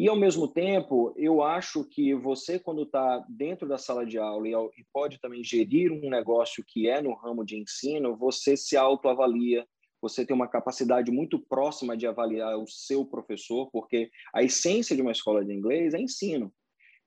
E, 0.00 0.08
ao 0.08 0.16
mesmo 0.16 0.48
tempo, 0.48 1.12
eu 1.14 1.42
acho 1.42 1.84
que 1.84 2.14
você, 2.14 2.58
quando 2.58 2.84
está 2.84 3.22
dentro 3.28 3.68
da 3.68 3.76
sala 3.76 4.06
de 4.06 4.16
aula 4.16 4.48
e, 4.48 4.52
e 4.52 4.84
pode 4.90 5.20
também 5.20 5.44
gerir 5.44 5.92
um 5.92 6.08
negócio 6.08 6.64
que 6.66 6.88
é 6.88 7.02
no 7.02 7.12
ramo 7.12 7.44
de 7.44 7.58
ensino, 7.58 8.16
você 8.16 8.56
se 8.56 8.78
autoavalia, 8.78 9.68
você 10.00 10.24
tem 10.24 10.34
uma 10.34 10.48
capacidade 10.48 11.10
muito 11.10 11.38
próxima 11.38 11.98
de 11.98 12.06
avaliar 12.06 12.56
o 12.56 12.66
seu 12.66 13.04
professor, 13.04 13.68
porque 13.70 14.10
a 14.34 14.42
essência 14.42 14.96
de 14.96 15.02
uma 15.02 15.12
escola 15.12 15.44
de 15.44 15.52
inglês 15.52 15.92
é 15.92 16.00
ensino. 16.00 16.50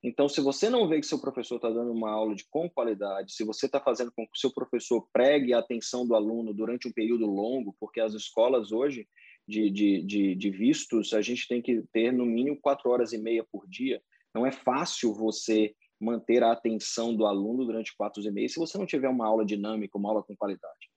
Então, 0.04 0.30
se 0.30 0.40
você 0.40 0.70
não 0.70 0.88
vê 0.88 1.00
que 1.00 1.08
seu 1.08 1.20
professor 1.20 1.56
está 1.56 1.72
dando 1.72 1.92
uma 1.92 2.12
aula 2.12 2.36
de 2.36 2.46
com 2.48 2.70
qualidade, 2.70 3.34
se 3.34 3.44
você 3.44 3.66
está 3.66 3.80
fazendo 3.80 4.12
com 4.12 4.24
que 4.24 4.38
o 4.38 4.40
seu 4.40 4.54
professor 4.54 5.08
pregue 5.12 5.52
a 5.52 5.58
atenção 5.58 6.06
do 6.06 6.14
aluno 6.14 6.54
durante 6.54 6.88
um 6.88 6.94
período 6.94 7.26
longo, 7.26 7.76
porque 7.80 8.00
as 8.00 8.14
escolas 8.14 8.72
hoje 8.72 9.08
de, 9.48 9.70
de, 9.70 10.02
de, 10.04 10.36
de 10.36 10.50
vistos, 10.50 11.14
a 11.14 11.22
gente 11.22 11.48
tem 11.48 11.62
que 11.62 11.84
ter 11.92 12.12
no 12.12 12.26
mínimo 12.26 12.58
quatro 12.62 12.90
horas 12.90 13.14
e 13.14 13.18
meia 13.18 13.46
por 13.52 13.68
dia. 13.68 14.02
Não 14.34 14.46
é 14.46 14.52
fácil 14.52 15.14
você 15.14 15.76
manter 16.00 16.44
a 16.44 16.52
atenção 16.52 17.16
do 17.16 17.26
aluno 17.26 17.66
durante 17.66 17.96
quatro 17.96 18.22
horas 18.22 18.32
e 18.32 18.34
meia 18.34 18.50
se 18.50 18.60
você 18.60 18.78
não 18.78 18.86
tiver 18.86 19.10
uma 19.10 19.28
aula 19.28 19.46
dinâmica, 19.46 19.98
uma 19.98 20.10
aula 20.10 20.24
com 20.24 20.36
qualidade. 20.36 20.90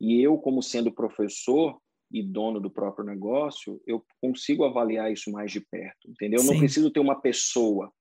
E 0.00 0.22
eu, 0.22 0.38
como 0.38 0.62
sendo 0.62 0.92
professor, 0.92 1.78
e 2.12 2.22
dono 2.22 2.60
do 2.60 2.70
próprio 2.70 3.04
negócio, 3.04 3.82
eu 3.84 4.00
consigo 4.22 4.64
avaliar 4.64 5.12
isso 5.12 5.28
mais 5.32 5.50
de 5.50 5.60
perto, 5.60 6.08
entendeu? 6.08 6.40
Eu 6.40 6.46
não 6.46 6.56
preciso 6.56 6.88
ter 6.88 7.00
uma 7.00 7.20
pessoa 7.20 7.92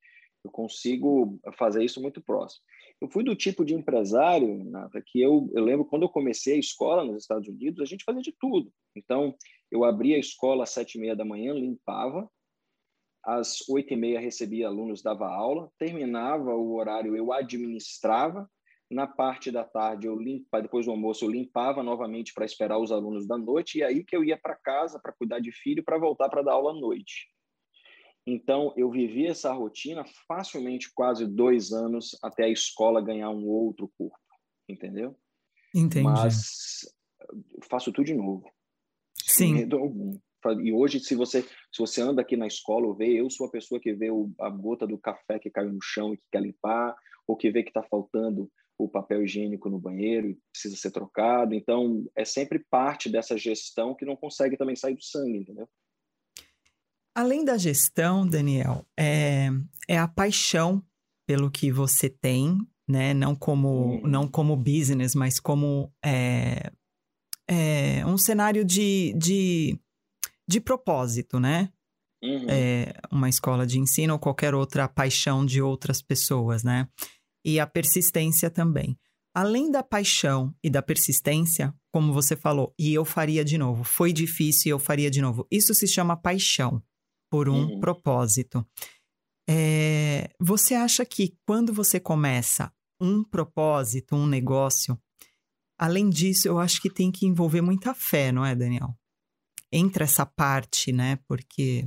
eu 0.46 0.52
consigo 0.52 1.40
fazer 1.58 1.84
isso 1.84 2.00
muito 2.00 2.22
próximo. 2.22 2.64
Eu 3.02 3.10
fui 3.10 3.24
do 3.24 3.36
tipo 3.36 3.66
de 3.66 3.74
empresário, 3.74 4.64
Nata, 4.64 5.02
que 5.06 5.22
eu, 5.22 5.50
eu 5.54 5.64
lembro 5.64 5.86
quando 5.86 6.04
eu 6.04 6.10
comecei 6.10 6.56
a 6.56 6.60
escola 6.60 7.04
nos 7.04 7.22
Estados 7.22 7.48
Unidos, 7.48 7.82
a 7.82 7.86
gente 7.86 8.04
fazia 8.04 8.22
de 8.22 8.32
tudo. 8.40 8.72
Então, 8.96 9.36
eu 9.70 9.84
abria 9.84 10.16
a 10.16 10.20
escola 10.20 10.64
às 10.64 10.70
sete 10.70 10.96
e 10.96 11.02
meia 11.02 11.16
da 11.16 11.26
manhã, 11.26 11.54
limpava, 11.54 12.30
às 13.24 13.68
oito 13.70 13.94
e 13.94 13.98
meia 13.98 14.20
recebia 14.20 14.68
alunos, 14.68 15.02
dava 15.02 15.28
aula, 15.28 15.70
terminava 15.78 16.56
o 16.56 16.76
horário, 16.76 17.16
eu 17.16 17.34
administrava, 17.34 18.50
na 18.90 19.08
parte 19.08 19.52
da 19.52 19.64
tarde 19.64 20.06
eu 20.06 20.16
limpava, 20.16 20.62
depois 20.62 20.86
do 20.86 20.92
almoço 20.92 21.26
eu 21.26 21.30
limpava 21.30 21.82
novamente 21.82 22.34
para 22.34 22.46
esperar 22.46 22.78
os 22.78 22.92
alunos 22.92 23.28
da 23.28 23.38
noite, 23.38 23.80
e 23.80 23.84
aí 23.84 24.04
que 24.04 24.16
eu 24.16 24.24
ia 24.24 24.38
para 24.38 24.56
casa 24.56 25.00
para 25.00 25.12
cuidar 25.12 25.40
de 25.40 25.52
filho, 25.52 25.84
para 25.84 25.98
voltar 25.98 26.30
para 26.30 26.44
dar 26.44 26.54
aula 26.54 26.72
à 26.72 26.76
noite. 26.76 27.28
Então, 28.28 28.74
eu 28.76 28.90
vivi 28.90 29.28
essa 29.28 29.54
rotina 29.54 30.04
facilmente 30.28 30.92
quase 30.94 31.28
dois 31.28 31.72
anos 31.72 32.18
até 32.24 32.46
a 32.46 32.50
escola 32.50 33.04
ganhar 33.04 33.30
um 33.30 33.46
outro 33.46 33.92
corpo, 33.98 34.18
entendeu? 34.68 35.16
Entendi. 35.76 36.04
Mas 36.04 36.80
faço 37.70 37.92
tudo 37.92 38.06
de 38.06 38.16
novo. 38.16 38.50
Sim. 39.16 39.68
E 40.62 40.72
hoje, 40.72 41.00
se 41.00 41.16
você 41.16 41.42
se 41.42 41.80
você 41.80 42.02
anda 42.02 42.22
aqui 42.22 42.38
na 42.38 42.48
escola 42.48 42.88
ou 42.88 42.96
vê, 42.96 43.20
eu 43.20 43.30
sou 43.30 43.48
a 43.48 43.52
pessoa 43.52 43.80
que 43.80 43.94
vê 43.94 44.10
o, 44.12 44.32
a 44.40 44.50
gota 44.50 44.88
do 44.88 44.98
café 44.98 45.40
que 45.40 45.50
caiu 45.50 45.74
no 45.74 45.82
chão 45.82 46.14
e 46.14 46.18
que 46.18 46.26
quer 46.32 46.42
limpar, 46.42 46.96
ou 47.28 47.36
que 47.36 47.52
vê 47.52 47.64
que 47.64 47.70
está 47.70 47.84
faltando 47.84 48.50
o 48.78 48.90
papel 48.90 49.24
higiênico 49.24 49.70
no 49.70 49.80
banheiro 49.80 50.30
e 50.30 50.38
precisa 50.52 50.76
ser 50.76 50.92
trocado. 50.92 51.54
Então, 51.54 52.06
é 52.16 52.26
sempre 52.26 52.60
parte 52.70 53.10
dessa 53.10 53.38
gestão 53.38 53.96
que 53.96 54.06
não 54.06 54.16
consegue 54.16 54.58
também 54.58 54.76
sair 54.76 54.96
do 54.96 55.04
sangue, 55.04 55.40
entendeu? 55.40 55.68
Além 57.16 57.46
da 57.46 57.58
gestão, 57.58 58.28
Daniel, 58.28 58.86
é, 59.00 59.50
é 59.88 59.98
a 59.98 60.06
paixão 60.06 60.84
pelo 61.26 61.50
que 61.50 61.72
você 61.72 62.10
tem, 62.10 62.58
né? 62.86 63.14
Não 63.14 63.34
como, 63.34 63.70
uhum. 63.70 64.02
não 64.06 64.28
como 64.28 64.58
business, 64.58 65.16
mas 65.16 65.40
como 65.40 65.90
é, 66.04 66.74
é 67.48 68.06
um 68.06 68.18
cenário 68.18 68.66
de, 68.66 69.16
de, 69.18 69.80
de 70.46 70.60
propósito, 70.60 71.40
né? 71.40 71.70
Uhum. 72.22 72.50
É, 72.50 72.94
uma 73.10 73.30
escola 73.30 73.66
de 73.66 73.80
ensino 73.80 74.14
ou 74.14 74.20
qualquer 74.20 74.54
outra 74.54 74.86
paixão 74.90 75.46
de 75.46 75.62
outras 75.62 76.02
pessoas, 76.02 76.64
né? 76.64 76.86
E 77.46 77.62
a 77.62 77.66
persistência 77.66 78.50
também. 78.50 79.00
Além 79.34 79.72
da 79.72 79.82
paixão 79.82 80.54
e 80.62 80.70
da 80.70 80.82
persistência, 80.82 81.74
como 81.94 82.12
você 82.12 82.36
falou, 82.36 82.74
e 82.78 82.94
eu 82.94 83.06
faria 83.06 83.46
de 83.46 83.58
novo, 83.58 83.86
foi 83.86 84.12
difícil 84.12 84.70
e 84.70 84.72
eu 84.72 84.80
faria 84.80 85.10
de 85.10 85.22
novo. 85.22 85.48
Isso 85.50 85.74
se 85.74 85.88
chama 85.88 86.18
paixão 86.18 86.84
por 87.36 87.50
um 87.50 87.66
uhum. 87.66 87.80
propósito. 87.82 88.66
É, 89.46 90.30
você 90.40 90.74
acha 90.74 91.06
que 91.06 91.36
quando 91.46 91.74
você 91.74 92.00
começa 92.00 92.72
um 92.98 93.26
propósito, 93.26 94.16
um 94.16 94.26
negócio, 94.26 94.98
além 95.78 96.10
disso, 96.10 96.48
eu 96.48 96.58
acho 96.58 96.82
que 96.82 96.90
tem 96.90 97.12
que 97.12 97.26
envolver 97.26 97.60
muita 97.60 97.94
fé, 97.94 98.32
não 98.32 98.46
é, 98.46 98.56
Daniel? 98.56 98.98
Entra 99.70 100.06
essa 100.06 100.26
parte, 100.26 100.94
né? 100.94 101.20
Porque. 101.28 101.86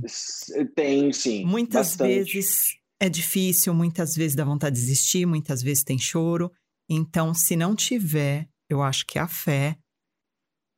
Tem, 0.75 1.11
sim. 1.11 1.43
Muitas 1.45 1.95
bastante. 1.95 2.13
vezes 2.13 2.77
é 2.99 3.09
difícil, 3.09 3.73
muitas 3.73 4.13
vezes 4.13 4.35
dá 4.35 4.45
vontade 4.45 4.75
de 4.75 4.81
desistir, 4.83 5.25
muitas 5.25 5.63
vezes 5.63 5.83
tem 5.83 5.97
choro. 5.97 6.51
Então, 6.87 7.33
se 7.33 7.55
não 7.55 7.75
tiver, 7.75 8.47
eu 8.69 8.83
acho 8.83 9.03
que 9.07 9.17
a 9.17 9.27
fé, 9.27 9.79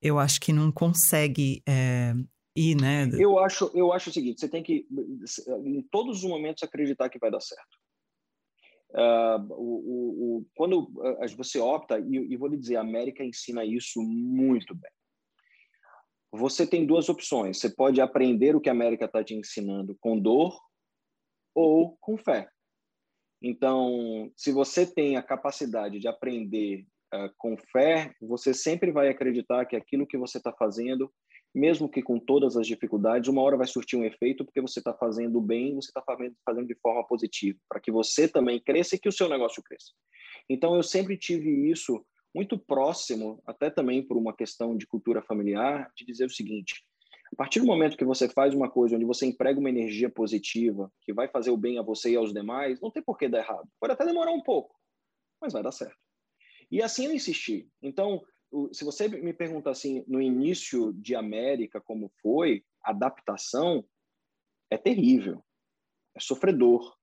eu 0.01 0.17
acho 0.17 0.39
que 0.39 0.53
não 0.53 0.71
consegue 0.71 1.61
é, 1.67 2.13
né? 2.75 3.09
Eu 3.17 3.39
acho, 3.39 3.71
eu 3.73 3.93
acho 3.93 4.09
o 4.09 4.13
seguinte: 4.13 4.39
você 4.39 4.49
tem 4.49 4.61
que, 4.61 4.85
em 5.63 5.81
todos 5.83 6.23
os 6.23 6.29
momentos, 6.29 6.63
acreditar 6.63 7.09
que 7.09 7.19
vai 7.19 7.31
dar 7.31 7.41
certo. 7.41 7.79
Uh, 8.93 9.53
o, 9.53 9.55
o, 9.55 10.37
o, 10.37 10.45
quando 10.53 10.81
uh, 10.81 11.37
você 11.37 11.59
opta, 11.59 11.97
e, 11.97 12.33
e 12.33 12.35
vou 12.35 12.49
lhe 12.49 12.57
dizer, 12.57 12.75
a 12.75 12.81
América 12.81 13.23
ensina 13.23 13.63
isso 13.63 14.01
muito 14.01 14.75
bem. 14.75 14.91
Você 16.33 16.67
tem 16.67 16.85
duas 16.85 17.07
opções. 17.07 17.59
Você 17.59 17.69
pode 17.69 18.01
aprender 18.01 18.55
o 18.55 18.61
que 18.61 18.69
a 18.69 18.73
América 18.73 19.05
está 19.05 19.23
te 19.23 19.33
ensinando 19.33 19.97
com 19.99 20.19
dor 20.19 20.57
ou 21.55 21.97
com 22.01 22.17
fé. 22.17 22.49
Então, 23.41 24.31
se 24.35 24.51
você 24.51 24.85
tem 24.85 25.17
a 25.17 25.23
capacidade 25.23 25.99
de 25.99 26.07
aprender 26.07 26.85
uh, 27.13 27.33
com 27.37 27.57
fé, 27.57 28.13
você 28.21 28.53
sempre 28.53 28.91
vai 28.91 29.07
acreditar 29.07 29.65
que 29.65 29.75
aquilo 29.75 30.05
que 30.05 30.17
você 30.17 30.37
está 30.37 30.51
fazendo 30.51 31.11
mesmo 31.53 31.89
que 31.89 32.01
com 32.01 32.19
todas 32.19 32.55
as 32.55 32.65
dificuldades, 32.65 33.29
uma 33.29 33.41
hora 33.41 33.57
vai 33.57 33.67
surtir 33.67 33.99
um 33.99 34.05
efeito 34.05 34.45
porque 34.45 34.61
você 34.61 34.79
está 34.79 34.93
fazendo 34.93 35.41
bem, 35.41 35.75
você 35.75 35.89
está 35.89 36.01
fazendo 36.45 36.67
de 36.67 36.75
forma 36.75 37.05
positiva, 37.05 37.59
para 37.67 37.79
que 37.79 37.91
você 37.91 38.27
também 38.27 38.59
cresça 38.59 38.95
e 38.95 38.99
que 38.99 39.09
o 39.09 39.11
seu 39.11 39.27
negócio 39.27 39.61
cresça. 39.61 39.91
Então, 40.49 40.75
eu 40.75 40.83
sempre 40.83 41.17
tive 41.17 41.69
isso 41.69 42.03
muito 42.33 42.57
próximo, 42.57 43.41
até 43.45 43.69
também 43.69 44.01
por 44.01 44.17
uma 44.17 44.35
questão 44.35 44.75
de 44.75 44.87
cultura 44.87 45.21
familiar, 45.21 45.91
de 45.95 46.05
dizer 46.05 46.25
o 46.25 46.29
seguinte: 46.29 46.83
a 47.31 47.35
partir 47.35 47.59
do 47.59 47.65
momento 47.65 47.97
que 47.97 48.05
você 48.05 48.27
faz 48.29 48.53
uma 48.53 48.69
coisa 48.69 48.95
onde 48.95 49.05
você 49.05 49.25
emprega 49.25 49.59
uma 49.59 49.69
energia 49.69 50.09
positiva, 50.09 50.91
que 51.01 51.13
vai 51.13 51.27
fazer 51.27 51.51
o 51.51 51.57
bem 51.57 51.77
a 51.77 51.81
você 51.81 52.11
e 52.11 52.15
aos 52.15 52.33
demais, 52.33 52.79
não 52.81 52.91
tem 52.91 53.03
por 53.03 53.17
que 53.17 53.27
dar 53.27 53.39
errado. 53.39 53.67
Pode 53.79 53.93
até 53.93 54.05
demorar 54.05 54.31
um 54.31 54.41
pouco, 54.41 54.75
mas 55.41 55.53
vai 55.53 55.63
dar 55.63 55.71
certo. 55.71 55.97
E 56.69 56.81
assim 56.81 57.05
eu 57.05 57.13
insisti. 57.13 57.69
Então, 57.81 58.21
se 58.71 58.83
você 58.83 59.07
me 59.07 59.33
pergunta 59.33 59.69
assim, 59.69 60.03
no 60.07 60.21
início 60.21 60.93
de 60.93 61.15
América, 61.15 61.79
como 61.79 62.11
foi, 62.21 62.63
adaptação 62.83 63.85
é 64.69 64.77
terrível, 64.77 65.43
é 66.15 66.19
sofredor. 66.19 66.95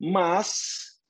Mas, 0.00 1.00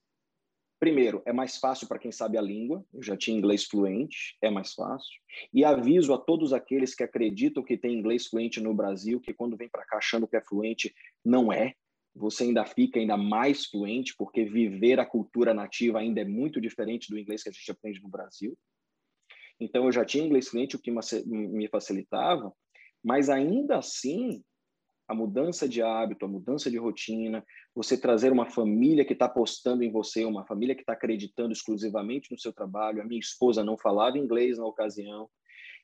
primeiro, 0.79 1.23
é 1.25 1.33
mais 1.33 1.59
fácil 1.59 1.87
para 1.87 1.99
quem 1.99 2.13
sabe 2.13 2.37
a 2.37 2.43
língua, 2.43 2.85
eu 2.93 3.03
já 3.03 3.17
tinha 3.17 3.37
inglês 3.37 3.65
fluente, 3.65 4.37
é 4.43 4.51
mais 4.51 4.75
fácil. 4.75 5.21
E 5.53 5.65
aviso 5.65 6.13
a 6.13 6.19
todos 6.19 6.53
aqueles 6.53 6.95
que 6.95 7.03
acreditam 7.03 7.63
que 7.63 7.79
tem 7.79 7.99
inglês 7.99 8.27
fluente 8.27 8.61
no 8.61 8.75
Brasil, 8.75 9.21
que 9.21 9.33
quando 9.33 9.57
vem 9.57 9.69
para 9.69 9.85
cá 9.85 9.99
achando 9.99 10.27
que 10.27 10.37
é 10.37 10.43
fluente, 10.43 10.95
não 11.25 11.53
é. 11.53 11.75
Você 12.15 12.45
ainda 12.45 12.65
fica 12.65 13.01
ainda 13.01 13.17
mais 13.17 13.65
fluente, 13.65 14.15
porque 14.17 14.45
viver 14.45 15.01
a 15.01 15.07
cultura 15.07 15.55
nativa 15.55 15.99
ainda 15.99 16.21
é 16.21 16.25
muito 16.25 16.61
diferente 16.61 17.09
do 17.09 17.19
inglês 17.19 17.43
que 17.43 17.49
a 17.49 17.53
gente 17.53 17.71
aprende 17.71 18.03
no 18.03 18.09
Brasil. 18.09 18.57
Então, 19.63 19.87
eu 19.87 19.93
já 19.93 20.05
tinha 20.05 20.25
inglês 20.25 20.49
fluente, 20.49 20.77
o 20.77 20.79
que 20.81 20.93
me 21.25 21.69
facilitava, 21.69 22.53
mas 23.03 23.29
ainda 23.29 23.79
assim, 23.79 24.43
a 25.09 25.15
mudança 25.15 25.69
de 25.69 25.83
hábito, 25.83 26.25
a 26.25 26.29
mudança 26.29 26.71
de 26.71 26.79
rotina, 26.79 27.45
você 27.75 27.99
trazer 27.99 28.33
uma 28.33 28.51
família 28.51 29.05
que 29.05 29.13
está 29.13 29.27
apostando 29.27 29.83
em 29.83 29.91
você, 29.91 30.25
uma 30.25 30.47
família 30.47 30.75
que 30.75 30.83
está 30.83 30.93
acreditando 30.93 31.53
exclusivamente 31.53 32.31
no 32.31 32.39
seu 32.39 32.53
trabalho. 32.53 33.03
A 33.03 33.05
minha 33.05 33.21
esposa 33.21 33.65
não 33.65 33.77
falava 33.77 34.19
inglês 34.19 34.59
na 34.59 34.67
ocasião, 34.67 35.29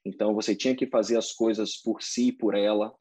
então 0.05 0.35
você 0.35 0.55
tinha 0.55 0.75
que 0.75 0.87
fazer 0.87 1.17
as 1.17 1.33
coisas 1.33 1.77
por 1.77 2.03
si 2.03 2.29
e 2.29 2.33
por 2.33 2.55
ela. 2.55 2.93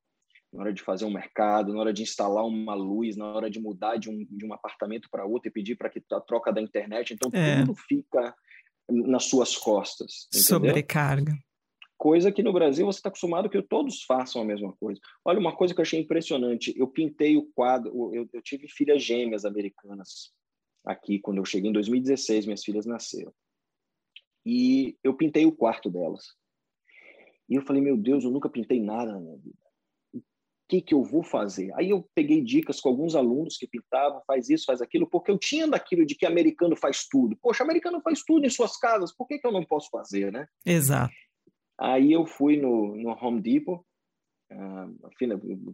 na 0.51 0.61
hora 0.61 0.73
de 0.73 0.81
fazer 0.81 1.05
um 1.05 1.13
mercado, 1.13 1.73
na 1.73 1.79
hora 1.79 1.93
de 1.93 2.03
instalar 2.03 2.45
uma 2.45 2.73
luz, 2.73 3.15
na 3.15 3.25
hora 3.25 3.49
de 3.49 3.59
mudar 3.59 3.97
de 3.97 4.09
um, 4.09 4.25
de 4.29 4.45
um 4.45 4.53
apartamento 4.53 5.09
para 5.11 5.25
outro 5.25 5.49
e 5.49 5.51
pedir 5.51 5.75
para 5.75 5.89
que 5.89 6.01
a 6.11 6.21
troca 6.21 6.51
da 6.51 6.61
internet. 6.61 7.13
Então, 7.13 7.29
é. 7.33 7.59
tudo 7.59 7.75
fica 7.75 8.33
nas 8.89 9.26
suas 9.26 9.56
costas. 9.56 10.28
Entendeu? 10.28 10.47
Sobrecarga. 10.47 11.38
Coisa 11.97 12.32
que 12.32 12.43
no 12.43 12.54
Brasil 12.54 12.86
você 12.86 13.00
está 13.00 13.10
acostumado 13.10 13.50
que 13.50 13.62
todos 13.62 14.04
façam 14.04 14.41
a 14.41 14.45
mesma 14.45 14.71
coisa. 14.73 15.02
Olha, 15.26 15.39
uma 15.39 15.56
coisa 15.56 15.73
que 15.73 15.80
eu 15.80 15.84
achei 15.84 16.00
impressionante: 16.00 16.73
eu 16.78 16.88
pintei 16.88 17.36
o 17.36 17.45
quadro, 17.56 18.13
eu, 18.13 18.30
eu 18.32 18.41
tive 18.41 18.67
filhas 18.67 19.04
gêmeas 19.04 19.45
americanas 19.45 20.32
aqui 20.86 21.19
quando 21.19 21.38
eu 21.38 21.45
cheguei 21.45 21.69
em 21.69 21.73
2016, 21.73 22.45
minhas 22.45 22.63
filhas 22.63 22.86
nasceram. 22.86 23.34
E 24.45 24.97
eu 25.04 25.13
pintei 25.13 25.45
o 25.45 25.52
quarto 25.52 25.89
delas. 25.89 26.34
E 27.50 27.56
eu 27.56 27.62
falei, 27.62 27.82
meu 27.82 27.97
Deus, 27.97 28.23
eu 28.23 28.32
nunca 28.32 28.50
pintei 28.50 28.82
nada 28.82 29.12
na 29.12 29.19
minha 29.19 29.38
vida. 29.38 29.58
O 30.67 30.69
que, 30.69 30.82
que 30.82 30.93
eu 30.93 31.01
vou 31.01 31.23
fazer? 31.23 31.71
Aí 31.75 31.91
eu 31.91 32.06
peguei 32.13 32.41
dicas 32.41 32.82
com 32.82 32.89
alguns 32.89 33.15
alunos 33.15 33.56
que 33.56 33.65
pintavam, 33.65 34.21
faz 34.27 34.49
isso, 34.49 34.65
faz 34.65 34.82
aquilo, 34.82 35.08
porque 35.08 35.32
eu 35.32 35.38
tinha 35.38 35.65
daquilo 35.65 36.06
de 36.06 36.13
que 36.13 36.25
americano 36.25 36.75
faz 36.75 37.08
tudo. 37.10 37.38
Poxa, 37.41 37.63
americano 37.63 38.01
faz 38.01 38.21
tudo 38.21 38.45
em 38.45 38.49
suas 38.49 38.77
casas, 38.77 39.15
por 39.15 39.25
que, 39.27 39.39
que 39.39 39.47
eu 39.47 39.51
não 39.53 39.63
posso 39.63 39.89
fazer, 39.89 40.30
né? 40.30 40.45
Exato. 40.65 41.13
Aí 41.80 42.12
eu 42.12 42.25
fui 42.25 42.58
no, 42.58 42.97
no 42.97 43.12
Home 43.12 43.39
Depot, 43.39 43.82
uh, 44.51 45.10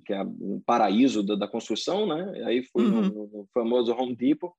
que 0.06 0.14
é 0.14 0.22
um 0.22 0.62
paraíso 0.64 1.24
da, 1.24 1.34
da, 1.34 1.48
construção, 1.48 2.06
né? 2.06 2.44
Aí 2.46 2.64
fui 2.64 2.86
uhum. 2.86 3.02
no, 3.02 3.28
no, 3.28 3.48
famoso 3.52 3.94
Home 3.94 4.16
Depot, 4.16 4.54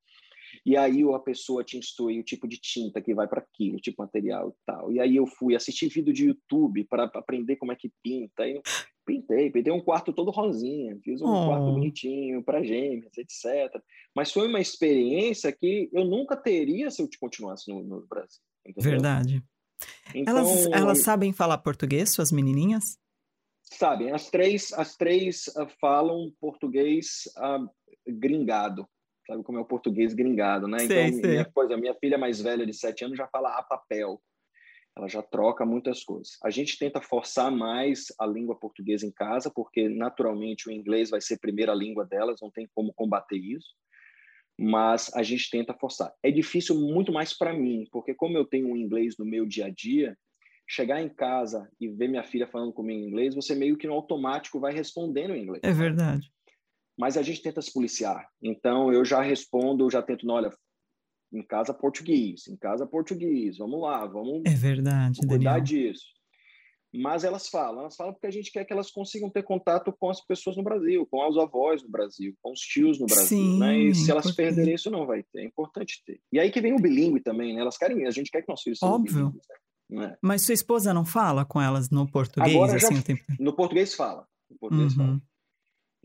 e 0.67 0.77
aí 0.77 1.01
a 1.15 1.19
pessoa 1.21 1.63
te 1.63 1.79
instrui 1.79 2.19
o 2.19 2.25
tipo 2.25 2.49
de 2.49 2.59
tinta 2.59 3.01
que 3.01 3.15
vai 3.15 3.29
para 3.29 3.41
aquilo, 3.41 3.77
o 3.77 3.81
tipo 3.81 4.03
de 4.03 4.07
material 4.07 4.49
e 4.49 4.67
tal. 4.67 4.93
E 4.93 4.99
aí 4.99 5.15
eu 5.15 5.29
fui 5.29 5.55
assistir 5.55 5.89
vídeo 5.89 6.13
de 6.13 6.27
YouTube 6.27 6.83
para 6.91 7.05
aprender 7.05 7.55
como 7.55 7.71
é 7.71 7.77
que 7.77 7.93
pinta. 8.03 8.43
Aí 8.43 8.61
pintei, 9.05 9.51
pintei 9.51 9.73
um 9.73 9.81
quarto 9.81 10.13
todo 10.13 10.31
rosinha, 10.31 10.99
fiz 11.03 11.21
um 11.21 11.27
oh. 11.27 11.47
quarto 11.47 11.73
bonitinho 11.73 12.43
para 12.43 12.63
gêmeas, 12.63 13.17
etc. 13.17 13.81
Mas 14.15 14.33
foi 14.33 14.49
uma 14.49 14.61
experiência 14.61 15.53
que 15.53 15.91
eu 15.93 16.05
nunca 16.05 16.37
teria 16.37 16.91
se 16.91 17.03
eu 17.03 17.09
continuasse 17.21 17.71
no, 17.71 17.83
no 17.83 18.07
Brasil. 18.07 18.41
Entendeu? 18.67 18.91
Verdade. 18.91 19.45
Então, 20.15 20.39
elas, 20.39 20.67
elas 20.67 21.03
sabem 21.03 21.33
falar 21.33 21.59
português, 21.59 22.11
suas 22.11 22.33
menininhas? 22.33 22.99
Sabem. 23.63 24.13
As 24.13 24.31
três, 24.31 24.73
as 24.73 24.97
três 24.97 25.49
uh, 25.49 25.67
falam 25.81 26.33
português 26.41 27.25
uh, 27.39 27.69
gringado. 28.07 28.89
Sabe 29.27 29.43
como 29.43 29.59
é 29.59 29.61
o 29.61 29.67
português 29.67 30.13
gringado, 30.13 30.69
né? 30.69 30.81
Sei, 30.81 31.07
então, 31.07 31.21
sei. 31.21 31.31
Minha, 31.31 31.45
coisa, 31.47 31.77
minha 31.77 31.95
filha 31.95 32.19
mais 32.19 32.41
velha 32.41 32.67
de 32.67 32.75
sete 32.75 33.05
anos 33.05 33.17
já 33.17 33.27
fala 33.27 33.59
a 33.59 33.63
papel. 33.63 34.21
Ela 34.97 35.09
já 35.09 35.23
troca 35.23 35.67
muitas 35.67 36.05
coisas. 36.05 36.39
A 36.43 36.51
gente 36.51 36.79
tenta 36.79 37.01
forçar 37.01 37.51
mais 37.51 38.07
a 38.19 38.27
língua 38.27 38.55
portuguesa 38.55 39.05
em 39.05 39.11
casa, 39.11 39.51
porque 39.53 39.89
naturalmente 39.89 40.69
o 40.69 40.73
inglês 40.73 41.11
vai 41.11 41.21
ser 41.21 41.35
a 41.35 41.39
primeira 41.39 41.75
língua 41.75 42.05
delas, 42.05 42.41
não 42.41 42.51
tem 42.51 42.69
como 42.75 42.93
combater 42.95 43.37
isso 43.37 43.75
mas 44.59 45.13
a 45.15 45.23
gente 45.23 45.51
tenta 45.51 45.75
forçar. 45.75 46.13
É 46.23 46.31
difícil 46.31 46.77
muito 46.77 47.13
mais 47.13 47.37
para 47.37 47.53
mim, 47.53 47.87
porque 47.91 48.15
como 48.15 48.37
eu 48.37 48.45
tenho 48.45 48.69
um 48.69 48.77
inglês 48.77 49.17
no 49.19 49.25
meu 49.25 49.45
dia 49.47 49.67
a 49.67 49.71
dia, 49.71 50.17
chegar 50.67 51.03
em 51.03 51.09
casa 51.09 51.69
e 51.81 51.89
ver 51.89 52.09
minha 52.09 52.25
filha 52.25 52.47
falando 52.47 52.73
comigo 52.73 53.01
em 53.01 53.09
inglês, 53.09 53.35
você 53.35 53.55
meio 53.55 53.77
que 53.77 53.87
no 53.87 53.95
automático 53.95 54.61
vai 54.61 54.73
respondendo 54.73 55.35
em 55.35 55.43
inglês. 55.43 55.63
É 55.63 55.73
verdade. 55.73 56.33
Mas 56.97 57.17
a 57.17 57.23
gente 57.23 57.43
tenta 57.43 57.61
se 57.61 57.73
policiar. 57.73 58.29
Então 58.41 58.93
eu 58.93 59.05
já 59.05 59.21
respondo, 59.21 59.91
já 59.91 60.01
tento, 60.01 60.31
olha, 60.31 60.51
em 61.35 61.43
casa 61.43 61.75
português, 61.75 62.47
em 62.49 62.57
casa 62.57 62.87
português, 62.87 63.59
vamos 63.59 63.81
lá, 63.81 64.07
vamos 64.07 64.43
é 64.47 64.55
verdade, 64.55 65.19
cuidar 65.27 65.59
Daniel. 65.59 65.65
disso 65.65 66.15
mas 66.97 67.25
elas 67.25 67.49
falam, 67.49 67.81
elas 67.81 67.97
falam 67.97 68.13
porque 68.13 68.29
a 68.29 68.31
gente 68.31 68.53
quer 68.53 68.65
que 68.65 68.73
elas 68.73 68.91
consigam 68.91 69.29
ter 69.29 69.43
contato 69.43 69.93
com 69.93 70.11
as 70.11 70.21
pessoas 70.21 70.57
no 70.57 70.63
Brasil, 70.63 71.07
com 71.11 71.29
os 71.29 71.37
avós 71.37 71.83
no 71.83 71.89
Brasil, 71.89 72.35
com 72.41 72.53
os 72.53 72.61
tios 72.61 73.01
no 73.01 73.07
Brasil, 73.07 73.27
Sim, 73.27 73.59
né? 73.59 73.79
E 73.79 73.95
se 73.95 74.11
elas 74.11 74.31
perderem 74.31 74.75
isso 74.75 74.91
não 74.91 75.05
vai 75.05 75.25
ter, 75.25 75.41
é 75.41 75.45
importante 75.45 76.01
ter. 76.07 76.21
E 76.33 76.39
aí 76.39 76.53
que 76.53 76.61
vem 76.61 76.73
o 76.73 76.79
bilíngue 76.79 77.21
também, 77.21 77.53
né? 77.53 77.61
Elas 77.61 77.77
querem, 77.77 78.07
a 78.07 78.11
gente 78.11 78.31
quer 78.31 78.43
que 78.43 78.49
nossos 78.49 78.63
filhos 78.63 78.79
sejam 78.79 78.95
Óbvio. 78.95 79.35
Né? 79.91 80.17
Mas 80.23 80.43
sua 80.43 80.55
esposa 80.55 80.95
não 80.95 81.05
fala 81.05 81.45
com 81.45 81.61
elas 81.61 81.91
no 81.91 82.09
português 82.09 82.55
Agora 82.55 82.77
assim 82.77 82.97
já, 82.97 83.03
tempo... 83.03 83.23
No 83.41 83.55
português 83.55 83.95
fala, 83.95 84.27
no 84.49 84.57
português 84.59 84.97
uhum. 84.97 85.07
fala. 85.07 85.23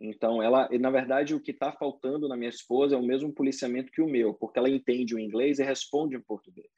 Então, 0.02 0.42
ela, 0.42 0.70
na 0.80 0.90
verdade, 0.90 1.36
o 1.36 1.42
que 1.42 1.52
está 1.52 1.72
faltando 1.72 2.28
na 2.28 2.38
minha 2.38 2.50
esposa 2.50 2.96
é 2.96 2.98
o 2.98 3.04
mesmo 3.04 3.34
policiamento 3.34 3.92
que 3.92 4.02
o 4.02 4.08
meu, 4.08 4.34
porque 4.34 4.58
ela 4.58 4.70
entende 4.70 5.14
o 5.14 5.20
inglês 5.20 5.60
e 5.60 5.64
responde 5.64 6.16
em 6.16 6.22
português. 6.22 6.70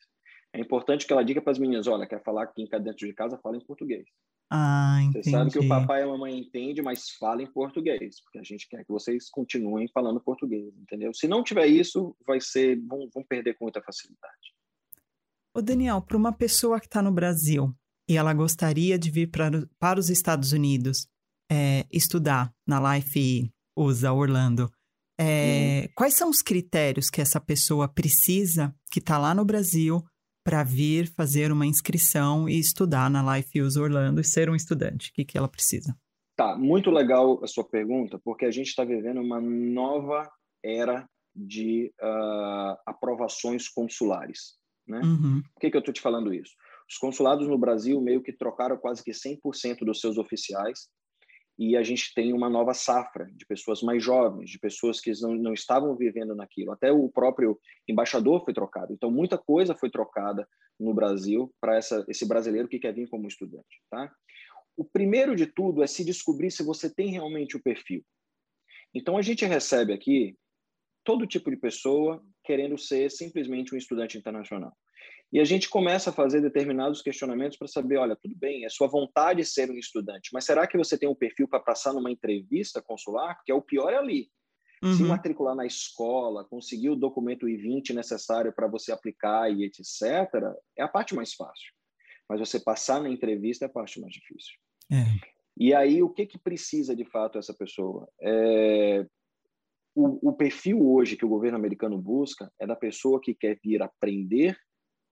É 0.53 0.59
importante 0.59 1.05
que 1.05 1.13
ela 1.13 1.23
diga 1.23 1.41
para 1.41 1.51
as 1.51 1.59
meninas, 1.59 1.87
olha, 1.87 2.07
quer 2.07 2.21
falar 2.23 2.43
aqui 2.43 2.67
dentro 2.67 3.07
de 3.07 3.13
casa, 3.13 3.37
fala 3.37 3.57
em 3.57 3.65
português. 3.65 4.05
Ah, 4.49 4.99
entendi. 5.01 5.23
Você 5.23 5.31
sabe 5.31 5.51
que 5.51 5.59
o 5.59 5.67
papai 5.67 6.01
e 6.01 6.03
a 6.03 6.07
mamãe 6.07 6.37
entendem, 6.37 6.83
mas 6.83 7.11
fala 7.11 7.41
em 7.41 7.47
português, 7.47 8.21
porque 8.21 8.39
a 8.39 8.43
gente 8.43 8.67
quer 8.67 8.83
que 8.83 8.91
vocês 8.91 9.29
continuem 9.29 9.87
falando 9.93 10.19
português, 10.19 10.75
entendeu? 10.77 11.13
Se 11.13 11.25
não 11.25 11.41
tiver 11.41 11.67
isso, 11.67 12.13
vai 12.27 12.41
ser, 12.41 12.77
vão, 12.81 13.07
vão 13.13 13.23
perder 13.23 13.53
com 13.53 13.65
muita 13.65 13.81
facilidade. 13.81 14.53
Ô 15.53 15.61
Daniel, 15.61 16.01
para 16.01 16.17
uma 16.17 16.33
pessoa 16.33 16.79
que 16.81 16.87
está 16.87 17.01
no 17.01 17.13
Brasil 17.13 17.73
e 18.09 18.17
ela 18.17 18.33
gostaria 18.33 18.99
de 18.99 19.09
vir 19.09 19.27
pra, 19.27 19.49
para 19.79 19.99
os 19.99 20.09
Estados 20.09 20.51
Unidos 20.51 21.07
é, 21.51 21.85
estudar 21.91 22.53
na 22.65 22.95
Life 22.95 23.51
USA 23.75 24.13
Orlando, 24.13 24.71
é, 25.19 25.89
quais 25.95 26.15
são 26.15 26.29
os 26.29 26.41
critérios 26.41 27.09
que 27.09 27.19
essa 27.19 27.39
pessoa 27.39 27.87
precisa, 27.87 28.73
que 28.91 28.99
está 28.99 29.17
lá 29.17 29.35
no 29.35 29.43
Brasil, 29.43 30.01
para 30.43 30.63
vir 30.63 31.07
fazer 31.13 31.51
uma 31.51 31.67
inscrição 31.67 32.49
e 32.49 32.57
estudar 32.57 33.09
na 33.09 33.37
Life 33.37 33.61
Use 33.61 33.79
Orlando 33.79 34.21
e 34.21 34.23
ser 34.23 34.49
um 34.49 34.55
estudante? 34.55 35.09
O 35.09 35.13
que, 35.13 35.25
que 35.25 35.37
ela 35.37 35.47
precisa? 35.47 35.95
Tá, 36.35 36.57
muito 36.57 36.89
legal 36.89 37.43
a 37.43 37.47
sua 37.47 37.63
pergunta, 37.63 38.19
porque 38.23 38.45
a 38.45 38.51
gente 38.51 38.67
está 38.67 38.83
vivendo 38.83 39.21
uma 39.21 39.39
nova 39.39 40.27
era 40.63 41.05
de 41.35 41.93
uh, 42.01 42.77
aprovações 42.85 43.67
consulares. 43.67 44.57
Né? 44.87 45.01
Uhum. 45.03 45.41
Por 45.53 45.59
que, 45.59 45.69
que 45.69 45.77
eu 45.77 45.79
estou 45.79 45.93
te 45.93 46.01
falando 46.01 46.33
isso? 46.33 46.53
Os 46.89 46.97
consulados 46.97 47.47
no 47.47 47.57
Brasil 47.57 48.01
meio 48.01 48.23
que 48.23 48.33
trocaram 48.33 48.77
quase 48.77 49.03
que 49.03 49.11
100% 49.11 49.85
dos 49.85 49.99
seus 49.99 50.17
oficiais 50.17 50.89
e 51.57 51.77
a 51.77 51.83
gente 51.83 52.13
tem 52.13 52.33
uma 52.33 52.49
nova 52.49 52.73
safra 52.73 53.29
de 53.33 53.45
pessoas 53.45 53.81
mais 53.81 54.03
jovens, 54.03 54.49
de 54.49 54.57
pessoas 54.57 54.99
que 54.99 55.11
não, 55.21 55.35
não 55.35 55.53
estavam 55.53 55.95
vivendo 55.95 56.35
naquilo. 56.35 56.71
Até 56.71 56.91
o 56.91 57.09
próprio 57.09 57.59
embaixador 57.87 58.43
foi 58.43 58.53
trocado. 58.53 58.93
Então, 58.93 59.11
muita 59.11 59.37
coisa 59.37 59.75
foi 59.75 59.89
trocada 59.89 60.47
no 60.79 60.93
Brasil 60.93 61.53
para 61.59 61.77
esse 62.07 62.27
brasileiro 62.27 62.67
que 62.67 62.79
quer 62.79 62.93
vir 62.93 63.07
como 63.09 63.27
estudante. 63.27 63.81
Tá? 63.89 64.11
O 64.75 64.83
primeiro 64.83 65.35
de 65.35 65.45
tudo 65.45 65.83
é 65.83 65.87
se 65.87 66.03
descobrir 66.03 66.51
se 66.51 66.63
você 66.63 66.93
tem 66.93 67.11
realmente 67.11 67.55
o 67.55 67.61
perfil. 67.61 68.03
Então, 68.93 69.17
a 69.17 69.21
gente 69.21 69.45
recebe 69.45 69.93
aqui 69.93 70.35
todo 71.03 71.27
tipo 71.27 71.49
de 71.49 71.57
pessoa 71.57 72.23
querendo 72.43 72.77
ser 72.77 73.11
simplesmente 73.11 73.73
um 73.73 73.77
estudante 73.77 74.17
internacional. 74.17 74.75
E 75.31 75.39
a 75.39 75.45
gente 75.45 75.69
começa 75.69 76.09
a 76.09 76.13
fazer 76.13 76.41
determinados 76.41 77.01
questionamentos 77.01 77.57
para 77.57 77.67
saber, 77.67 77.97
olha, 77.97 78.17
tudo 78.17 78.35
bem, 78.35 78.65
é 78.65 78.69
sua 78.69 78.87
vontade 78.87 79.45
ser 79.45 79.71
um 79.71 79.77
estudante, 79.77 80.29
mas 80.33 80.43
será 80.43 80.67
que 80.67 80.77
você 80.77 80.97
tem 80.97 81.07
um 81.07 81.15
perfil 81.15 81.47
para 81.47 81.59
passar 81.59 81.93
numa 81.93 82.11
entrevista 82.11 82.81
consular? 82.81 83.35
Porque 83.35 83.51
é 83.51 83.55
o 83.55 83.61
pior 83.61 83.93
é 83.93 83.97
ali. 83.97 84.29
Uhum. 84.83 84.93
Se 84.93 85.03
matricular 85.03 85.55
na 85.55 85.65
escola, 85.65 86.43
conseguir 86.43 86.89
o 86.89 86.95
documento 86.95 87.47
I-20 87.47 87.93
necessário 87.93 88.51
para 88.51 88.67
você 88.67 88.91
aplicar 88.91 89.49
e 89.49 89.63
etc., 89.63 90.03
é 90.77 90.83
a 90.83 90.87
parte 90.87 91.15
mais 91.15 91.33
fácil. 91.33 91.71
Mas 92.27 92.39
você 92.39 92.59
passar 92.59 93.01
na 93.01 93.09
entrevista 93.09 93.65
é 93.65 93.67
a 93.67 93.71
parte 93.71 94.01
mais 94.01 94.11
difícil. 94.11 94.53
É. 94.91 95.05
E 95.55 95.73
aí, 95.73 96.01
o 96.01 96.09
que, 96.09 96.25
que 96.25 96.39
precisa 96.39 96.95
de 96.95 97.05
fato 97.05 97.37
essa 97.37 97.53
pessoa? 97.53 98.09
É... 98.19 99.05
O, 99.93 100.29
o 100.29 100.33
perfil 100.33 100.81
hoje 100.89 101.15
que 101.15 101.25
o 101.25 101.29
governo 101.29 101.57
americano 101.57 101.97
busca 101.97 102.51
é 102.59 102.65
da 102.65 102.75
pessoa 102.75 103.21
que 103.21 103.35
quer 103.35 103.59
vir 103.61 103.81
aprender 103.83 104.57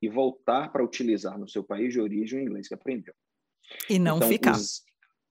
e 0.01 0.07
voltar 0.07 0.71
para 0.71 0.83
utilizar 0.83 1.37
no 1.37 1.47
seu 1.47 1.63
país 1.63 1.93
de 1.93 1.99
origem 1.99 2.39
o 2.39 2.43
inglês 2.43 2.67
que 2.67 2.73
aprendeu. 2.73 3.13
E 3.89 3.99
não 3.99 4.17
então, 4.17 4.29
ficar. 4.29 4.57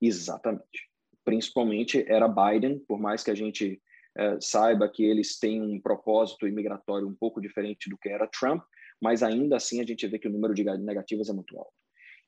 Exatamente. 0.00 0.88
Principalmente 1.24 2.04
era 2.08 2.28
Biden, 2.28 2.78
por 2.80 2.98
mais 2.98 3.22
que 3.22 3.30
a 3.30 3.34
gente 3.34 3.80
é, 4.16 4.38
saiba 4.40 4.88
que 4.88 5.04
eles 5.04 5.38
têm 5.38 5.62
um 5.62 5.80
propósito 5.80 6.46
imigratório 6.46 7.06
um 7.06 7.14
pouco 7.14 7.40
diferente 7.40 7.88
do 7.88 7.98
que 7.98 8.08
era 8.08 8.26
Trump, 8.28 8.62
mas 9.00 9.22
ainda 9.22 9.56
assim 9.56 9.80
a 9.80 9.84
gente 9.84 10.06
vê 10.06 10.18
que 10.18 10.28
o 10.28 10.32
número 10.32 10.54
de 10.54 10.64
negativas 10.64 11.28
é 11.28 11.32
muito 11.32 11.56
alto. 11.56 11.72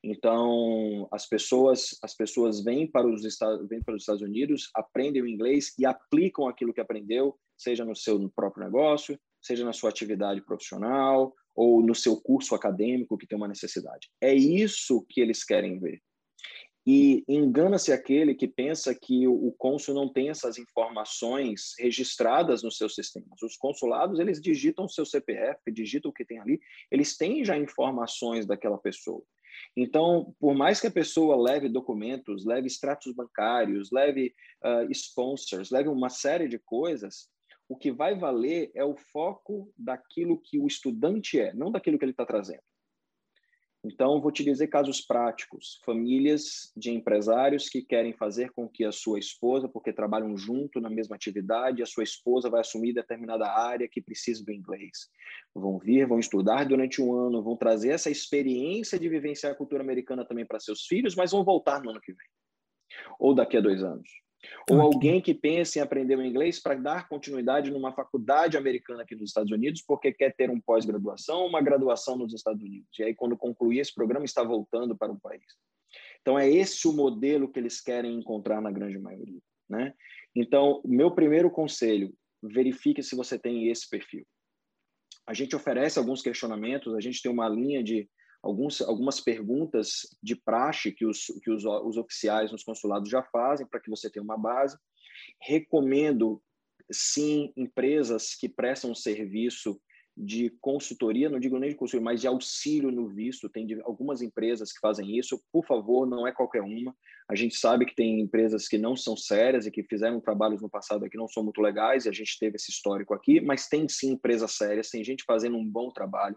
Então, 0.02 1.06
as 1.12 1.26
pessoas, 1.28 1.98
as 2.02 2.14
pessoas 2.14 2.64
vêm 2.64 2.90
para 2.90 3.06
os 3.06 3.24
Estados, 3.24 3.68
vêm 3.68 3.82
para 3.82 3.94
os 3.94 4.02
Estados 4.02 4.22
Unidos, 4.22 4.70
aprendem 4.74 5.20
o 5.20 5.28
inglês 5.28 5.74
e 5.78 5.84
aplicam 5.84 6.48
aquilo 6.48 6.72
que 6.72 6.80
aprendeu, 6.80 7.38
seja 7.56 7.84
no 7.84 7.94
seu 7.94 8.30
próprio 8.30 8.64
negócio, 8.64 9.18
seja 9.42 9.64
na 9.64 9.74
sua 9.74 9.90
atividade 9.90 10.40
profissional, 10.42 11.34
ou 11.54 11.82
no 11.82 11.94
seu 11.94 12.20
curso 12.20 12.54
acadêmico 12.54 13.18
que 13.18 13.26
tem 13.26 13.36
uma 13.36 13.48
necessidade. 13.48 14.08
É 14.20 14.34
isso 14.34 15.04
que 15.08 15.20
eles 15.20 15.44
querem 15.44 15.78
ver. 15.78 16.00
E 16.86 17.22
engana-se 17.28 17.92
aquele 17.92 18.34
que 18.34 18.48
pensa 18.48 18.94
que 18.94 19.28
o 19.28 19.52
cônsul 19.52 19.94
não 19.94 20.10
tem 20.10 20.30
essas 20.30 20.56
informações 20.58 21.74
registradas 21.78 22.62
nos 22.62 22.78
seus 22.78 22.94
sistemas. 22.94 23.42
Os 23.42 23.56
consulados, 23.56 24.18
eles 24.18 24.40
digitam 24.40 24.88
seu 24.88 25.04
CPF, 25.04 25.60
digitam 25.70 26.10
o 26.10 26.14
que 26.14 26.24
tem 26.24 26.40
ali, 26.40 26.58
eles 26.90 27.16
têm 27.16 27.44
já 27.44 27.56
informações 27.56 28.46
daquela 28.46 28.78
pessoa. 28.78 29.22
Então, 29.76 30.34
por 30.40 30.54
mais 30.54 30.80
que 30.80 30.86
a 30.86 30.90
pessoa 30.90 31.36
leve 31.36 31.68
documentos, 31.68 32.46
leve 32.46 32.66
extratos 32.66 33.14
bancários, 33.14 33.90
leve 33.90 34.34
uh, 34.64 34.90
sponsors, 34.90 35.70
leve 35.70 35.88
uma 35.88 36.08
série 36.08 36.48
de 36.48 36.58
coisas, 36.58 37.28
o 37.70 37.76
que 37.76 37.92
vai 37.92 38.16
valer 38.16 38.72
é 38.74 38.84
o 38.84 38.96
foco 38.96 39.72
daquilo 39.78 40.40
que 40.40 40.58
o 40.58 40.66
estudante 40.66 41.38
é, 41.38 41.54
não 41.54 41.70
daquilo 41.70 41.96
que 41.96 42.04
ele 42.04 42.10
está 42.10 42.26
trazendo. 42.26 42.64
Então, 43.84 44.20
vou 44.20 44.32
te 44.32 44.42
dizer 44.42 44.66
casos 44.66 45.00
práticos: 45.00 45.80
famílias 45.84 46.72
de 46.76 46.90
empresários 46.90 47.68
que 47.68 47.80
querem 47.80 48.12
fazer 48.12 48.50
com 48.50 48.68
que 48.68 48.84
a 48.84 48.90
sua 48.90 49.20
esposa, 49.20 49.68
porque 49.68 49.92
trabalham 49.92 50.36
junto 50.36 50.80
na 50.80 50.90
mesma 50.90 51.14
atividade, 51.14 51.80
a 51.80 51.86
sua 51.86 52.02
esposa 52.02 52.50
vai 52.50 52.60
assumir 52.60 52.92
determinada 52.92 53.46
área 53.48 53.88
que 53.88 54.02
precisa 54.02 54.44
do 54.44 54.52
inglês. 54.52 55.08
Vão 55.54 55.78
vir, 55.78 56.08
vão 56.08 56.18
estudar 56.18 56.64
durante 56.64 57.00
um 57.00 57.14
ano, 57.14 57.40
vão 57.40 57.56
trazer 57.56 57.90
essa 57.90 58.10
experiência 58.10 58.98
de 58.98 59.08
vivenciar 59.08 59.52
a 59.52 59.56
cultura 59.56 59.82
americana 59.82 60.26
também 60.26 60.44
para 60.44 60.58
seus 60.58 60.86
filhos, 60.86 61.14
mas 61.14 61.30
vão 61.30 61.44
voltar 61.44 61.80
no 61.80 61.90
ano 61.90 62.00
que 62.00 62.12
vem 62.12 62.26
ou 63.16 63.32
daqui 63.32 63.56
a 63.56 63.60
dois 63.60 63.80
anos. 63.82 64.10
Ou 64.70 64.80
alguém 64.80 65.20
que 65.20 65.34
pensa 65.34 65.78
em 65.78 65.82
aprender 65.82 66.16
o 66.16 66.24
inglês 66.24 66.60
para 66.60 66.74
dar 66.74 67.08
continuidade 67.08 67.70
numa 67.70 67.92
faculdade 67.92 68.56
americana 68.56 69.02
aqui 69.02 69.14
nos 69.14 69.30
Estados 69.30 69.52
Unidos, 69.52 69.82
porque 69.82 70.12
quer 70.12 70.34
ter 70.34 70.50
um 70.50 70.60
pós-graduação, 70.60 71.46
uma 71.46 71.60
graduação 71.60 72.16
nos 72.16 72.32
Estados 72.32 72.62
Unidos. 72.62 72.88
E 72.98 73.02
aí, 73.02 73.14
quando 73.14 73.36
concluir 73.36 73.80
esse 73.80 73.94
programa, 73.94 74.24
está 74.24 74.42
voltando 74.42 74.96
para 74.96 75.12
o 75.12 75.20
país. 75.20 75.44
Então, 76.20 76.38
é 76.38 76.48
esse 76.48 76.86
o 76.86 76.92
modelo 76.92 77.50
que 77.50 77.58
eles 77.58 77.80
querem 77.80 78.14
encontrar 78.14 78.60
na 78.60 78.70
grande 78.70 78.98
maioria. 78.98 79.40
Né? 79.68 79.94
Então, 80.34 80.80
meu 80.84 81.10
primeiro 81.10 81.50
conselho, 81.50 82.12
verifique 82.42 83.02
se 83.02 83.14
você 83.14 83.38
tem 83.38 83.68
esse 83.68 83.88
perfil. 83.88 84.26
A 85.26 85.34
gente 85.34 85.54
oferece 85.54 85.98
alguns 85.98 86.22
questionamentos, 86.22 86.94
a 86.94 87.00
gente 87.00 87.22
tem 87.22 87.30
uma 87.30 87.48
linha 87.48 87.82
de 87.82 88.08
alguns, 88.42 88.80
algumas 88.80 89.20
perguntas 89.20 90.16
de 90.22 90.34
praxe 90.34 90.92
que, 90.92 91.04
os, 91.04 91.26
que 91.42 91.50
os, 91.50 91.64
os 91.64 91.96
oficiais 91.96 92.52
nos 92.52 92.64
consulados 92.64 93.08
já 93.08 93.22
fazem 93.24 93.66
para 93.66 93.80
que 93.80 93.90
você 93.90 94.10
tenha 94.10 94.22
uma 94.22 94.38
base. 94.38 94.76
Recomendo, 95.40 96.42
sim, 96.90 97.52
empresas 97.56 98.34
que 98.34 98.48
prestam 98.48 98.94
serviço 98.94 99.80
de 100.16 100.50
consultoria, 100.60 101.30
não 101.30 101.40
digo 101.40 101.58
nem 101.58 101.70
de 101.70 101.76
consultoria, 101.76 102.04
mas 102.04 102.20
de 102.20 102.26
auxílio 102.26 102.90
no 102.90 103.08
visto. 103.08 103.48
Tem 103.48 103.66
algumas 103.84 104.20
empresas 104.20 104.72
que 104.72 104.80
fazem 104.80 105.16
isso. 105.16 105.40
Por 105.52 105.64
favor, 105.64 106.06
não 106.06 106.26
é 106.26 106.32
qualquer 106.32 106.62
uma. 106.62 106.94
A 107.28 107.34
gente 107.34 107.56
sabe 107.56 107.86
que 107.86 107.94
tem 107.94 108.20
empresas 108.20 108.68
que 108.68 108.76
não 108.76 108.96
são 108.96 109.16
sérias 109.16 109.66
e 109.66 109.70
que 109.70 109.84
fizeram 109.84 110.20
trabalhos 110.20 110.60
no 110.60 110.68
passado 110.68 111.08
que 111.08 111.16
não 111.16 111.28
são 111.28 111.44
muito 111.44 111.60
legais, 111.60 112.04
e 112.04 112.08
a 112.08 112.12
gente 112.12 112.38
teve 112.38 112.56
esse 112.56 112.70
histórico 112.70 113.14
aqui, 113.14 113.40
mas 113.40 113.68
tem 113.68 113.88
sim 113.88 114.12
empresas 114.12 114.52
sérias, 114.52 114.90
tem 114.90 115.04
gente 115.04 115.24
fazendo 115.24 115.56
um 115.56 115.66
bom 115.66 115.90
trabalho. 115.90 116.36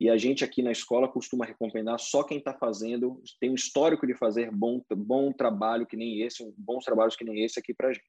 E 0.00 0.08
a 0.08 0.16
gente 0.16 0.42
aqui 0.42 0.62
na 0.62 0.72
escola 0.72 1.06
costuma 1.06 1.44
recomendar 1.44 1.98
só 2.00 2.22
quem 2.22 2.38
está 2.38 2.54
fazendo, 2.54 3.22
tem 3.38 3.50
um 3.50 3.54
histórico 3.54 4.06
de 4.06 4.14
fazer 4.14 4.50
bom, 4.50 4.82
bom 4.96 5.30
trabalho 5.30 5.86
que 5.86 5.94
nem 5.94 6.22
esse, 6.22 6.42
bons 6.56 6.86
trabalhos 6.86 7.14
que 7.14 7.24
nem 7.24 7.44
esse 7.44 7.58
aqui 7.58 7.74
para 7.74 7.88
a 7.88 7.92
gente. 7.92 8.02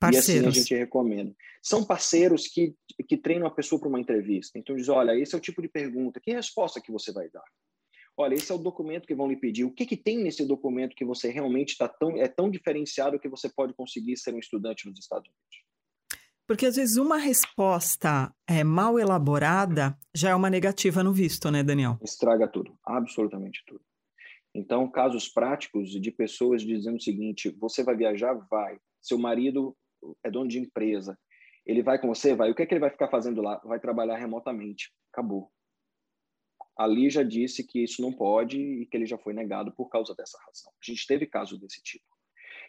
Parceiros. 0.00 0.28
E 0.28 0.38
assim 0.38 0.48
a 0.48 0.50
gente 0.50 0.74
recomenda. 0.74 1.36
São 1.62 1.84
parceiros 1.84 2.46
que, 2.46 2.74
que 3.06 3.18
treinam 3.18 3.46
a 3.46 3.50
pessoa 3.50 3.78
para 3.78 3.90
uma 3.90 4.00
entrevista. 4.00 4.58
Então 4.58 4.74
diz, 4.74 4.88
olha, 4.88 5.14
esse 5.18 5.34
é 5.34 5.38
o 5.38 5.40
tipo 5.40 5.60
de 5.60 5.68
pergunta, 5.68 6.18
que 6.18 6.32
resposta 6.32 6.80
que 6.80 6.90
você 6.90 7.12
vai 7.12 7.28
dar? 7.28 7.44
Olha, 8.16 8.34
esse 8.34 8.50
é 8.50 8.54
o 8.54 8.58
documento 8.58 9.06
que 9.06 9.14
vão 9.14 9.28
lhe 9.28 9.36
pedir. 9.36 9.64
O 9.64 9.70
que, 9.70 9.84
que 9.84 9.98
tem 9.98 10.18
nesse 10.18 10.46
documento 10.46 10.96
que 10.96 11.04
você 11.04 11.30
realmente 11.30 11.72
está 11.72 11.86
tão 11.86 12.16
é 12.16 12.26
tão 12.26 12.50
diferenciado 12.50 13.18
que 13.20 13.28
você 13.28 13.50
pode 13.50 13.74
conseguir 13.74 14.16
ser 14.16 14.34
um 14.34 14.38
estudante 14.38 14.88
nos 14.88 14.98
Estados 14.98 15.28
Unidos? 15.28 15.67
Porque 16.48 16.64
às 16.64 16.76
vezes 16.76 16.96
uma 16.96 17.18
resposta 17.18 18.34
é, 18.48 18.64
mal 18.64 18.98
elaborada 18.98 19.94
já 20.16 20.30
é 20.30 20.34
uma 20.34 20.48
negativa 20.48 21.04
no 21.04 21.12
visto, 21.12 21.50
né, 21.50 21.62
Daniel? 21.62 21.98
Estraga 22.02 22.48
tudo, 22.48 22.74
absolutamente 22.86 23.62
tudo. 23.66 23.84
Então, 24.54 24.90
casos 24.90 25.28
práticos 25.28 25.90
de 25.90 26.10
pessoas 26.10 26.62
dizendo 26.62 26.96
o 26.96 27.02
seguinte: 27.02 27.50
você 27.50 27.84
vai 27.84 27.94
viajar? 27.94 28.32
Vai. 28.50 28.80
Seu 29.02 29.18
marido 29.18 29.76
é 30.24 30.30
dono 30.30 30.48
de 30.48 30.58
empresa. 30.58 31.18
Ele 31.66 31.82
vai 31.82 32.00
com 32.00 32.08
você? 32.08 32.34
Vai. 32.34 32.50
O 32.50 32.54
que, 32.54 32.62
é 32.62 32.66
que 32.66 32.72
ele 32.72 32.80
vai 32.80 32.90
ficar 32.90 33.08
fazendo 33.08 33.42
lá? 33.42 33.60
Vai 33.62 33.78
trabalhar 33.78 34.16
remotamente. 34.16 34.90
Acabou. 35.12 35.50
Ali 36.78 37.10
já 37.10 37.22
disse 37.22 37.62
que 37.62 37.84
isso 37.84 38.00
não 38.00 38.12
pode 38.12 38.58
e 38.58 38.86
que 38.86 38.96
ele 38.96 39.04
já 39.04 39.18
foi 39.18 39.34
negado 39.34 39.70
por 39.72 39.90
causa 39.90 40.14
dessa 40.14 40.38
razão. 40.46 40.72
A 40.72 40.90
gente 40.90 41.06
teve 41.06 41.26
casos 41.26 41.60
desse 41.60 41.82
tipo. 41.82 42.06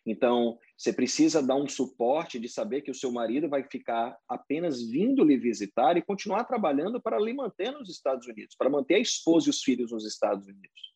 Então, 0.10 0.58
você 0.76 0.92
precisa 0.92 1.42
dar 1.42 1.56
um 1.56 1.68
suporte 1.68 2.40
de 2.40 2.50
saber 2.50 2.82
que 2.82 2.90
o 2.90 2.96
seu 2.96 3.12
marido 3.12 3.48
vai 3.48 3.64
ficar 3.64 4.18
apenas 4.28 4.82
vindo 4.82 5.24
lhe 5.24 5.38
visitar 5.38 5.96
e 5.98 6.02
continuar 6.02 6.46
trabalhando 6.46 7.00
para 7.00 7.20
lhe 7.20 7.34
manter 7.34 7.72
nos 7.72 7.90
Estados 7.90 8.28
Unidos, 8.28 8.56
para 8.58 8.70
manter 8.70 8.96
a 8.96 9.00
esposa 9.00 9.48
e 9.48 9.50
os 9.52 9.62
filhos 9.62 9.92
nos 9.92 10.06
Estados 10.06 10.48
Unidos. 10.48 10.90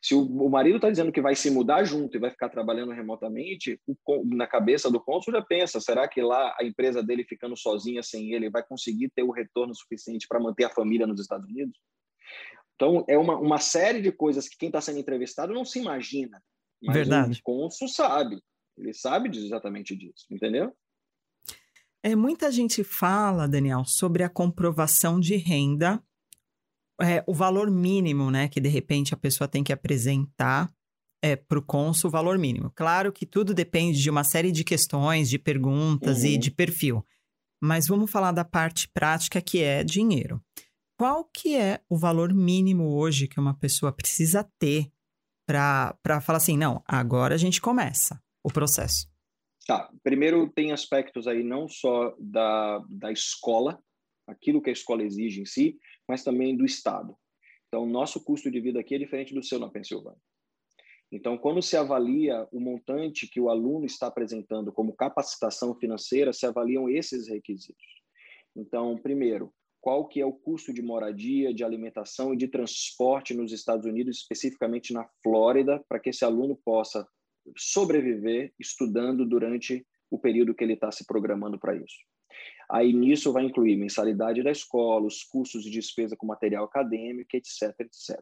Se 0.00 0.14
o, 0.14 0.20
o 0.20 0.48
marido 0.48 0.76
está 0.76 0.88
dizendo 0.88 1.10
que 1.10 1.20
vai 1.20 1.34
se 1.34 1.50
mudar 1.50 1.84
junto 1.84 2.16
e 2.16 2.20
vai 2.20 2.30
ficar 2.30 2.48
trabalhando 2.48 2.92
remotamente, 2.92 3.80
o, 3.86 4.24
na 4.24 4.46
cabeça 4.46 4.90
do 4.90 5.00
cônsul 5.00 5.32
já 5.32 5.42
pensa: 5.42 5.80
será 5.80 6.06
que 6.06 6.22
lá 6.22 6.56
a 6.58 6.64
empresa 6.64 7.02
dele 7.02 7.24
ficando 7.24 7.56
sozinha 7.56 8.02
sem 8.02 8.32
ele 8.32 8.48
vai 8.48 8.62
conseguir 8.62 9.10
ter 9.10 9.22
o 9.22 9.32
retorno 9.32 9.74
suficiente 9.74 10.28
para 10.28 10.40
manter 10.40 10.64
a 10.64 10.70
família 10.70 11.06
nos 11.06 11.20
Estados 11.20 11.46
Unidos? 11.48 11.76
Então, 12.76 13.04
é 13.08 13.18
uma, 13.18 13.36
uma 13.36 13.58
série 13.58 14.00
de 14.00 14.12
coisas 14.12 14.48
que 14.48 14.56
quem 14.56 14.68
está 14.68 14.80
sendo 14.80 14.98
entrevistado 14.98 15.52
não 15.52 15.64
se 15.64 15.78
imagina. 15.78 16.42
Mas 16.82 16.96
Verdade. 16.96 17.38
o 17.38 17.42
cônsul 17.42 17.88
sabe. 17.88 18.40
Ele 18.80 18.94
sabe 18.94 19.28
exatamente 19.36 19.94
disso, 19.96 20.26
entendeu? 20.30 20.72
É, 22.02 22.16
muita 22.16 22.50
gente 22.50 22.82
fala, 22.82 23.46
Daniel, 23.46 23.84
sobre 23.84 24.22
a 24.22 24.28
comprovação 24.28 25.20
de 25.20 25.36
renda, 25.36 26.02
é, 27.00 27.22
o 27.26 27.34
valor 27.34 27.70
mínimo, 27.70 28.30
né, 28.30 28.48
que 28.48 28.60
de 28.60 28.68
repente 28.68 29.12
a 29.12 29.18
pessoa 29.18 29.46
tem 29.46 29.62
que 29.62 29.72
apresentar 29.72 30.72
é, 31.22 31.36
para 31.36 31.58
o 31.58 31.62
cônsul, 31.62 32.08
o 32.08 32.10
valor 32.10 32.38
mínimo. 32.38 32.70
Claro 32.74 33.12
que 33.12 33.26
tudo 33.26 33.52
depende 33.52 34.00
de 34.00 34.08
uma 34.08 34.24
série 34.24 34.50
de 34.50 34.64
questões, 34.64 35.28
de 35.28 35.38
perguntas 35.38 36.20
uhum. 36.20 36.26
e 36.26 36.38
de 36.38 36.50
perfil. 36.50 37.04
Mas 37.62 37.86
vamos 37.86 38.10
falar 38.10 38.32
da 38.32 38.44
parte 38.44 38.88
prática 38.88 39.40
que 39.42 39.62
é 39.62 39.84
dinheiro. 39.84 40.42
Qual 40.98 41.24
que 41.24 41.54
é 41.56 41.82
o 41.88 41.98
valor 41.98 42.32
mínimo 42.32 42.96
hoje 42.96 43.28
que 43.28 43.38
uma 43.38 43.54
pessoa 43.54 43.92
precisa 43.92 44.44
ter 44.58 44.90
para 45.46 46.20
falar 46.22 46.38
assim, 46.38 46.56
não, 46.56 46.82
agora 46.86 47.34
a 47.34 47.38
gente 47.38 47.60
começa? 47.60 48.22
O 48.42 48.52
processo? 48.52 49.06
Tá. 49.66 49.90
Primeiro, 50.02 50.50
tem 50.50 50.72
aspectos 50.72 51.26
aí 51.26 51.42
não 51.42 51.68
só 51.68 52.14
da, 52.18 52.82
da 52.88 53.12
escola, 53.12 53.78
aquilo 54.26 54.62
que 54.62 54.70
a 54.70 54.72
escola 54.72 55.02
exige 55.02 55.40
em 55.40 55.46
si, 55.46 55.78
mas 56.08 56.24
também 56.24 56.56
do 56.56 56.64
Estado. 56.64 57.16
Então, 57.68 57.86
nosso 57.86 58.22
custo 58.24 58.50
de 58.50 58.60
vida 58.60 58.80
aqui 58.80 58.94
é 58.94 58.98
diferente 58.98 59.32
do 59.32 59.42
seu 59.42 59.58
na 59.58 59.70
Pensilvânia. 59.70 60.20
Então, 61.12 61.36
quando 61.36 61.60
se 61.60 61.76
avalia 61.76 62.46
o 62.52 62.60
montante 62.60 63.28
que 63.28 63.40
o 63.40 63.48
aluno 63.48 63.84
está 63.84 64.06
apresentando 64.06 64.72
como 64.72 64.94
capacitação 64.94 65.74
financeira, 65.74 66.32
se 66.32 66.46
avaliam 66.46 66.88
esses 66.88 67.28
requisitos. 67.28 67.84
Então, 68.56 68.96
primeiro, 68.98 69.52
qual 69.80 70.06
que 70.06 70.20
é 70.20 70.26
o 70.26 70.32
custo 70.32 70.72
de 70.72 70.82
moradia, 70.82 71.54
de 71.54 71.64
alimentação 71.64 72.32
e 72.32 72.36
de 72.36 72.48
transporte 72.48 73.34
nos 73.34 73.52
Estados 73.52 73.86
Unidos, 73.86 74.18
especificamente 74.18 74.92
na 74.92 75.08
Flórida, 75.22 75.82
para 75.88 75.98
que 75.98 76.10
esse 76.10 76.24
aluno 76.24 76.56
possa 76.64 77.06
sobreviver 77.56 78.52
estudando 78.58 79.26
durante 79.26 79.86
o 80.10 80.18
período 80.18 80.54
que 80.54 80.64
ele 80.64 80.74
está 80.74 80.90
se 80.90 81.06
programando 81.06 81.58
para 81.58 81.76
isso. 81.76 81.96
Aí 82.70 82.92
nisso 82.92 83.32
vai 83.32 83.44
incluir 83.44 83.76
mensalidade 83.76 84.42
da 84.42 84.50
escola, 84.50 85.06
os 85.06 85.24
custos 85.24 85.64
de 85.64 85.70
despesa 85.70 86.16
com 86.16 86.26
material 86.26 86.64
acadêmico, 86.64 87.36
etc, 87.36 87.74
etc. 87.80 88.20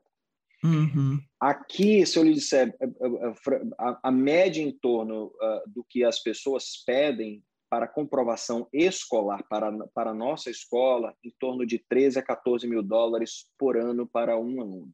Uhum. 0.64 1.20
Aqui, 1.38 2.04
se 2.04 2.18
eu 2.18 2.24
lhe 2.24 2.34
disser 2.34 2.74
é, 2.80 2.84
é, 2.84 2.88
é, 2.88 3.62
a, 3.78 4.00
a 4.04 4.10
média 4.10 4.62
em 4.62 4.72
torno 4.72 5.26
uh, 5.26 5.70
do 5.70 5.84
que 5.84 6.02
as 6.02 6.18
pessoas 6.18 6.82
pedem 6.84 7.42
para 7.70 7.86
comprovação 7.86 8.66
escolar 8.72 9.44
para, 9.48 9.70
para 9.88 10.10
a 10.10 10.14
nossa 10.14 10.50
escola, 10.50 11.14
em 11.22 11.32
torno 11.38 11.66
de 11.66 11.78
13 11.78 12.18
a 12.18 12.22
14 12.22 12.66
mil 12.66 12.82
dólares 12.82 13.50
por 13.58 13.76
ano 13.76 14.06
para 14.06 14.38
um 14.38 14.60
aluno 14.60 14.92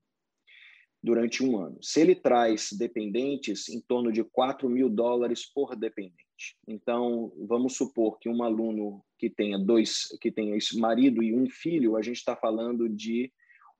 durante 1.04 1.44
um 1.44 1.58
ano. 1.58 1.76
Se 1.82 2.00
ele 2.00 2.14
traz 2.14 2.70
dependentes, 2.72 3.68
em 3.68 3.78
torno 3.78 4.10
de 4.10 4.24
4 4.24 4.70
mil 4.70 4.88
dólares 4.88 5.44
por 5.44 5.76
dependente. 5.76 6.56
Então, 6.66 7.30
vamos 7.46 7.76
supor 7.76 8.18
que 8.18 8.26
um 8.26 8.42
aluno 8.42 9.04
que 9.18 9.28
tenha 9.28 9.58
dois, 9.58 10.08
que 10.18 10.32
tenha 10.32 10.56
esse 10.56 10.78
marido 10.78 11.22
e 11.22 11.36
um 11.36 11.46
filho, 11.50 11.94
a 11.94 12.00
gente 12.00 12.16
está 12.16 12.34
falando 12.34 12.88
de 12.88 13.30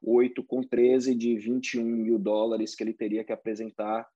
8 0.03 0.45
com 0.45 0.63
13 0.63 1.15
de 1.15 1.39
21 1.39 1.83
mil 1.83 2.19
dólares 2.19 2.75
que 2.75 2.85
ele 2.85 2.93
teria 2.93 3.25
que 3.25 3.33
apresentar 3.33 4.07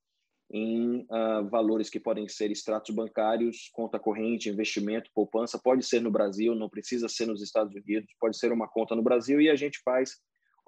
em 0.53 1.07
uh, 1.11 1.49
valores 1.51 1.89
que 1.89 1.99
podem 1.99 2.29
ser 2.29 2.51
extratos 2.51 2.95
bancários, 2.95 3.71
conta 3.73 3.99
corrente, 3.99 4.51
investimento, 4.51 5.11
poupança, 5.15 5.59
pode 5.59 5.83
ser 5.83 6.03
no 6.03 6.11
Brasil, 6.11 6.55
não 6.55 6.69
precisa 6.69 7.09
ser 7.09 7.25
nos 7.25 7.41
Estados 7.43 7.75
Unidos, 7.75 8.15
pode 8.21 8.37
ser 8.37 8.53
uma 8.53 8.69
conta 8.69 8.95
no 8.95 9.03
Brasil 9.03 9.41
e 9.41 9.49
a 9.49 9.57
gente 9.57 9.81
faz 9.83 10.19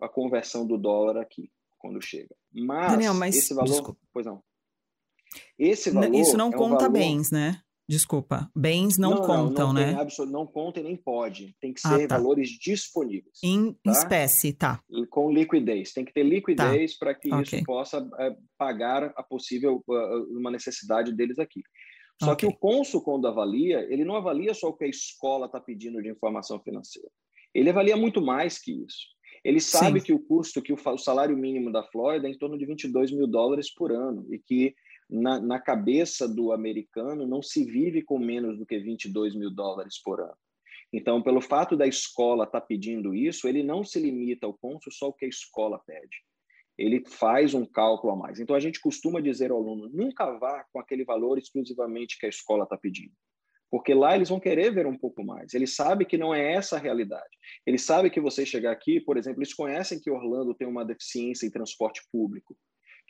a 0.01 0.09
conversão 0.09 0.67
do 0.67 0.79
dólar 0.79 1.19
aqui 1.19 1.51
quando 1.81 2.01
chega. 2.01 2.35
Mas, 2.53 2.93
Daniel, 2.93 3.15
mas 3.15 3.37
esse 3.37 3.55
valor, 3.55 3.71
desculpa. 3.71 4.01
pois 4.13 4.27
não. 4.27 4.43
Esse 5.59 5.91
valor 5.91 6.15
Isso 6.15 6.37
não 6.37 6.49
é 6.49 6.53
conta 6.53 6.89
valor... 6.89 6.93
bens, 6.93 7.31
né? 7.31 7.61
Desculpa, 7.89 8.49
bens 8.55 8.97
não, 8.97 9.11
não 9.11 9.17
contam, 9.23 9.73
não, 9.73 9.75
não 9.75 9.93
né? 9.95 10.01
Absolut, 10.01 10.33
não 10.33 10.47
conta 10.47 10.79
e 10.79 10.83
nem 10.85 10.97
pode. 10.97 11.57
Tem 11.61 11.73
que 11.73 11.81
ah, 11.85 11.89
ser 11.89 12.05
ah, 12.05 12.09
tá. 12.09 12.17
valores 12.19 12.51
disponíveis. 12.51 13.35
Em 13.43 13.73
tá? 13.73 13.91
espécie, 13.91 14.53
tá. 14.53 14.81
E 14.89 15.05
com 15.07 15.29
liquidez. 15.33 15.93
Tem 15.93 16.05
que 16.05 16.13
ter 16.13 16.23
liquidez 16.23 16.93
tá. 16.93 16.99
para 17.01 17.15
que 17.17 17.35
okay. 17.35 17.59
isso 17.59 17.65
possa 17.65 18.09
é, 18.21 18.37
pagar 18.57 19.13
a 19.17 19.25
possível 19.25 19.83
uh, 19.89 20.39
uma 20.39 20.53
necessidade 20.53 21.13
deles 21.13 21.41
aqui. 21.41 21.63
Só 22.23 22.33
okay. 22.33 22.49
que 22.49 22.55
o 22.55 22.57
cônsul, 22.57 23.03
quando 23.03 23.27
avalia, 23.27 23.81
ele 23.93 24.05
não 24.05 24.15
avalia 24.15 24.55
só 24.55 24.69
o 24.69 24.77
que 24.77 24.85
a 24.85 24.89
escola 24.89 25.47
está 25.47 25.59
pedindo 25.59 26.01
de 26.01 26.11
informação 26.11 26.61
financeira. 26.61 27.09
Ele 27.53 27.71
avalia 27.71 27.97
muito 27.97 28.23
mais 28.23 28.57
que 28.57 28.71
isso. 28.71 29.09
Ele 29.45 29.61
sabe 29.61 30.01
Sim. 30.01 30.07
que 30.07 30.13
o 30.13 30.19
custo, 30.19 30.61
que 30.61 30.73
o 30.73 30.99
salário 30.99 31.37
mínimo 31.37 31.73
da 31.73 31.83
Flórida 31.85 32.29
é 32.29 32.31
em 32.31 32.39
torno 32.39 32.59
de 32.59 32.67
22 32.67 33.11
mil 33.11 33.27
dólares 33.27 33.73
por 33.73 33.91
ano 33.91 34.27
e 34.33 34.39
que 34.39 34.75
na, 35.11 35.41
na 35.41 35.59
cabeça 35.59 36.29
do 36.29 36.53
americano, 36.53 37.27
não 37.27 37.43
se 37.43 37.65
vive 37.65 38.03
com 38.03 38.19
menos 38.19 38.57
do 38.59 38.65
que 38.65 38.79
22 38.79 39.35
mil 39.35 39.51
dólares 39.51 40.01
por 40.03 40.21
ano. 40.21 40.37
Então, 40.93 41.23
pelo 41.23 41.41
fato 41.41 41.77
da 41.77 41.87
escola 41.87 42.45
estar 42.45 42.61
tá 42.61 42.67
pedindo 42.67 43.15
isso, 43.15 43.49
ele 43.49 43.63
não 43.63 43.85
se 43.85 43.99
limita 44.01 44.47
ao 44.47 44.55
ponto 44.55 44.91
só 44.91 45.09
o 45.09 45.13
que 45.13 45.25
a 45.25 45.29
escola 45.29 45.81
pede. 45.87 46.17
Ele 46.79 47.05
faz 47.07 47.55
um 47.55 47.67
cálculo 47.67 48.13
a 48.13 48.17
mais. 48.17 48.41
Então, 48.41 48.57
a 48.57 48.61
gente 48.61 48.81
costuma 48.81 49.21
dizer 49.21 49.51
ao 49.51 49.59
aluno: 49.59 49.89
nunca 49.93 50.39
vá 50.39 50.65
com 50.73 50.81
aquele 50.81 51.05
valor 51.05 51.39
exclusivamente 51.39 52.19
que 52.19 52.27
a 52.27 52.29
escola 52.29 52.65
está 52.65 52.77
pedindo. 52.77 53.13
Porque 53.71 53.95
lá 53.95 54.17
eles 54.17 54.29
vão 54.29 54.41
querer 54.41 54.73
ver 54.75 54.87
um 54.87 54.99
pouco 54.99 55.25
mais. 55.25 55.55
Ele 55.55 55.67
sabe 55.67 56.05
que 56.05 56.19
não 56.19 56.35
é 56.35 56.55
essa 56.55 56.77
a 56.77 56.81
realidade. 56.81 57.39
Ele 57.65 57.79
sabe 57.79 58.11
que 58.11 58.21
você 58.21 58.45
chegar 58.45 58.73
aqui, 58.73 59.01
por 59.01 59.17
exemplo, 59.17 59.41
eles 59.41 59.55
conhecem 59.55 60.01
que 60.01 60.11
Orlando 60.11 60.55
tem 60.55 60.67
uma 60.67 60.85
deficiência 60.85 61.47
em 61.47 61.51
transporte 61.51 62.03
público 62.11 62.57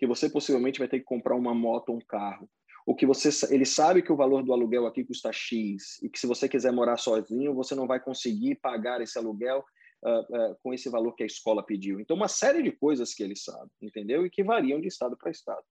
que 0.00 0.06
você 0.06 0.30
possivelmente 0.30 0.78
vai 0.78 0.88
ter 0.88 0.98
que 0.98 1.04
comprar 1.04 1.36
uma 1.36 1.54
moto 1.54 1.90
ou 1.90 1.96
um 1.96 2.00
carro. 2.00 2.48
O 2.86 2.94
que 2.94 3.04
você 3.04 3.28
ele 3.54 3.66
sabe 3.66 4.00
que 4.00 4.10
o 4.10 4.16
valor 4.16 4.42
do 4.42 4.50
aluguel 4.50 4.86
aqui 4.86 5.04
custa 5.04 5.30
X 5.30 6.02
e 6.02 6.08
que 6.08 6.18
se 6.18 6.26
você 6.26 6.48
quiser 6.48 6.72
morar 6.72 6.96
sozinho, 6.96 7.54
você 7.54 7.74
não 7.74 7.86
vai 7.86 8.00
conseguir 8.00 8.54
pagar 8.56 9.02
esse 9.02 9.18
aluguel 9.18 9.62
uh, 10.02 10.52
uh, 10.52 10.56
com 10.62 10.72
esse 10.72 10.88
valor 10.88 11.14
que 11.14 11.22
a 11.22 11.26
escola 11.26 11.62
pediu. 11.62 12.00
Então, 12.00 12.16
uma 12.16 12.28
série 12.28 12.62
de 12.62 12.72
coisas 12.72 13.12
que 13.12 13.22
ele 13.22 13.36
sabe, 13.36 13.70
entendeu? 13.82 14.24
E 14.24 14.30
que 14.30 14.42
variam 14.42 14.80
de 14.80 14.88
estado 14.88 15.18
para 15.18 15.30
estado. 15.30 15.62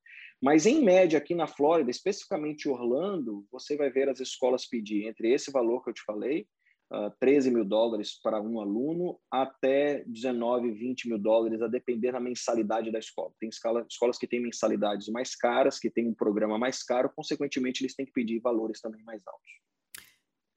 Mas, 0.42 0.66
em 0.66 0.84
média, 0.84 1.18
aqui 1.18 1.36
na 1.36 1.48
Flórida, 1.48 1.92
especificamente 1.92 2.70
Orlando, 2.70 3.46
você 3.52 3.76
vai 3.76 3.90
ver 3.90 4.08
as 4.08 4.20
escolas 4.20 4.66
pedir 4.66 5.06
entre 5.06 5.34
esse 5.34 5.52
valor 5.52 5.84
que 5.84 5.90
eu 5.90 5.94
te 5.94 6.04
falei 6.04 6.48
uh, 6.92 7.06
ah, 7.06 7.14
13 7.20 7.52
mil 7.52 7.66
dólares 7.66 8.20
para 8.22 8.42
um 8.42 8.60
aluno 8.60 9.20
até 9.30 10.04
19, 10.06 10.72
20 10.72 11.10
mil 11.10 11.20
dólares, 11.20 11.62
a 11.62 11.68
depender 11.68 12.12
da 12.12 12.20
mensalidade 12.20 12.92
da 12.92 13.00
escola. 13.00 13.34
Tem 13.40 13.50
escala, 13.50 13.86
escolas 13.90 14.18
que 14.18 14.28
têm 14.28 14.42
mensalidades 14.42 15.08
mais 15.10 15.36
caras, 15.36 15.80
que 15.80 15.90
têm 15.90 16.08
um 16.08 16.14
programa 16.14 16.58
mais 16.58 16.84
caro, 16.84 17.12
consequentemente, 17.16 17.84
eles 17.84 17.96
têm 17.96 18.06
que 18.06 18.14
pedir 18.14 18.40
valores 18.40 18.80
também 18.82 19.04
mais 19.04 19.22
altos. 19.28 19.69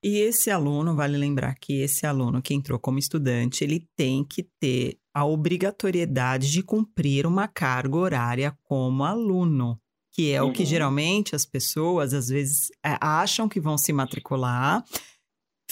E 0.02 0.18
esse 0.18 0.50
aluno, 0.50 0.96
vale 0.96 1.16
lembrar 1.16 1.54
que 1.54 1.80
esse 1.80 2.04
aluno 2.06 2.42
que 2.42 2.54
entrou 2.54 2.78
como 2.78 2.98
estudante, 2.98 3.62
ele 3.62 3.86
tem 3.96 4.24
que 4.24 4.42
ter 4.58 4.98
a 5.14 5.24
obrigatoriedade 5.24 6.50
de 6.50 6.62
cumprir 6.62 7.26
uma 7.26 7.46
carga 7.46 7.96
horária 7.96 8.58
como 8.64 9.04
aluno, 9.04 9.78
que 10.12 10.32
é 10.32 10.42
uhum. 10.42 10.48
o 10.48 10.52
que 10.52 10.62
uhum. 10.62 10.68
geralmente 10.68 11.36
as 11.36 11.46
pessoas 11.46 12.12
às 12.12 12.28
vezes 12.28 12.68
acham 12.82 13.48
que 13.48 13.60
vão 13.60 13.78
se 13.78 13.92
matricular 13.92 14.84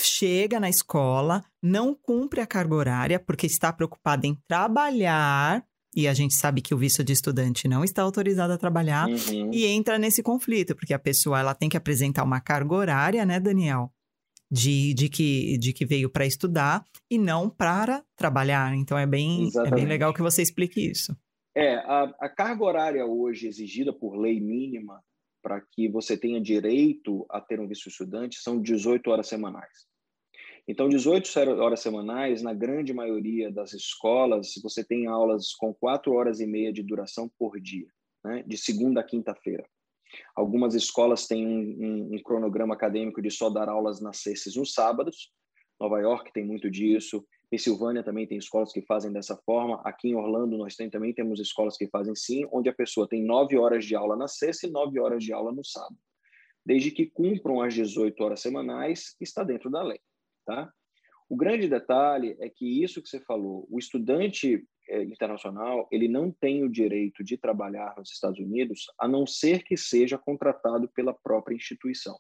chega 0.05 0.59
na 0.59 0.69
escola, 0.69 1.45
não 1.63 1.95
cumpre 1.95 2.41
a 2.41 2.47
carga 2.47 2.75
horária 2.75 3.21
porque 3.21 3.47
está 3.47 3.73
preocupada 3.73 4.27
em 4.27 4.35
trabalhar 4.49 5.65
e 5.95 6.07
a 6.07 6.15
gente 6.15 6.35
sabe 6.35 6.61
que 6.61 6.73
o 6.73 6.79
visto 6.79 7.03
de 7.03 7.13
estudante 7.13 7.67
não 7.67 7.83
está 7.83 8.03
autorizado 8.03 8.53
a 8.53 8.59
trabalhar 8.59 9.09
uhum. 9.09 9.51
e 9.53 9.67
entra 9.67 9.99
nesse 9.99 10.23
conflito, 10.23 10.75
porque 10.75 10.95
a 10.95 10.99
pessoa 10.99 11.41
ela 11.41 11.55
tem 11.55 11.69
que 11.69 11.77
apresentar 11.77 12.23
uma 12.23 12.41
carga 12.41 12.75
horária, 12.75 13.27
né, 13.27 13.41
Daniel? 13.41 13.93
De, 14.51 14.93
de, 14.95 15.09
que, 15.09 15.57
de 15.59 15.73
que 15.73 15.87
veio 15.87 16.11
para 16.11 16.27
estudar 16.27 16.85
e 17.09 17.17
não 17.17 17.49
para 17.49 18.05
trabalhar. 18.17 18.75
Então 18.75 18.99
é 18.99 19.07
bem, 19.07 19.49
é 19.65 19.71
bem 19.71 19.87
legal 19.87 20.13
que 20.13 20.23
você 20.23 20.43
explique 20.43 20.81
isso. 20.81 21.17
É, 21.55 21.75
a, 21.77 22.15
a 22.21 22.29
carga 22.29 22.65
horária 22.65 23.07
hoje 23.07 23.47
exigida 23.47 23.93
por 23.93 24.17
lei 24.17 24.41
mínima 24.41 25.03
para 25.43 25.61
que 25.61 25.89
você 25.89 26.17
tenha 26.17 26.41
direito 26.41 27.25
a 27.31 27.41
ter 27.41 27.61
um 27.61 27.67
visto 27.67 27.89
estudante 27.89 28.39
são 28.41 28.61
18 28.61 29.11
horas 29.11 29.29
semanais. 29.29 29.89
Então, 30.69 30.89
18 30.89 31.29
horas 31.61 31.81
semanais, 31.81 32.43
na 32.43 32.55
grande 32.55 32.93
maioria 32.93 33.51
das 33.51 33.73
escolas, 33.73 34.53
você 34.63 34.85
tem 34.85 35.07
aulas 35.07 35.53
com 35.55 35.75
4 35.75 36.13
horas 36.13 36.39
e 36.39 36.47
meia 36.47 36.73
de 36.73 36.83
duração 36.83 37.29
por 37.39 37.59
dia, 37.61 37.89
né? 38.25 38.45
de 38.47 38.57
segunda 38.57 39.01
a 39.01 39.05
quinta-feira. 39.05 39.65
Algumas 40.35 40.75
escolas 40.75 41.27
têm 41.27 41.47
um, 41.47 41.61
um, 41.61 42.15
um, 42.15 42.23
cronograma 42.23 42.75
acadêmico 42.75 43.23
de 43.23 43.31
só 43.31 43.51
dar 43.51 43.69
aulas 43.69 44.01
nas 44.01 44.19
sextas 44.19 44.55
e 44.55 44.59
nos 44.59 44.73
sábados. 44.73 45.33
Nova 45.79 45.99
York 46.01 46.33
tem 46.33 46.45
muito 46.45 46.71
disso. 46.71 47.25
Pensilvânia 47.51 48.05
também 48.05 48.27
tem 48.27 48.39
escolas 48.39 48.73
que 48.73 48.83
fazem 48.83 49.13
dessa 49.13 49.37
forma. 49.37 49.81
Aqui 49.85 50.09
em 50.09 50.15
Orlando 50.15 50.57
nós 50.57 50.77
tem, 50.77 50.89
também 50.89 51.13
temos 51.13 51.41
escolas 51.41 51.77
que 51.77 51.89
fazem 51.89 52.15
sim, 52.15 52.47
onde 52.53 52.69
a 52.69 52.75
pessoa 52.75 53.09
tem 53.09 53.25
nove 53.25 53.59
horas 53.59 53.85
de 53.85 53.97
aula 53.97 54.17
na 54.17 54.29
sexta 54.29 54.67
e 54.67 54.71
nove 54.71 55.01
horas 55.01 55.25
de 55.25 55.33
aula 55.33 55.53
no 55.53 55.65
sábado. 55.65 55.99
Desde 56.65 56.91
que 56.91 57.07
cumpram 57.07 57.61
as 57.61 57.75
18 57.75 58.23
horas 58.23 58.41
semanais, 58.41 59.17
está 59.21 59.43
dentro 59.43 59.71
da 59.71 59.83
lei. 59.83 59.99
Tá? 60.47 60.73
O 61.29 61.37
grande 61.37 61.69
detalhe 61.69 62.37
é 62.41 62.49
que 62.49 62.83
isso 62.83 63.03
que 63.03 63.09
você 63.09 63.21
falou, 63.21 63.67
o 63.71 63.79
estudante 63.79 64.65
internacional, 65.05 65.89
ele 65.91 66.09
não 66.09 66.31
tem 66.31 66.65
o 66.65 66.69
direito 66.69 67.23
de 67.23 67.37
trabalhar 67.37 67.95
nos 67.97 68.11
Estados 68.11 68.39
Unidos, 68.39 68.87
a 68.99 69.07
não 69.07 69.27
ser 69.27 69.63
que 69.63 69.77
seja 69.77 70.19
contratado 70.19 70.89
pela 70.89 71.15
própria 71.15 71.55
instituição 71.55 72.19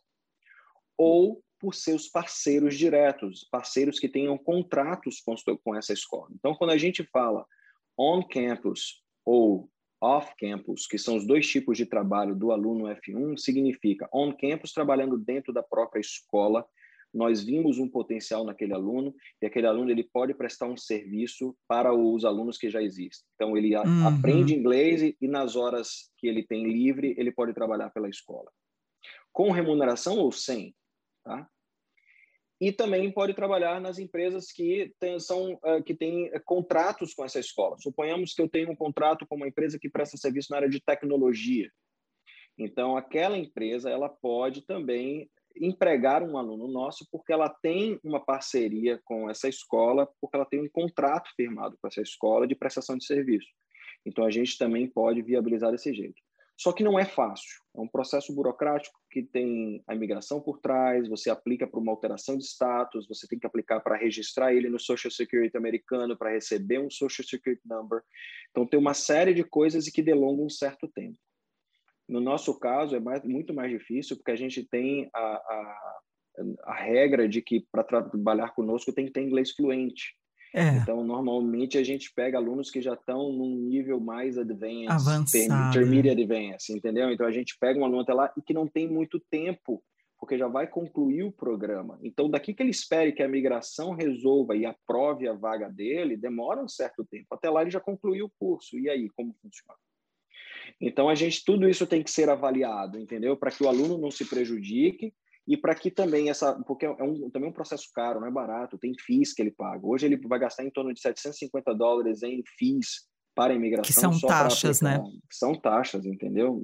ou 0.96 1.42
por 1.58 1.74
seus 1.74 2.08
parceiros 2.08 2.76
diretos, 2.76 3.46
parceiros 3.50 3.98
que 3.98 4.08
tenham 4.08 4.36
contratos 4.36 5.20
com, 5.20 5.34
com 5.62 5.74
essa 5.74 5.92
escola. 5.92 6.28
Então, 6.32 6.54
quando 6.54 6.70
a 6.70 6.78
gente 6.78 7.02
fala 7.04 7.46
on-campus 7.98 9.02
ou 9.24 9.70
off-campus, 10.00 10.86
que 10.86 10.98
são 10.98 11.16
os 11.16 11.26
dois 11.26 11.46
tipos 11.46 11.76
de 11.76 11.84
trabalho 11.84 12.34
do 12.34 12.50
aluno 12.50 12.84
F1, 12.84 13.38
significa 13.38 14.08
on-campus 14.12 14.72
trabalhando 14.72 15.18
dentro 15.18 15.52
da 15.52 15.62
própria 15.62 16.00
escola 16.00 16.66
nós 17.12 17.42
vimos 17.42 17.78
um 17.78 17.88
potencial 17.88 18.44
naquele 18.44 18.72
aluno 18.72 19.14
e 19.42 19.46
aquele 19.46 19.66
aluno 19.66 19.90
ele 19.90 20.04
pode 20.04 20.34
prestar 20.34 20.66
um 20.66 20.76
serviço 20.76 21.56
para 21.68 21.92
os 21.92 22.24
alunos 22.24 22.56
que 22.56 22.70
já 22.70 22.82
existem. 22.82 23.26
Então 23.34 23.56
ele 23.56 23.76
uhum. 23.76 24.08
aprende 24.08 24.54
inglês 24.54 25.02
e, 25.02 25.16
e 25.20 25.28
nas 25.28 25.56
horas 25.56 26.10
que 26.16 26.26
ele 26.26 26.44
tem 26.46 26.64
livre 26.64 27.14
ele 27.18 27.32
pode 27.32 27.52
trabalhar 27.52 27.90
pela 27.90 28.08
escola, 28.08 28.50
com 29.32 29.50
remuneração 29.50 30.18
ou 30.18 30.30
sem, 30.30 30.74
tá? 31.24 31.48
E 32.60 32.70
também 32.70 33.10
pode 33.10 33.32
trabalhar 33.32 33.80
nas 33.80 33.98
empresas 33.98 34.52
que 34.52 34.92
tem, 35.00 35.18
são 35.18 35.54
uh, 35.54 35.82
que 35.82 35.94
têm 35.94 36.28
uh, 36.28 36.40
contratos 36.44 37.14
com 37.14 37.24
essa 37.24 37.40
escola. 37.40 37.78
Suponhamos 37.78 38.34
que 38.34 38.42
eu 38.42 38.50
tenho 38.50 38.70
um 38.70 38.76
contrato 38.76 39.26
com 39.26 39.34
uma 39.34 39.48
empresa 39.48 39.78
que 39.78 39.88
presta 39.88 40.18
serviço 40.18 40.48
na 40.50 40.58
área 40.58 40.68
de 40.68 40.78
tecnologia. 40.78 41.70
Então, 42.58 42.98
aquela 42.98 43.38
empresa 43.38 43.88
ela 43.88 44.10
pode 44.10 44.60
também 44.66 45.30
empregar 45.56 46.22
um 46.22 46.36
aluno 46.36 46.68
nosso 46.68 47.06
porque 47.10 47.32
ela 47.32 47.48
tem 47.48 47.98
uma 48.02 48.20
parceria 48.24 49.00
com 49.04 49.28
essa 49.28 49.48
escola, 49.48 50.08
porque 50.20 50.36
ela 50.36 50.46
tem 50.46 50.60
um 50.60 50.68
contrato 50.68 51.30
firmado 51.36 51.76
com 51.80 51.88
essa 51.88 52.00
escola 52.00 52.46
de 52.46 52.54
prestação 52.54 52.96
de 52.96 53.04
serviço. 53.04 53.48
Então 54.04 54.24
a 54.24 54.30
gente 54.30 54.56
também 54.56 54.86
pode 54.88 55.22
viabilizar 55.22 55.70
desse 55.70 55.92
jeito. 55.92 56.20
Só 56.60 56.72
que 56.72 56.84
não 56.84 56.98
é 56.98 57.06
fácil. 57.06 57.62
É 57.74 57.80
um 57.80 57.88
processo 57.88 58.34
burocrático 58.34 58.94
que 59.10 59.22
tem 59.22 59.82
a 59.86 59.94
imigração 59.94 60.42
por 60.42 60.58
trás, 60.58 61.08
você 61.08 61.30
aplica 61.30 61.66
para 61.66 61.80
uma 61.80 61.90
alteração 61.90 62.36
de 62.36 62.44
status, 62.44 63.08
você 63.08 63.26
tem 63.26 63.38
que 63.38 63.46
aplicar 63.46 63.80
para 63.80 63.96
registrar 63.96 64.52
ele 64.52 64.68
no 64.68 64.78
Social 64.78 65.10
Security 65.10 65.56
americano, 65.56 66.18
para 66.18 66.32
receber 66.32 66.78
um 66.78 66.90
Social 66.90 67.26
Security 67.26 67.62
Number. 67.66 68.02
Então 68.50 68.66
tem 68.66 68.78
uma 68.78 68.92
série 68.92 69.32
de 69.32 69.42
coisas 69.42 69.88
que 69.88 70.02
delongam 70.02 70.44
um 70.44 70.50
certo 70.50 70.86
tempo. 70.86 71.16
No 72.10 72.20
nosso 72.20 72.58
caso, 72.58 72.96
é 72.96 73.00
mais, 73.00 73.22
muito 73.24 73.54
mais 73.54 73.70
difícil, 73.70 74.16
porque 74.16 74.32
a 74.32 74.36
gente 74.36 74.64
tem 74.64 75.08
a, 75.14 75.20
a, 75.20 76.00
a 76.64 76.74
regra 76.74 77.28
de 77.28 77.40
que 77.40 77.64
para 77.70 77.84
trabalhar 77.84 78.50
conosco 78.50 78.92
tem 78.92 79.06
que 79.06 79.12
ter 79.12 79.22
inglês 79.22 79.52
fluente. 79.52 80.16
É. 80.52 80.70
Então, 80.78 81.04
normalmente 81.04 81.78
a 81.78 81.84
gente 81.84 82.12
pega 82.12 82.36
alunos 82.36 82.68
que 82.68 82.82
já 82.82 82.94
estão 82.94 83.32
num 83.32 83.54
nível 83.68 84.00
mais 84.00 84.36
advanced, 84.36 84.90
avançado, 84.90 85.78
intermediate 85.78 86.20
advanced, 86.20 86.76
entendeu? 86.76 87.12
Então 87.12 87.24
a 87.24 87.30
gente 87.30 87.56
pega 87.60 87.78
um 87.78 87.84
aluno 87.84 88.02
até 88.02 88.12
lá 88.12 88.32
e 88.36 88.42
que 88.42 88.52
não 88.52 88.66
tem 88.66 88.88
muito 88.88 89.20
tempo, 89.30 89.80
porque 90.18 90.36
já 90.36 90.48
vai 90.48 90.66
concluir 90.66 91.22
o 91.22 91.30
programa. 91.30 91.96
Então, 92.02 92.28
daqui 92.28 92.52
que 92.52 92.60
ele 92.60 92.70
espere 92.70 93.12
que 93.12 93.22
a 93.22 93.28
migração 93.28 93.94
resolva 93.94 94.56
e 94.56 94.66
aprove 94.66 95.28
a 95.28 95.32
vaga 95.32 95.68
dele, 95.68 96.16
demora 96.16 96.60
um 96.60 96.68
certo 96.68 97.06
tempo. 97.08 97.28
Até 97.30 97.48
lá 97.48 97.62
ele 97.62 97.70
já 97.70 97.80
concluiu 97.80 98.26
o 98.26 98.32
curso. 98.36 98.76
E 98.76 98.90
aí, 98.90 99.08
como 99.10 99.32
funciona? 99.40 99.78
Então, 100.80 101.08
a 101.08 101.14
gente, 101.14 101.44
tudo 101.44 101.68
isso 101.68 101.86
tem 101.86 102.02
que 102.02 102.10
ser 102.10 102.28
avaliado, 102.28 102.98
entendeu? 102.98 103.36
Para 103.36 103.50
que 103.50 103.62
o 103.62 103.68
aluno 103.68 103.98
não 103.98 104.10
se 104.10 104.24
prejudique 104.24 105.12
e 105.46 105.56
para 105.56 105.74
que 105.74 105.90
também 105.90 106.30
essa, 106.30 106.54
porque 106.66 106.86
é 106.86 106.90
um, 107.02 107.30
também 107.30 107.48
é 107.48 107.50
um 107.50 107.54
processo 107.54 107.88
caro, 107.94 108.20
não 108.20 108.28
é 108.28 108.30
barato, 108.30 108.78
tem 108.78 108.92
FIIs 108.98 109.32
que 109.32 109.42
ele 109.42 109.50
paga. 109.50 109.84
Hoje 109.84 110.06
ele 110.06 110.16
vai 110.16 110.38
gastar 110.38 110.64
em 110.64 110.70
torno 110.70 110.92
de 110.92 111.00
750 111.00 111.74
dólares 111.74 112.22
em 112.22 112.42
FIIs 112.58 113.08
para 113.34 113.52
a 113.52 113.56
imigração. 113.56 114.10
Que 114.10 114.18
são 114.18 114.28
taxas, 114.28 114.80
né? 114.80 115.02
São 115.30 115.54
taxas, 115.54 116.04
entendeu? 116.04 116.62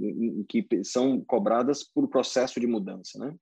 Que 0.48 0.66
são 0.84 1.20
cobradas 1.24 1.82
por 1.82 2.08
processo 2.08 2.60
de 2.60 2.66
mudança, 2.66 3.18
né? 3.18 3.34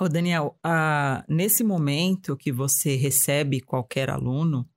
Ô 0.00 0.08
Daniel, 0.08 0.58
uh, 0.66 1.22
nesse 1.28 1.62
momento 1.62 2.36
que 2.36 2.50
você 2.50 2.96
recebe 2.96 3.60
qualquer 3.60 4.10
aluno, 4.10 4.68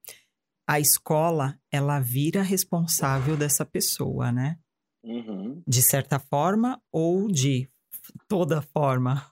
a 0.68 0.80
escola 0.80 1.59
ela 1.72 1.99
vira 1.99 2.43
responsável 2.43 3.36
dessa 3.36 3.65
pessoa, 3.65 4.32
né? 4.32 4.59
Uhum. 5.07 5.63
De 5.65 5.81
certa 5.81 6.19
forma 6.19 6.81
ou 6.91 7.27
de 7.27 7.69
toda 8.27 8.61
forma? 8.61 9.31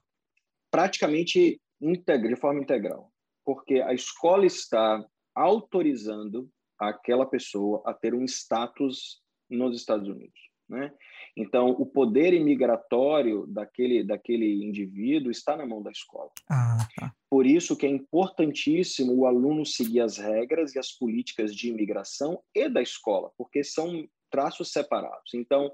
Praticamente 0.71 1.59
integra, 1.81 2.29
de 2.29 2.39
forma 2.39 2.61
integral, 2.61 3.11
porque 3.43 3.81
a 3.81 3.93
escola 3.93 4.45
está 4.45 5.05
autorizando 5.35 6.49
aquela 6.79 7.25
pessoa 7.25 7.83
a 7.85 7.93
ter 7.93 8.13
um 8.13 8.23
status 8.23 9.21
nos 9.49 9.77
Estados 9.77 10.07
Unidos, 10.07 10.39
né? 10.67 10.93
Então, 11.37 11.71
o 11.71 11.85
poder 11.85 12.33
imigratório 12.33 13.45
daquele, 13.47 14.05
daquele 14.05 14.63
indivíduo 14.63 15.29
está 15.29 15.57
na 15.57 15.65
mão 15.65 15.83
da 15.83 15.91
escola. 15.91 16.31
Ah, 16.49 16.87
tá. 16.95 17.13
Por 17.29 17.45
isso 17.45 17.75
que 17.75 17.85
é 17.85 17.89
importantíssimo 17.89 19.13
o 19.13 19.25
aluno 19.25 19.65
seguir 19.65 19.99
as 19.99 20.17
regras 20.17 20.73
e 20.73 20.79
as 20.79 20.93
políticas 20.93 21.53
de 21.53 21.69
imigração 21.69 22.41
e 22.55 22.69
da 22.69 22.81
escola, 22.81 23.31
porque 23.37 23.65
são 23.65 24.07
traços 24.35 24.69
separados. 24.71 25.33
Então, 25.33 25.67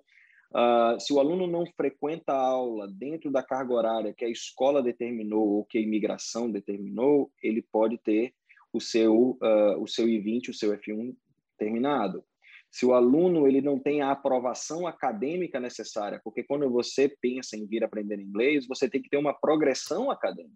uh, 0.53 0.99
se 0.99 1.11
o 1.11 1.19
aluno 1.19 1.47
não 1.47 1.65
frequenta 1.65 2.31
a 2.31 2.39
aula 2.39 2.87
dentro 2.87 3.31
da 3.31 3.41
carga 3.41 3.73
horária 3.73 4.13
que 4.13 4.23
a 4.23 4.29
escola 4.29 4.83
determinou 4.83 5.47
ou 5.47 5.65
que 5.65 5.79
a 5.79 5.81
imigração 5.81 6.51
determinou, 6.51 7.31
ele 7.41 7.63
pode 7.63 7.97
ter 7.97 8.35
o 8.71 8.79
seu, 8.79 9.37
uh, 9.41 9.81
o 9.81 9.87
seu 9.87 10.07
I-20, 10.07 10.49
o 10.49 10.53
seu 10.53 10.71
F1 10.77 11.15
terminado 11.57 12.23
se 12.71 12.85
o 12.85 12.93
aluno 12.93 13.45
ele 13.45 13.61
não 13.61 13.77
tem 13.77 14.01
a 14.01 14.11
aprovação 14.11 14.87
acadêmica 14.87 15.59
necessária, 15.59 16.21
porque 16.23 16.41
quando 16.41 16.69
você 16.69 17.09
pensa 17.21 17.57
em 17.57 17.65
vir 17.65 17.83
aprender 17.83 18.17
inglês, 18.17 18.65
você 18.65 18.89
tem 18.89 19.01
que 19.01 19.09
ter 19.09 19.17
uma 19.17 19.33
progressão 19.33 20.09
acadêmica. 20.09 20.55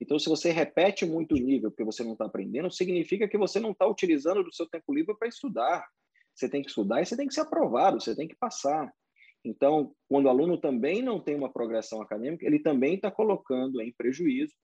Então, 0.00 0.18
se 0.18 0.30
você 0.30 0.50
repete 0.50 1.04
muito 1.04 1.34
nível 1.34 1.70
porque 1.70 1.84
você 1.84 2.02
não 2.02 2.12
está 2.12 2.24
aprendendo, 2.24 2.70
significa 2.70 3.28
que 3.28 3.36
você 3.36 3.60
não 3.60 3.72
está 3.72 3.86
utilizando 3.86 4.42
do 4.42 4.54
seu 4.54 4.66
tempo 4.66 4.94
livre 4.94 5.14
para 5.18 5.28
estudar. 5.28 5.86
Você 6.40 6.48
tem 6.48 6.62
que 6.62 6.70
estudar 6.70 7.02
e 7.02 7.06
você 7.06 7.16
tem 7.16 7.28
que 7.28 7.34
ser 7.34 7.42
aprovado, 7.42 8.00
você 8.00 8.16
tem 8.16 8.26
que 8.26 8.34
passar. 8.34 8.90
Então, 9.44 9.94
quando 10.08 10.24
o 10.24 10.28
aluno 10.30 10.58
também 10.58 11.02
não 11.02 11.20
tem 11.20 11.34
uma 11.34 11.52
progressão 11.52 12.00
acadêmica, 12.00 12.46
ele 12.46 12.58
também 12.58 12.94
está 12.94 13.10
colocando 13.10 13.80
em 13.80 13.92
prejuízo 13.92 14.54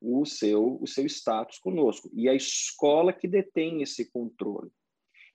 o 0.00 0.24
seu, 0.24 0.78
o 0.80 0.86
seu 0.86 1.04
status 1.06 1.58
conosco. 1.58 2.08
E 2.14 2.28
a 2.28 2.34
escola 2.34 3.12
que 3.12 3.26
detém 3.26 3.82
esse 3.82 4.10
controle. 4.12 4.70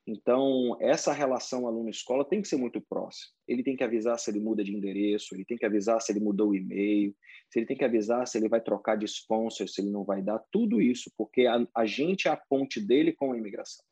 Então, 0.08 0.76
essa 0.80 1.12
relação 1.12 1.68
aluno-escola 1.68 2.28
tem 2.28 2.42
que 2.42 2.48
ser 2.48 2.56
muito 2.56 2.82
próxima. 2.82 3.32
Ele 3.48 3.62
tem 3.62 3.76
que 3.76 3.84
avisar 3.84 4.18
se 4.18 4.32
ele 4.32 4.40
muda 4.40 4.64
de 4.64 4.74
endereço, 4.74 5.36
ele 5.36 5.46
tem 5.46 5.58
que 5.58 5.66
avisar 5.66 6.02
se 6.02 6.12
ele 6.12 6.20
mudou 6.20 6.50
o 6.50 6.56
e-mail, 6.56 7.14
se 7.52 7.60
ele 7.60 7.66
tem 7.66 7.78
que 7.78 7.86
avisar 7.86 8.26
se 8.26 8.38
ele 8.38 8.50
vai 8.50 8.62
trocar 8.62 8.96
de 8.96 9.06
sponsor, 9.06 9.68
se 9.68 9.82
ele 9.82 9.92
não 9.92 10.04
vai 10.04 10.22
dar, 10.22 10.40
tudo 10.52 10.82
isso, 10.82 11.12
porque 11.18 11.46
a, 11.46 11.66
a 11.76 11.86
gente 11.86 12.28
é 12.28 12.32
a 12.32 12.38
ponte 12.38 12.80
dele 12.80 13.14
com 13.14 13.34
a 13.34 13.38
imigração. 13.38 13.86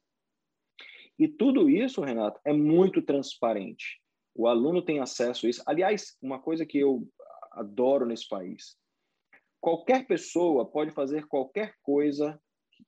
E 1.20 1.28
tudo 1.28 1.70
isso, 1.70 2.02
Renato, 2.02 2.40
é 2.46 2.54
muito 2.54 3.02
transparente. 3.02 4.00
O 4.36 4.48
aluno 4.48 4.84
tem 4.84 5.00
acesso 5.00 5.46
a 5.46 5.50
isso. 5.50 5.64
Aliás, 5.66 6.16
uma 6.22 6.40
coisa 6.40 6.66
que 6.66 6.78
eu 6.78 7.08
adoro 7.54 8.06
nesse 8.06 8.28
país: 8.28 8.78
qualquer 9.60 10.06
pessoa 10.06 10.70
pode 10.70 10.92
fazer 10.92 11.26
qualquer 11.28 11.74
coisa 11.82 12.40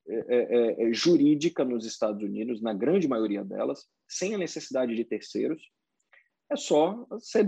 é, 0.07 0.15
é, 0.15 0.83
é, 0.83 0.93
jurídica 0.93 1.65
nos 1.65 1.85
Estados 1.85 2.21
Unidos, 2.23 2.61
na 2.61 2.73
grande 2.73 3.07
maioria 3.07 3.43
delas, 3.43 3.87
sem 4.07 4.35
a 4.35 4.37
necessidade 4.37 4.95
de 4.95 5.03
terceiros. 5.03 5.61
É 6.51 6.55
só 6.55 7.05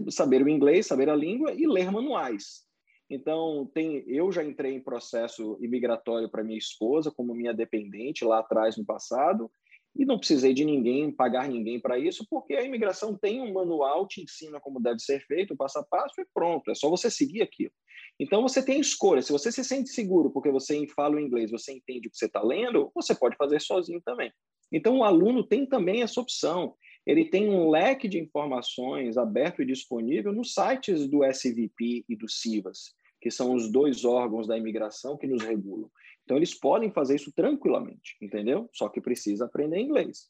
saber 0.10 0.44
o 0.44 0.50
inglês, 0.50 0.86
saber 0.86 1.10
a 1.10 1.16
língua 1.16 1.54
e 1.54 1.68
ler 1.68 1.92
manuais. 1.92 2.66
Então, 3.10 3.70
tem, 3.74 4.04
eu 4.08 4.32
já 4.32 4.44
entrei 4.44 4.74
em 4.74 4.84
processo 4.84 5.58
imigratório 5.60 6.30
para 6.30 6.44
minha 6.44 6.58
esposa, 6.58 7.12
como 7.12 7.36
minha 7.36 7.54
dependente 7.54 8.24
lá 8.24 8.40
atrás 8.40 8.78
no 8.78 8.86
passado, 8.86 9.52
e 9.96 10.06
não 10.06 10.18
precisei 10.18 10.54
de 10.54 10.64
ninguém, 10.64 11.12
pagar 11.12 11.48
ninguém 11.48 11.80
para 11.80 12.00
isso, 12.00 12.26
porque 12.30 12.54
a 12.54 12.64
imigração 12.64 13.18
tem 13.18 13.42
um 13.42 13.54
manual, 13.54 14.08
te 14.08 14.22
ensina 14.22 14.60
como 14.60 14.82
deve 14.82 15.00
ser 15.00 15.26
feito, 15.26 15.56
passo 15.56 15.80
a 15.80 15.84
passo, 15.84 16.20
e 16.20 16.26
pronto, 16.34 16.72
é 16.72 16.76
só 16.76 16.90
você 16.90 17.12
seguir 17.12 17.42
aquilo. 17.42 17.74
Então 18.20 18.42
você 18.42 18.64
tem 18.64 18.80
escolha. 18.80 19.22
Se 19.22 19.32
você 19.32 19.52
se 19.52 19.64
sente 19.64 19.90
seguro 19.90 20.30
porque 20.30 20.52
você 20.52 20.86
fala 20.96 21.16
o 21.16 21.20
inglês, 21.20 21.52
você 21.52 21.74
entende 21.74 22.08
o 22.08 22.12
que 22.12 22.18
você 22.18 22.26
está 22.26 22.42
lendo, 22.42 22.92
você 22.94 23.16
pode 23.16 23.36
fazer 23.36 23.60
sozinho 23.60 24.02
também. 24.02 24.32
Então 24.72 25.00
o 25.00 25.04
aluno 25.04 25.44
tem 25.44 25.66
também 25.66 26.02
essa 26.02 26.22
opção. 26.22 26.76
Ele 27.06 27.26
tem 27.26 27.50
um 27.50 27.70
leque 27.70 28.08
de 28.08 28.20
informações 28.20 29.18
aberto 29.18 29.62
e 29.62 29.66
disponível 29.66 30.32
nos 30.32 30.54
sites 30.54 31.08
do 31.08 31.26
SVP 31.26 32.06
e 32.08 32.16
do 32.16 32.30
CIVAS, 32.30 32.94
que 33.20 33.32
são 33.32 33.54
os 33.56 33.72
dois 33.72 34.06
órgãos 34.06 34.48
da 34.48 34.58
imigração 34.58 35.18
que 35.18 35.28
nos 35.28 35.44
regulam. 35.44 35.90
Então 36.32 36.38
eles 36.38 36.58
podem 36.58 36.90
fazer 36.90 37.16
isso 37.16 37.30
tranquilamente, 37.34 38.16
entendeu? 38.22 38.70
Só 38.72 38.88
que 38.88 39.02
precisa 39.02 39.44
aprender 39.44 39.82
inglês. 39.82 40.30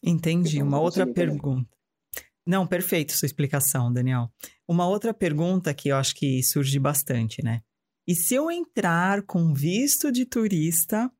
Entendi. 0.00 0.62
Uma 0.62 0.80
outra 0.80 1.04
pergunta. 1.12 1.68
Não, 2.46 2.64
perfeito 2.64 3.12
sua 3.14 3.26
explicação, 3.26 3.92
Daniel. 3.92 4.30
Uma 4.68 4.86
outra 4.86 5.12
pergunta 5.12 5.74
que 5.74 5.88
eu 5.88 5.96
acho 5.96 6.14
que 6.14 6.40
surge 6.44 6.78
bastante, 6.78 7.42
né? 7.42 7.62
E 8.06 8.14
se 8.14 8.36
eu 8.36 8.48
entrar 8.48 9.22
com 9.22 9.52
visto 9.52 10.12
de 10.12 10.24
turista, 10.24 11.10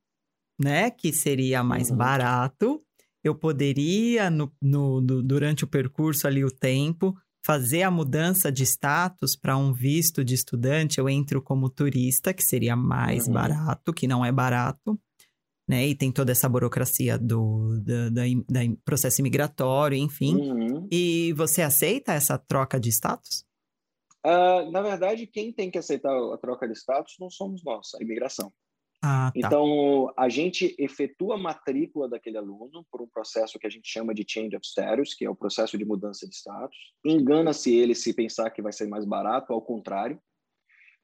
né, 0.57 0.89
que 0.89 1.11
seria 1.11 1.61
mais 1.61 1.91
uhum. 1.91 1.97
barato, 1.97 2.81
eu 3.21 3.35
poderia, 3.35 4.29
no, 4.29 4.49
no, 4.61 5.01
no, 5.01 5.21
durante 5.21 5.65
o 5.65 5.67
percurso 5.67 6.25
ali, 6.25 6.45
o 6.45 6.49
tempo, 6.49 7.13
fazer 7.43 7.83
a 7.83 7.91
mudança 7.91 8.51
de 8.51 8.63
status 8.63 9.35
para 9.35 9.57
um 9.57 9.73
visto 9.73 10.23
de 10.23 10.35
estudante, 10.35 10.99
eu 10.99 11.09
entro 11.09 11.41
como 11.41 11.69
turista, 11.69 12.33
que 12.33 12.43
seria 12.43 12.75
mais 12.75 13.27
uhum. 13.27 13.33
barato, 13.33 13.93
que 13.93 14.07
não 14.07 14.23
é 14.25 14.31
barato 14.31 14.99
né? 15.69 15.85
E 15.85 15.93
tem 15.93 16.11
toda 16.11 16.31
essa 16.31 16.49
burocracia 16.49 17.15
do, 17.15 17.79
do, 17.79 18.09
do, 18.09 18.21
do 18.47 18.77
processo 18.83 19.21
imigratório, 19.21 19.95
enfim. 19.95 20.35
Uhum. 20.35 20.87
E 20.91 21.31
você 21.33 21.61
aceita 21.61 22.11
essa 22.11 22.39
troca 22.39 22.79
de 22.79 22.89
status? 22.89 23.45
Uh, 24.25 24.71
na 24.71 24.81
verdade, 24.81 25.27
quem 25.27 25.53
tem 25.53 25.69
que 25.69 25.77
aceitar 25.77 26.11
a 26.33 26.37
troca 26.39 26.67
de 26.67 26.73
status 26.73 27.17
não 27.19 27.29
somos 27.29 27.63
nós, 27.63 27.93
a 27.93 28.03
imigração. 28.03 28.51
Ah, 29.01 29.31
tá. 29.33 29.47
Então, 29.47 30.11
a 30.17 30.27
gente 30.27 30.75
efetua 30.77 31.35
a 31.35 31.37
matrícula 31.37 32.09
daquele 32.09 32.37
aluno 32.37 32.85
por 32.91 33.01
um 33.01 33.07
processo 33.07 33.57
que 33.57 33.65
a 33.65 33.69
gente 33.69 33.87
chama 33.87 34.13
de 34.13 34.25
change 34.27 34.55
of 34.55 34.65
status, 34.65 35.13
que 35.13 35.25
é 35.25 35.29
o 35.29 35.35
processo 35.35 35.77
de 35.77 35.85
mudança 35.85 36.27
de 36.27 36.35
status. 36.35 36.77
Engana-se 37.05 37.73
ele 37.73 37.95
se 37.95 38.13
pensar 38.13 38.49
que 38.49 38.61
vai 38.61 38.73
ser 38.73 38.87
mais 38.87 39.05
barato, 39.05 39.53
ao 39.53 39.61
contrário 39.61 40.21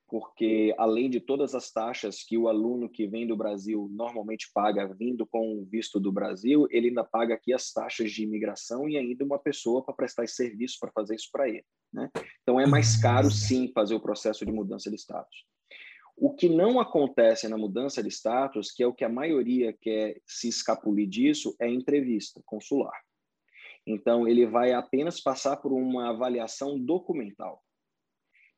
porque 0.08 0.74
além 0.78 1.10
de 1.10 1.20
todas 1.20 1.56
as 1.56 1.72
taxas 1.72 2.24
que 2.24 2.38
o 2.38 2.48
aluno 2.48 2.89
que 2.89 3.08
vem 3.08 3.26
do 3.26 3.36
Brasil 3.36 3.89
normalmente 3.91 4.50
paga 4.54 4.88
vindo 4.93 5.26
com 5.26 5.60
o 5.60 5.66
visto 5.66 6.00
do 6.00 6.12
Brasil, 6.12 6.68
ele 6.70 6.89
ainda 6.89 7.04
paga 7.04 7.34
aqui 7.34 7.54
as 7.54 7.72
taxas 7.72 8.12
de 8.12 8.24
imigração 8.24 8.88
e 8.88 8.98
ainda 8.98 9.26
uma 9.26 9.39
pessoa 9.39 9.84
para 9.84 9.96
prestar 9.96 10.24
esse 10.24 10.36
serviço 10.36 10.78
para 10.80 10.91
fazer 10.91 11.16
isso 11.16 11.30
para 11.32 11.50
ele. 11.50 11.66
Né? 11.91 12.10
Então 12.43 12.60
é 12.60 12.68
mais 12.68 12.96
caro 12.96 13.32
sim 13.32 13.72
fazer 13.74 13.96
o 13.96 14.00
processo 14.00 14.46
de 14.46 14.52
mudança 14.52 14.89
de 14.89 14.96
status. 14.96 15.46
O 16.18 16.34
que 16.34 16.47
não 16.47 16.80
acontece 16.80 17.47
na 17.47 17.57
mudança 17.57 18.01
de 18.01 18.09
status, 18.09 18.72
que 18.72 18.82
é 18.82 18.88
o 18.88 18.93
que 18.93 19.03
a 19.03 19.09
maioria 19.09 19.74
quer 19.74 20.22
se 20.26 20.47
escapulir 20.47 21.07
disso, 21.07 21.55
é 21.59 21.70
entrevista 21.70 22.41
consular. 22.45 22.97
Então 23.86 24.28
ele 24.28 24.45
vai 24.45 24.72
apenas 24.72 25.22
passar 25.22 25.57
por 25.57 25.72
uma 25.74 26.09
avaliação 26.09 26.80
documental 26.80 27.61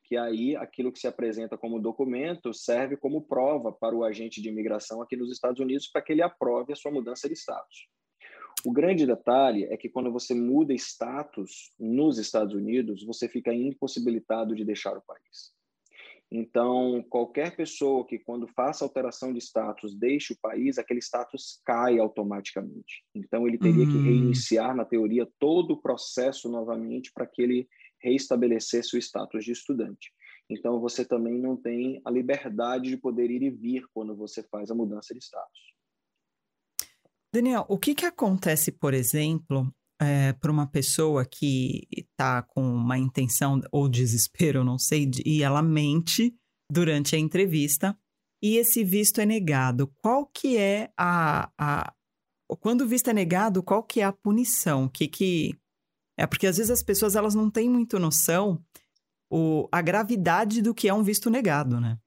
que 0.08 0.16
aí 0.16 0.56
aquilo 0.56 0.92
que 0.92 1.00
se 1.00 1.08
apresenta 1.08 1.58
como 1.58 1.82
documento 1.82 2.54
serve 2.54 2.96
como 2.96 3.22
prova 3.22 3.74
para 3.74 3.94
o 3.94 4.06
agente 4.06 4.42
de 4.42 4.48
imigração 4.48 5.02
aqui 5.02 5.18
nos 5.18 5.30
Estados 5.30 5.60
Unidos 5.60 5.88
para 5.88 6.02
que 6.02 6.14
ele 6.14 6.22
aprove 6.22 6.72
a 6.72 6.76
sua 6.78 6.92
mudança 6.92 7.28
de 7.28 7.36
status. 7.36 7.90
O 8.66 8.72
grande 8.72 9.06
detalhe 9.06 9.66
é 9.66 9.76
que 9.76 9.90
quando 9.90 10.12
você 10.12 10.34
muda 10.34 10.74
status 10.74 11.74
nos 11.78 12.18
Estados 12.18 12.56
Unidos, 12.56 13.06
você 13.06 13.28
fica 13.28 13.54
impossibilitado 13.54 14.56
de 14.56 14.64
deixar 14.64 14.98
o 14.98 15.04
país. 15.06 15.54
Então, 16.30 17.06
qualquer 17.10 17.56
pessoa 17.56 18.06
que, 18.06 18.20
quando 18.20 18.48
faça 18.50 18.84
alteração 18.84 19.32
de 19.32 19.40
status, 19.40 19.96
deixe 19.96 20.34
o 20.34 20.38
país, 20.42 20.78
aquele 20.78 21.00
status 21.00 21.62
cai 21.66 22.00
automaticamente. 22.00 23.06
Então, 23.16 23.48
ele 23.48 23.58
teria 23.58 23.86
hum. 23.86 23.92
que 23.92 23.98
reiniciar, 23.98 24.76
na 24.76 24.84
teoria, 24.84 25.28
todo 25.40 25.72
o 25.72 25.82
processo 25.82 26.50
novamente 26.50 27.12
para 27.14 27.26
que 27.26 27.42
ele 27.42 27.68
reestabelecesse 28.02 28.96
o 28.96 29.00
status 29.00 29.46
de 29.46 29.54
estudante. 29.54 30.12
Então, 30.50 30.80
você 30.82 31.06
também 31.06 31.40
não 31.40 31.56
tem 31.56 32.02
a 32.06 32.12
liberdade 32.12 32.90
de 32.90 32.98
poder 32.98 33.32
ir 33.32 33.44
e 33.44 33.50
vir 33.50 33.86
quando 33.94 34.16
você 34.16 34.44
faz 34.44 34.70
a 34.70 34.76
mudança 34.76 35.14
de 35.14 35.20
status. 35.24 35.68
Daniel, 37.34 37.66
o 37.70 37.78
que, 37.78 37.96
que 37.96 38.06
acontece, 38.06 38.72
por 38.72 38.94
exemplo, 38.94 39.72
é, 40.00 40.34
para 40.34 40.52
uma 40.52 40.68
pessoa 40.68 41.26
que 41.26 41.88
está 41.92 42.42
com 42.42 42.62
uma 42.62 42.98
intenção 42.98 43.62
ou 43.72 43.90
desespero, 43.90 44.64
não 44.64 44.78
sei, 44.78 45.10
e 45.26 45.42
ela 45.44 45.62
mente 45.62 46.36
durante 46.72 47.16
a 47.16 47.20
entrevista 47.20 47.98
e 48.42 48.58
esse 48.58 48.84
visto 48.84 49.20
é 49.20 49.26
negado? 49.26 49.88
Qual 50.02 50.26
que 50.26 50.58
é 50.58 50.92
a, 50.98 51.52
a 51.58 51.94
quando 52.60 52.82
o 52.82 52.88
visto 52.88 53.10
é 53.10 53.14
negado, 53.14 53.64
qual 53.64 53.84
que 53.84 54.00
é 54.00 54.04
a 54.04 54.14
punição? 54.14 54.88
Que 54.88 55.08
que 55.08 55.54
é 56.18 56.26
porque 56.26 56.48
às 56.48 56.58
vezes 56.58 56.72
as 56.72 56.84
pessoas 56.84 57.16
elas 57.16 57.36
não 57.36 57.50
têm 57.50 57.70
muito 57.70 58.00
noção 58.00 58.64
o, 59.30 59.68
a 59.72 59.82
gravidade 59.82 60.62
do 60.62 60.74
que 60.74 60.88
é 60.88 60.94
um 60.94 61.04
visto 61.04 61.30
negado, 61.30 61.80
né? 61.82 61.98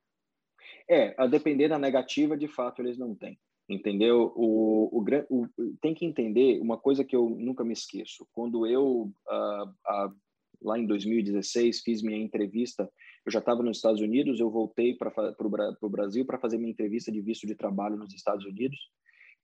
É, 0.89 1.15
a 1.17 1.27
depender 1.27 1.69
da 1.69 1.79
negativa, 1.79 2.37
de 2.37 2.49
fato, 2.49 2.83
eles 2.83 2.99
não 2.99 3.15
têm. 3.15 3.39
Entendeu? 3.71 4.33
O, 4.35 4.99
o, 4.99 5.05
o, 5.31 5.49
tem 5.81 5.95
que 5.95 6.05
entender 6.05 6.61
uma 6.61 6.77
coisa 6.77 7.05
que 7.05 7.15
eu 7.15 7.31
nunca 7.31 7.63
me 7.63 7.73
esqueço. 7.73 8.27
Quando 8.33 8.67
eu, 8.67 9.13
uh, 9.31 9.65
uh, 9.65 10.15
lá 10.61 10.77
em 10.77 10.85
2016, 10.85 11.81
fiz 11.81 12.03
minha 12.03 12.19
entrevista, 12.19 12.91
eu 13.25 13.31
já 13.31 13.39
estava 13.39 13.63
nos 13.63 13.77
Estados 13.77 14.01
Unidos, 14.01 14.41
eu 14.41 14.51
voltei 14.51 14.97
para 14.97 15.37
o 15.81 15.89
Brasil 15.89 16.27
para 16.27 16.41
fazer 16.41 16.59
minha 16.59 16.73
entrevista 16.73 17.13
de 17.13 17.21
visto 17.21 17.47
de 17.47 17.55
trabalho 17.55 17.97
nos 17.97 18.13
Estados 18.13 18.45
Unidos, 18.45 18.77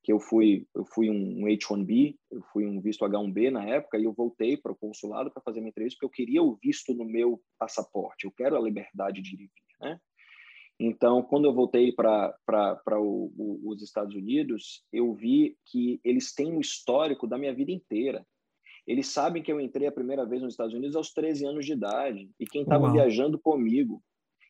que 0.02 0.12
eu 0.12 0.18
fui, 0.18 0.66
eu 0.74 0.84
fui 0.92 1.08
um, 1.08 1.42
um 1.42 1.46
H-1B, 1.46 2.16
eu 2.32 2.42
fui 2.52 2.66
um 2.66 2.80
visto 2.80 3.04
H-1B 3.04 3.52
na 3.52 3.64
época, 3.64 3.96
e 3.96 4.04
eu 4.04 4.12
voltei 4.12 4.56
para 4.56 4.72
o 4.72 4.76
consulado 4.76 5.30
para 5.30 5.42
fazer 5.42 5.60
minha 5.60 5.70
entrevista, 5.70 5.98
porque 6.00 6.06
eu 6.06 6.26
queria 6.26 6.42
o 6.42 6.56
visto 6.56 6.92
no 6.94 7.04
meu 7.04 7.40
passaporte, 7.56 8.24
eu 8.24 8.32
quero 8.32 8.56
a 8.56 8.60
liberdade 8.60 9.22
de 9.22 9.34
ir 9.36 9.40
e 9.42 9.46
vir, 9.46 9.50
né? 9.80 10.00
Então, 10.78 11.22
quando 11.22 11.46
eu 11.46 11.54
voltei 11.54 11.90
para 11.92 12.34
os 13.00 13.82
Estados 13.82 14.14
Unidos, 14.14 14.82
eu 14.92 15.12
vi 15.14 15.56
que 15.64 16.00
eles 16.04 16.34
têm 16.34 16.52
um 16.52 16.60
histórico 16.60 17.26
da 17.26 17.38
minha 17.38 17.54
vida 17.54 17.72
inteira. 17.72 18.26
Eles 18.86 19.08
sabem 19.08 19.42
que 19.42 19.50
eu 19.50 19.60
entrei 19.60 19.88
a 19.88 19.92
primeira 19.92 20.24
vez 20.24 20.42
nos 20.42 20.52
Estados 20.52 20.74
Unidos 20.74 20.94
aos 20.94 21.12
13 21.12 21.46
anos 21.46 21.66
de 21.66 21.72
idade. 21.72 22.30
E 22.38 22.46
quem 22.46 22.62
estava 22.62 22.92
viajando 22.92 23.38
comigo. 23.38 24.02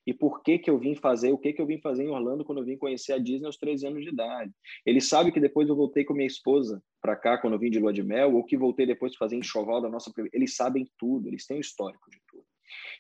E 0.07 0.15
por 0.15 0.43
que, 0.43 0.59
que 0.59 0.71
eu 0.71 0.79
vim 0.79 0.95
fazer, 0.95 1.33
o 1.33 1.39
que, 1.39 1.53
que 1.53 1.61
eu 1.61 1.67
vim 1.67 1.81
fazer 1.81 2.05
em 2.05 2.11
Orlando 2.11 2.45
quando 2.45 2.59
eu 2.59 2.65
vim 2.65 2.77
conhecer 2.77 3.13
a 3.15 3.19
Disney 3.19 3.47
aos 3.47 3.57
13 3.57 3.89
anos 3.89 4.05
de 4.05 4.11
idade. 4.11 4.53
Eles 4.85 5.09
sabem 5.09 5.33
que 5.33 5.41
depois 5.41 5.69
eu 5.69 5.75
voltei 5.75 6.05
com 6.05 6.15
minha 6.15 6.27
esposa 6.27 6.81
para 7.03 7.17
cá, 7.17 7.39
quando 7.39 7.55
eu 7.55 7.59
vim 7.59 7.71
de 7.71 7.81
lua 7.81 7.93
de 7.93 8.05
mel, 8.05 8.37
ou 8.37 8.45
que 8.45 8.57
voltei 8.57 8.87
depois 8.87 9.13
de 9.13 9.19
fazer 9.19 9.37
enxoval 9.37 9.81
da 9.81 9.89
nossa... 9.89 10.13
Eles 10.33 10.55
sabem 10.55 10.87
tudo, 10.97 11.29
eles 11.29 11.45
têm 11.45 11.57
o 11.57 11.61
histórico 11.61 12.09
de 12.09 12.19
tudo. 12.29 12.46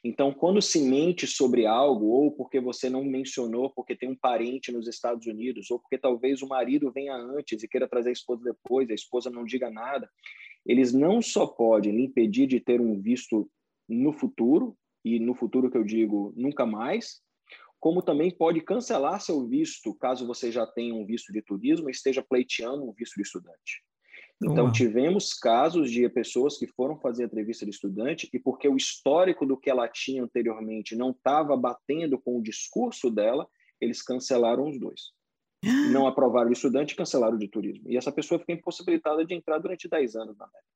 Então, 0.04 0.32
quando 0.32 0.60
se 0.60 0.80
mente 0.80 1.26
sobre 1.26 1.66
algo, 1.66 2.06
ou 2.06 2.30
porque 2.30 2.60
você 2.60 2.88
não 2.88 3.04
mencionou 3.04 3.70
porque 3.70 3.96
tem 3.96 4.10
um 4.10 4.16
parente 4.16 4.72
nos 4.72 4.88
Estados 4.88 5.26
Unidos, 5.26 5.70
ou 5.70 5.78
porque 5.78 5.98
talvez 5.98 6.42
o 6.42 6.48
marido 6.48 6.92
venha 6.92 7.14
antes 7.14 7.62
e 7.62 7.68
queira 7.68 7.88
trazer 7.88 8.10
a 8.10 8.12
esposa 8.12 8.44
depois, 8.44 8.90
a 8.90 8.94
esposa 8.94 9.30
não 9.30 9.44
diga 9.44 9.70
nada, 9.70 10.08
eles 10.64 10.92
não 10.92 11.22
só 11.22 11.46
podem 11.46 11.96
lhe 11.96 12.04
impedir 12.04 12.46
de 12.46 12.60
ter 12.60 12.80
um 12.80 13.00
visto 13.00 13.50
no 13.88 14.12
futuro, 14.12 14.76
e 15.04 15.20
no 15.20 15.36
futuro 15.36 15.70
que 15.70 15.78
eu 15.78 15.84
digo 15.84 16.32
nunca 16.36 16.66
mais, 16.66 17.20
como 17.78 18.02
também 18.02 18.30
pode 18.30 18.60
cancelar 18.60 19.20
seu 19.20 19.46
visto 19.46 19.94
caso 19.94 20.26
você 20.26 20.50
já 20.50 20.66
tenha 20.66 20.92
um 20.92 21.06
visto 21.06 21.32
de 21.32 21.40
turismo 21.40 21.88
e 21.88 21.92
esteja 21.92 22.22
pleiteando 22.22 22.82
um 22.82 22.92
visto 22.92 23.14
de 23.14 23.22
estudante. 23.22 23.84
Então, 24.42 24.70
tivemos 24.70 25.32
casos 25.32 25.90
de 25.90 26.06
pessoas 26.10 26.58
que 26.58 26.66
foram 26.66 26.98
fazer 26.98 27.24
entrevista 27.24 27.64
de 27.64 27.70
estudante 27.70 28.28
e 28.32 28.38
porque 28.38 28.68
o 28.68 28.76
histórico 28.76 29.46
do 29.46 29.56
que 29.56 29.70
ela 29.70 29.88
tinha 29.88 30.22
anteriormente 30.22 30.94
não 30.94 31.10
estava 31.10 31.56
batendo 31.56 32.18
com 32.18 32.38
o 32.38 32.42
discurso 32.42 33.10
dela, 33.10 33.48
eles 33.80 34.02
cancelaram 34.02 34.68
os 34.68 34.78
dois. 34.78 35.14
Não 35.90 36.06
aprovaram 36.06 36.50
o 36.50 36.52
estudante 36.52 36.92
e 36.92 36.96
cancelaram 36.96 37.36
o 37.36 37.38
de 37.38 37.48
turismo. 37.48 37.90
E 37.90 37.96
essa 37.96 38.12
pessoa 38.12 38.38
fica 38.38 38.52
impossibilitada 38.52 39.24
de 39.24 39.34
entrar 39.34 39.58
durante 39.58 39.88
10 39.88 40.14
anos 40.16 40.36
na 40.36 40.44
América. 40.44 40.70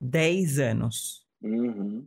10 0.00 0.58
anos. 0.58 1.26
Uhum. 1.42 2.06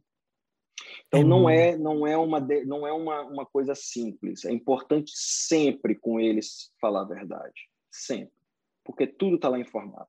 Então, 1.07 1.19
é 1.19 1.23
não 1.23 1.49
é, 1.49 1.77
não 1.77 2.07
é, 2.07 2.17
uma, 2.17 2.39
não 2.65 2.87
é 2.87 2.93
uma, 2.93 3.21
uma 3.21 3.45
coisa 3.45 3.73
simples. 3.73 4.45
É 4.45 4.51
importante 4.51 5.11
sempre 5.15 5.95
com 5.95 6.19
eles 6.19 6.71
falar 6.79 7.01
a 7.01 7.05
verdade. 7.05 7.69
Sempre. 7.91 8.33
Porque 8.83 9.07
tudo 9.07 9.35
está 9.35 9.49
lá 9.49 9.59
informado. 9.59 10.07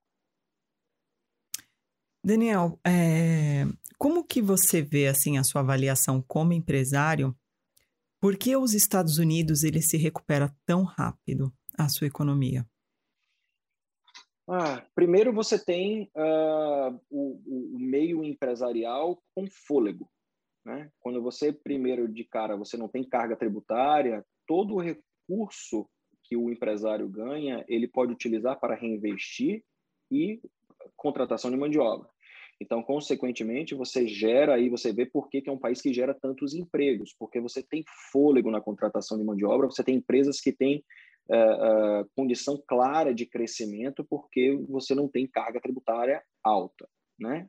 Daniel, 2.22 2.78
é, 2.86 3.64
como 3.98 4.24
que 4.24 4.42
você 4.42 4.82
vê 4.82 5.06
assim 5.06 5.38
a 5.38 5.44
sua 5.44 5.62
avaliação 5.62 6.22
como 6.22 6.52
empresário? 6.52 7.34
Por 8.20 8.36
que 8.36 8.54
os 8.56 8.74
Estados 8.74 9.18
Unidos 9.18 9.62
ele 9.64 9.80
se 9.80 9.96
recupera 9.96 10.54
tão 10.66 10.84
rápido 10.84 11.50
a 11.78 11.88
sua 11.88 12.06
economia? 12.06 12.66
Ah, 14.46 14.84
primeiro 14.94 15.32
você 15.32 15.64
tem 15.64 16.10
uh, 16.16 17.00
o, 17.08 17.40
o, 17.46 17.78
meio 17.78 18.24
empresarial 18.24 19.22
com 19.34 19.46
fôlego. 19.46 20.10
Né? 20.66 20.90
Quando 20.98 21.22
você, 21.22 21.52
primeiro 21.52 22.12
de 22.12 22.24
cara, 22.24 22.56
você 22.56 22.76
não 22.76 22.88
tem 22.88 23.08
carga 23.08 23.36
tributária, 23.36 24.26
todo 24.46 24.74
o 24.74 24.80
recurso 24.80 25.88
que 26.24 26.36
o 26.36 26.50
empresário 26.50 27.08
ganha, 27.08 27.64
ele 27.68 27.88
pode 27.88 28.12
utilizar 28.12 28.58
para 28.58 28.74
reinvestir 28.74 29.64
e 30.10 30.40
contratação 30.96 31.50
de 31.50 31.56
mão 31.56 31.68
de 31.68 31.78
obra. 31.78 32.08
Então, 32.60 32.82
consequentemente, 32.82 33.74
você 33.74 34.06
gera 34.06 34.54
aí, 34.54 34.68
você 34.68 34.92
vê 34.92 35.06
por 35.06 35.30
que, 35.30 35.40
que 35.40 35.48
é 35.48 35.52
um 35.52 35.58
país 35.58 35.80
que 35.80 35.94
gera 35.94 36.12
tantos 36.12 36.54
empregos, 36.54 37.14
porque 37.18 37.40
você 37.40 37.62
tem 37.62 37.82
fôlego 38.12 38.50
na 38.50 38.60
contratação 38.60 39.16
de 39.16 39.24
mão 39.24 39.34
de 39.34 39.46
obra, 39.46 39.66
você 39.66 39.82
tem 39.82 39.96
empresas 39.96 40.40
que 40.40 40.52
têm 40.52 40.84
uh, 41.30 42.02
uh, 42.02 42.10
condição 42.14 42.62
clara 42.68 43.14
de 43.14 43.24
crescimento, 43.24 44.04
porque 44.04 44.62
você 44.68 44.94
não 44.94 45.08
tem 45.08 45.26
carga 45.26 45.58
tributária 45.58 46.22
alta, 46.44 46.86
né? 47.18 47.48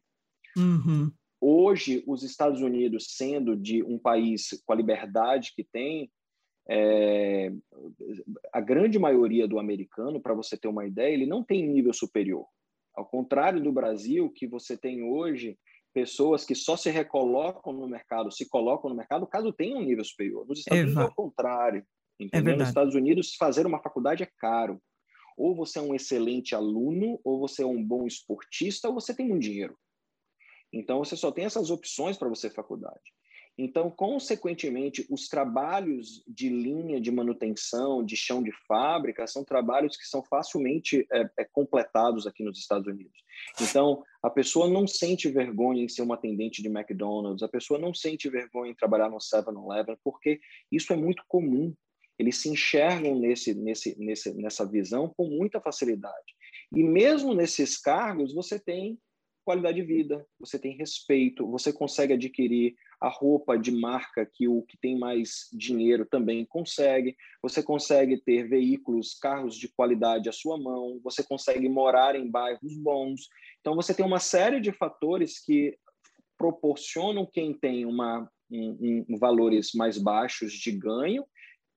Uhum. 0.57 1.11
Hoje, 1.41 2.03
os 2.07 2.23
Estados 2.23 2.61
Unidos, 2.61 3.07
sendo 3.17 3.55
de 3.57 3.83
um 3.83 3.99
país 3.99 4.49
com 4.65 4.71
a 4.71 4.75
liberdade 4.75 5.51
que 5.53 5.63
tem, 5.63 6.09
é, 6.69 7.51
a 8.53 8.61
grande 8.61 8.99
maioria 8.99 9.47
do 9.47 9.59
americano, 9.59 10.21
para 10.21 10.35
você 10.35 10.55
ter 10.55 10.67
uma 10.67 10.85
ideia, 10.85 11.13
ele 11.13 11.25
não 11.25 11.43
tem 11.43 11.67
nível 11.67 11.91
superior. 11.91 12.45
Ao 12.95 13.05
contrário 13.05 13.61
do 13.61 13.71
Brasil, 13.71 14.29
que 14.29 14.47
você 14.47 14.77
tem 14.77 15.03
hoje 15.03 15.57
pessoas 15.93 16.45
que 16.45 16.55
só 16.55 16.77
se 16.77 16.89
recolocam 16.89 17.73
no 17.73 17.87
mercado, 17.87 18.31
se 18.31 18.47
colocam 18.47 18.89
no 18.89 18.95
mercado 18.95 19.27
caso 19.27 19.51
tenham 19.51 19.79
um 19.79 19.85
nível 19.85 20.03
superior. 20.03 20.45
Nos 20.47 20.59
Estados 20.59 20.83
Unidos 20.83 21.03
é 21.03 21.05
o 21.05 21.15
contrário. 21.15 21.85
É 22.19 22.23
entendeu? 22.25 22.53
É 22.53 22.57
Nos 22.57 22.67
Estados 22.67 22.95
Unidos, 22.95 23.35
fazer 23.35 23.65
uma 23.65 23.81
faculdade 23.81 24.23
é 24.23 24.29
caro. 24.37 24.81
Ou 25.37 25.55
você 25.55 25.79
é 25.79 25.81
um 25.81 25.95
excelente 25.95 26.53
aluno, 26.53 27.19
ou 27.23 27.39
você 27.39 27.63
é 27.63 27.65
um 27.65 27.83
bom 27.83 28.05
esportista, 28.05 28.87
ou 28.87 28.93
você 28.93 29.15
tem 29.15 29.27
muito 29.27 29.43
dinheiro. 29.43 29.77
Então, 30.71 30.99
você 30.99 31.17
só 31.17 31.31
tem 31.31 31.45
essas 31.45 31.69
opções 31.69 32.17
para 32.17 32.29
você 32.29 32.49
faculdade. 32.49 33.01
Então, 33.57 33.91
consequentemente, 33.91 35.05
os 35.09 35.27
trabalhos 35.27 36.23
de 36.27 36.49
linha 36.49 36.99
de 37.01 37.11
manutenção, 37.11 38.03
de 38.03 38.15
chão 38.15 38.41
de 38.41 38.51
fábrica, 38.67 39.27
são 39.27 39.43
trabalhos 39.43 39.97
que 39.97 40.05
são 40.05 40.23
facilmente 40.23 41.05
é, 41.11 41.29
é, 41.37 41.45
completados 41.45 42.25
aqui 42.25 42.43
nos 42.43 42.57
Estados 42.57 42.87
Unidos. 42.87 43.21
Então, 43.61 44.03
a 44.23 44.29
pessoa 44.29 44.69
não 44.69 44.87
sente 44.87 45.29
vergonha 45.29 45.83
em 45.83 45.89
ser 45.89 46.01
uma 46.01 46.15
atendente 46.15 46.61
de 46.61 46.69
McDonald's, 46.69 47.43
a 47.43 47.49
pessoa 47.49 47.79
não 47.79 47.93
sente 47.93 48.29
vergonha 48.29 48.71
em 48.71 48.75
trabalhar 48.75 49.09
no 49.09 49.17
7-Eleven, 49.17 49.97
porque 50.03 50.39
isso 50.71 50.93
é 50.93 50.95
muito 50.95 51.23
comum. 51.27 51.73
Eles 52.17 52.37
se 52.37 52.49
enxergam 52.49 53.19
nesse, 53.19 53.53
nesse, 53.53 53.99
nesse, 53.99 54.33
nessa 54.33 54.65
visão 54.65 55.11
com 55.15 55.27
muita 55.27 55.59
facilidade. 55.59 56.35
E 56.71 56.83
mesmo 56.83 57.33
nesses 57.33 57.77
cargos, 57.77 58.33
você 58.33 58.59
tem 58.59 58.97
qualidade 59.43 59.81
de 59.81 59.85
vida, 59.85 60.25
você 60.39 60.57
tem 60.57 60.77
respeito, 60.77 61.49
você 61.49 61.73
consegue 61.73 62.13
adquirir 62.13 62.75
a 63.01 63.09
roupa 63.09 63.57
de 63.57 63.71
marca 63.71 64.25
que 64.31 64.47
o 64.47 64.61
que 64.61 64.77
tem 64.77 64.97
mais 64.97 65.49
dinheiro 65.51 66.05
também 66.05 66.45
consegue, 66.45 67.17
você 67.41 67.63
consegue 67.63 68.17
ter 68.17 68.47
veículos, 68.47 69.15
carros 69.15 69.55
de 69.57 69.67
qualidade 69.67 70.29
à 70.29 70.31
sua 70.31 70.57
mão, 70.57 70.99
você 71.03 71.23
consegue 71.23 71.67
morar 71.67 72.15
em 72.15 72.29
bairros 72.29 72.77
bons. 72.77 73.27
Então 73.59 73.75
você 73.75 73.93
tem 73.93 74.05
uma 74.05 74.19
série 74.19 74.61
de 74.61 74.71
fatores 74.71 75.43
que 75.43 75.75
proporcionam 76.37 77.25
quem 77.25 77.53
tem 77.53 77.85
uma 77.85 78.29
um, 78.51 79.05
um, 79.09 79.17
valores 79.17 79.71
mais 79.73 79.97
baixos 79.97 80.51
de 80.53 80.71
ganho 80.71 81.25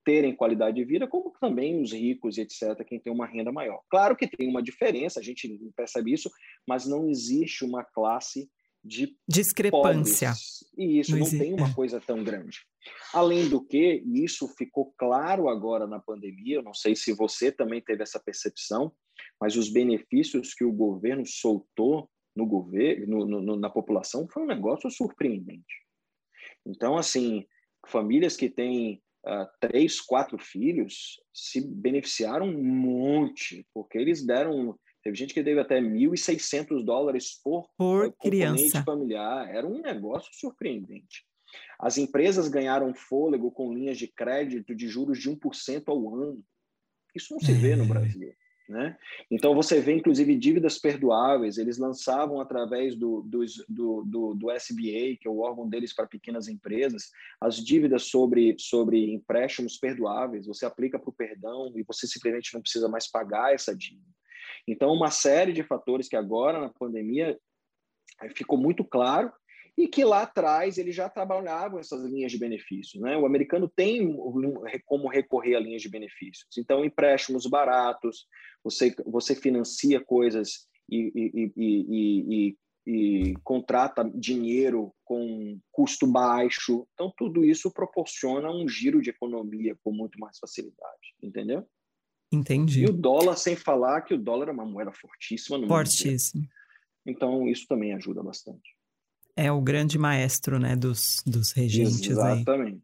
terem 0.03 0.35
qualidade 0.35 0.75
de 0.75 0.85
vida, 0.85 1.07
como 1.07 1.33
também 1.41 1.81
os 1.81 1.91
ricos, 1.91 2.37
etc., 2.37 2.85
quem 2.85 2.99
tem 2.99 3.11
uma 3.11 3.25
renda 3.25 3.51
maior. 3.51 3.81
Claro 3.89 4.15
que 4.15 4.27
tem 4.27 4.47
uma 4.47 4.61
diferença, 4.61 5.19
a 5.19 5.23
gente 5.23 5.59
percebe 5.75 6.13
isso, 6.13 6.29
mas 6.67 6.85
não 6.85 7.09
existe 7.09 7.65
uma 7.65 7.83
classe 7.83 8.47
de 8.85 9.17
discrepância. 9.27 10.29
Pobres. 10.29 10.65
E 10.77 10.99
isso 10.99 11.11
não, 11.11 11.19
não 11.19 11.29
tem 11.29 11.53
uma 11.53 11.73
coisa 11.73 11.99
tão 11.99 12.23
grande. 12.23 12.59
Além 13.11 13.49
do 13.49 13.65
que, 13.65 14.03
isso 14.05 14.47
ficou 14.55 14.93
claro 14.97 15.49
agora 15.49 15.87
na 15.87 15.99
pandemia, 15.99 16.57
eu 16.57 16.63
não 16.63 16.73
sei 16.73 16.95
se 16.95 17.13
você 17.13 17.51
também 17.51 17.81
teve 17.81 18.03
essa 18.03 18.19
percepção, 18.19 18.93
mas 19.41 19.55
os 19.55 19.69
benefícios 19.69 20.53
que 20.53 20.63
o 20.63 20.71
governo 20.71 21.25
soltou 21.25 22.09
no 22.35 22.45
governo, 22.45 23.25
no, 23.25 23.41
no, 23.41 23.55
na 23.55 23.69
população, 23.69 24.27
foi 24.31 24.43
um 24.43 24.47
negócio 24.47 24.91
surpreendente. 24.91 25.81
Então, 26.65 26.97
assim, 26.97 27.45
famílias 27.87 28.35
que 28.35 28.49
têm 28.49 29.01
uh, 29.25 29.47
três, 29.59 30.01
quatro 30.01 30.37
filhos 30.37 31.19
se 31.33 31.61
beneficiaram 31.61 32.47
um 32.47 32.63
monte, 32.63 33.65
porque 33.73 33.97
eles 33.97 34.25
deram. 34.25 34.77
Teve 35.05 35.15
gente 35.15 35.35
que 35.35 35.43
teve 35.43 35.59
até 35.59 35.79
1.600 35.79 36.83
dólares 36.83 37.39
por, 37.43 37.69
por 37.77 38.11
criança 38.13 38.83
familiar. 38.83 39.47
Era 39.53 39.67
um 39.67 39.79
negócio 39.79 40.33
surpreendente. 40.33 41.23
As 41.79 41.99
empresas 41.99 42.47
ganharam 42.47 42.91
fôlego 42.91 43.51
com 43.51 43.71
linhas 43.71 43.99
de 43.99 44.07
crédito 44.07 44.73
de 44.73 44.87
juros 44.87 45.19
de 45.19 45.29
1% 45.29 45.83
ao 45.85 46.15
ano. 46.15 46.43
Isso 47.13 47.35
não 47.35 47.39
se 47.39 47.53
vê 47.53 47.75
no 47.75 47.83
é. 47.83 47.87
Brasil. 47.87 48.33
Né? 48.67 48.97
Então, 49.29 49.53
você 49.53 49.79
vê, 49.79 49.93
inclusive, 49.93 50.35
dívidas 50.35 50.79
perdoáveis, 50.79 51.59
eles 51.59 51.77
lançavam 51.77 52.41
através 52.41 52.95
do, 52.95 53.21
do, 53.21 53.45
do, 54.03 54.33
do, 54.33 54.51
SBA, 54.51 55.17
que 55.21 55.27
é 55.27 55.29
o 55.29 55.37
órgão 55.37 55.69
deles 55.69 55.93
para 55.93 56.07
pequenas 56.07 56.47
empresas, 56.47 57.11
as 57.39 57.57
dívidas 57.57 58.05
sobre, 58.05 58.55
sobre 58.57 59.13
empréstimos 59.13 59.77
perdoáveis. 59.77 60.47
Você 60.47 60.65
aplica 60.65 60.97
para 60.97 61.11
o 61.11 61.13
perdão 61.13 61.71
e 61.75 61.83
você 61.83 62.07
simplesmente 62.07 62.55
não 62.55 62.61
precisa 62.61 62.89
mais 62.89 63.07
pagar 63.07 63.53
essa 63.53 63.75
dívida. 63.75 64.15
Então, 64.67 64.91
uma 64.91 65.11
série 65.11 65.53
de 65.53 65.63
fatores 65.63 66.07
que 66.07 66.15
agora, 66.15 66.59
na 66.59 66.69
pandemia, 66.69 67.37
ficou 68.35 68.57
muito 68.57 68.83
claro 68.83 69.31
e 69.77 69.87
que 69.87 70.05
lá 70.05 70.21
atrás 70.21 70.77
eles 70.77 70.95
já 70.95 71.09
trabalhavam 71.09 71.79
essas 71.79 72.03
linhas 72.05 72.31
de 72.31 72.37
benefícios. 72.37 73.01
Né? 73.01 73.17
O 73.17 73.25
americano 73.25 73.67
tem 73.67 74.17
como 74.85 75.09
recorrer 75.09 75.55
a 75.55 75.59
linhas 75.59 75.81
de 75.81 75.89
benefícios. 75.89 76.57
Então, 76.57 76.85
empréstimos 76.85 77.45
baratos, 77.45 78.25
você, 78.63 78.95
você 79.05 79.35
financia 79.35 79.99
coisas 79.99 80.67
e, 80.89 81.11
e, 81.13 81.53
e, 81.57 82.57
e, 82.87 83.33
contrata 83.43 84.09
dinheiro 84.15 84.93
com 85.03 85.59
custo 85.71 86.07
baixo. 86.07 86.87
Então, 86.93 87.11
tudo 87.17 87.43
isso 87.43 87.71
proporciona 87.71 88.49
um 88.49 88.67
giro 88.69 89.01
de 89.01 89.09
economia 89.09 89.75
com 89.83 89.91
muito 89.91 90.17
mais 90.19 90.37
facilidade, 90.39 91.15
entendeu? 91.21 91.67
Entendi. 92.35 92.83
E 92.83 92.85
o 92.85 92.93
dólar, 92.93 93.35
sem 93.37 93.55
falar 93.55 94.01
que 94.01 94.13
o 94.13 94.17
dólar 94.17 94.49
é 94.49 94.51
uma 94.51 94.65
moeda 94.65 94.91
fortíssima 94.91 95.57
no 95.57 95.67
Fortíssimo. 95.67 96.41
Mundo. 96.41 96.51
Então, 97.05 97.47
isso 97.47 97.65
também 97.67 97.93
ajuda 97.93 98.21
bastante. 98.21 98.75
É 99.35 99.51
o 99.51 99.61
grande 99.61 99.97
maestro, 99.97 100.59
né, 100.59 100.75
dos, 100.75 101.21
dos 101.25 101.51
regentes 101.51 102.09
Exatamente. 102.09 102.83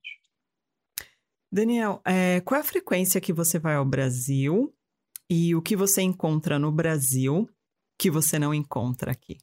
Aí. 1.01 1.05
Daniel, 1.51 2.01
é, 2.05 2.39
qual 2.41 2.57
é 2.57 2.61
a 2.61 2.65
frequência 2.65 3.19
que 3.19 3.33
você 3.33 3.59
vai 3.59 3.75
ao 3.75 3.85
Brasil 3.85 4.73
e 5.29 5.53
o 5.55 5.61
que 5.61 5.75
você 5.75 6.01
encontra 6.01 6.57
no 6.57 6.71
Brasil 6.71 7.49
que 7.97 8.09
você 8.09 8.39
não 8.39 8.53
encontra 8.53 9.11
aqui? 9.11 9.37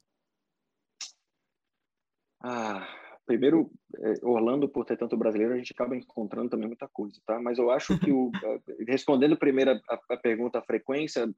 Ah, 2.40 2.86
primeiro, 3.28 3.70
é, 3.98 4.14
Orlando, 4.22 4.66
por 4.66 4.86
ter 4.86 4.96
tanto 4.96 5.18
brasileiro, 5.18 5.52
a 5.52 5.58
gente 5.58 5.74
acaba 5.74 5.94
encontrando 5.94 6.48
também 6.48 6.66
muita 6.66 6.88
coisa, 6.88 7.20
tá? 7.26 7.38
Mas 7.38 7.58
eu 7.58 7.70
acho 7.70 7.98
que, 8.00 8.10
o, 8.10 8.30
respondendo 8.88 9.36
primeiro 9.36 9.72
a, 9.72 10.00
a 10.08 10.16
pergunta, 10.16 10.58
a 10.58 10.62
frequência, 10.62 11.28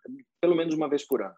pelo 0.41 0.55
menos 0.55 0.73
uma 0.75 0.89
vez 0.89 1.05
por 1.05 1.21
ano. 1.21 1.35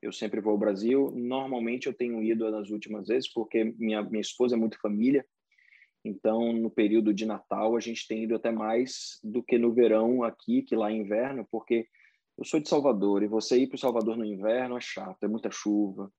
Eu 0.00 0.10
sempre 0.10 0.40
vou 0.40 0.52
ao 0.52 0.58
Brasil. 0.58 1.12
Normalmente 1.14 1.86
eu 1.86 1.94
tenho 1.94 2.22
ido 2.22 2.50
nas 2.50 2.70
últimas 2.70 3.06
vezes 3.06 3.30
porque 3.30 3.64
minha, 3.78 4.02
minha 4.02 4.22
esposa 4.22 4.56
é 4.56 4.58
muito 4.58 4.80
família. 4.80 5.24
Então, 6.02 6.52
no 6.52 6.70
período 6.70 7.12
de 7.12 7.26
Natal, 7.26 7.76
a 7.76 7.80
gente 7.80 8.08
tem 8.08 8.24
ido 8.24 8.34
até 8.34 8.50
mais 8.50 9.18
do 9.22 9.42
que 9.42 9.58
no 9.58 9.72
verão 9.72 10.22
aqui, 10.22 10.62
que 10.62 10.74
lá 10.74 10.90
é 10.90 10.94
inverno, 10.94 11.46
porque 11.50 11.86
eu 12.38 12.44
sou 12.44 12.58
de 12.58 12.68
Salvador 12.68 13.22
e 13.22 13.28
você 13.28 13.58
ir 13.58 13.66
para 13.66 13.76
o 13.76 13.78
Salvador 13.78 14.16
no 14.16 14.24
inverno 14.24 14.76
é 14.76 14.80
chato, 14.80 15.22
é 15.24 15.28
muita 15.28 15.50
chuva. 15.50 16.10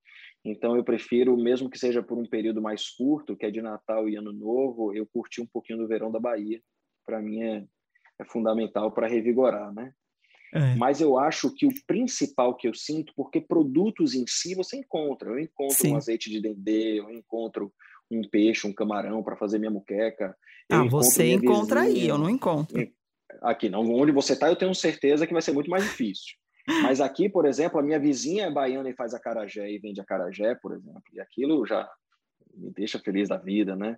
Então, 0.46 0.76
eu 0.76 0.84
prefiro, 0.84 1.36
mesmo 1.36 1.70
que 1.70 1.80
seja 1.80 2.04
por 2.04 2.20
um 2.20 2.26
período 2.26 2.62
mais 2.62 2.88
curto, 2.90 3.36
que 3.36 3.48
é 3.48 3.52
de 3.52 3.64
Natal 3.64 4.08
e 4.08 4.16
Ano 4.16 4.32
Novo, 4.32 4.94
eu 4.94 5.06
curti 5.08 5.42
um 5.42 5.48
pouquinho 5.48 5.80
do 5.80 5.88
verão 5.88 6.12
da 6.12 6.20
Bahia. 6.20 6.62
Para 7.04 7.20
mim 7.20 7.42
é, 7.42 7.66
é 8.22 8.26
fundamental 8.26 8.92
para 8.92 9.08
revigorar, 9.08 9.74
né? 9.74 9.92
É. 10.54 10.76
Mas 10.76 11.02
eu 11.02 11.18
acho 11.18 11.54
que 11.54 11.66
o 11.66 11.74
principal 11.88 12.56
que 12.56 12.68
eu 12.68 12.76
sinto, 12.76 13.12
porque 13.16 13.42
produtos 13.42 14.14
em 14.14 14.24
si 14.28 14.54
você 14.54 14.78
encontra. 14.78 15.32
Eu 15.32 15.40
encontro 15.40 15.76
Sim. 15.76 15.94
um 15.94 15.98
azeite 15.98 16.30
de 16.30 16.40
dendê, 16.40 17.00
eu 17.00 17.10
encontro 17.10 17.74
um 18.10 18.22
peixe, 18.22 18.68
um 18.68 18.74
camarão 18.74 19.24
para 19.24 19.36
fazer 19.36 19.58
minha 19.58 19.72
muqueca. 19.72 20.38
Ah, 20.72 20.84
você 20.84 21.34
encontra 21.34 21.82
vizinha. 21.82 22.04
aí, 22.04 22.08
eu 22.08 22.18
não 22.20 22.30
encontro. 22.30 22.78
Aqui, 23.42 23.68
não. 23.68 23.82
Onde 23.82 24.12
você 24.12 24.34
está, 24.34 24.48
eu 24.48 24.56
tenho 24.56 24.74
certeza 24.76 25.26
que 25.26 25.34
vai 25.34 25.42
ser 25.42 25.52
muito 25.52 25.70
mais 25.70 25.84
difícil. 25.84 26.36
Mas 26.68 27.00
aqui, 27.00 27.30
por 27.30 27.46
exemplo, 27.46 27.80
a 27.80 27.84
minha 27.84 28.00
vizinha 28.00 28.46
é 28.46 28.52
baiana 28.52 28.90
e 28.90 28.96
faz 28.96 29.14
acarajé 29.14 29.70
e 29.70 29.80
vende 29.80 30.02
acarajé, 30.02 30.56
por 30.56 30.74
exemplo. 30.74 31.04
E 31.14 31.20
aquilo 31.20 31.66
já 31.66 31.90
me 32.54 32.72
deixa 32.72 33.00
feliz 33.00 33.30
da 33.30 33.38
vida, 33.38 33.76
né? 33.76 33.98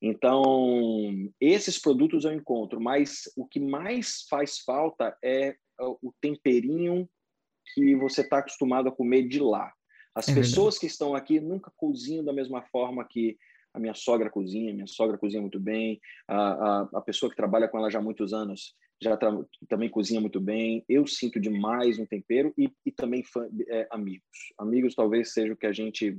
Então, 0.00 1.30
esses 1.40 1.78
produtos 1.78 2.24
eu 2.24 2.32
encontro, 2.32 2.80
mas 2.80 3.22
o 3.36 3.46
que 3.46 3.60
mais 3.60 4.26
faz 4.28 4.58
falta 4.58 5.16
é 5.22 5.56
o 5.78 6.12
temperinho 6.20 7.08
que 7.74 7.94
você 7.96 8.20
está 8.20 8.38
acostumado 8.38 8.88
a 8.88 8.92
comer 8.92 9.26
de 9.26 9.40
lá. 9.40 9.72
As 10.14 10.28
é 10.28 10.34
pessoas 10.34 10.74
verdade. 10.74 10.80
que 10.80 10.86
estão 10.86 11.14
aqui 11.14 11.40
nunca 11.40 11.72
cozinham 11.76 12.24
da 12.24 12.32
mesma 12.32 12.62
forma 12.62 13.06
que 13.08 13.38
a 13.72 13.78
minha 13.78 13.94
sogra 13.94 14.28
cozinha, 14.28 14.74
minha 14.74 14.86
sogra 14.86 15.16
cozinha 15.16 15.40
muito 15.40 15.58
bem, 15.58 15.98
a, 16.28 16.36
a, 16.36 16.88
a 16.94 17.00
pessoa 17.00 17.30
que 17.30 17.36
trabalha 17.36 17.66
com 17.66 17.78
ela 17.78 17.90
já 17.90 17.98
há 17.98 18.02
muitos 18.02 18.34
anos 18.34 18.74
já 19.02 19.18
também 19.68 19.90
cozinha 19.90 20.20
muito 20.20 20.40
bem. 20.40 20.84
Eu 20.88 21.06
sinto 21.06 21.40
demais 21.40 21.98
um 21.98 22.06
tempero 22.06 22.54
e, 22.56 22.70
e 22.86 22.92
também 22.92 23.24
fã, 23.24 23.48
é, 23.68 23.88
amigos. 23.90 24.52
Amigos 24.56 24.94
talvez 24.94 25.32
seja 25.32 25.52
o 25.52 25.56
que 25.56 25.66
a 25.66 25.72
gente 25.72 26.10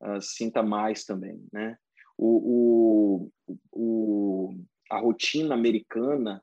uh, 0.00 0.20
sinta 0.20 0.62
mais 0.62 1.04
também, 1.04 1.44
né? 1.52 1.76
O, 2.16 3.28
o, 3.48 3.56
o, 3.72 4.54
a 4.90 4.98
rotina 4.98 5.54
americana 5.54 6.42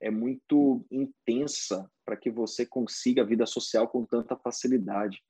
é 0.00 0.10
muito 0.10 0.84
intensa 0.90 1.88
para 2.04 2.16
que 2.16 2.30
você 2.30 2.66
consiga 2.66 3.22
a 3.22 3.26
vida 3.26 3.46
social 3.46 3.86
com 3.86 4.04
tanta 4.04 4.36
facilidade. 4.36 5.22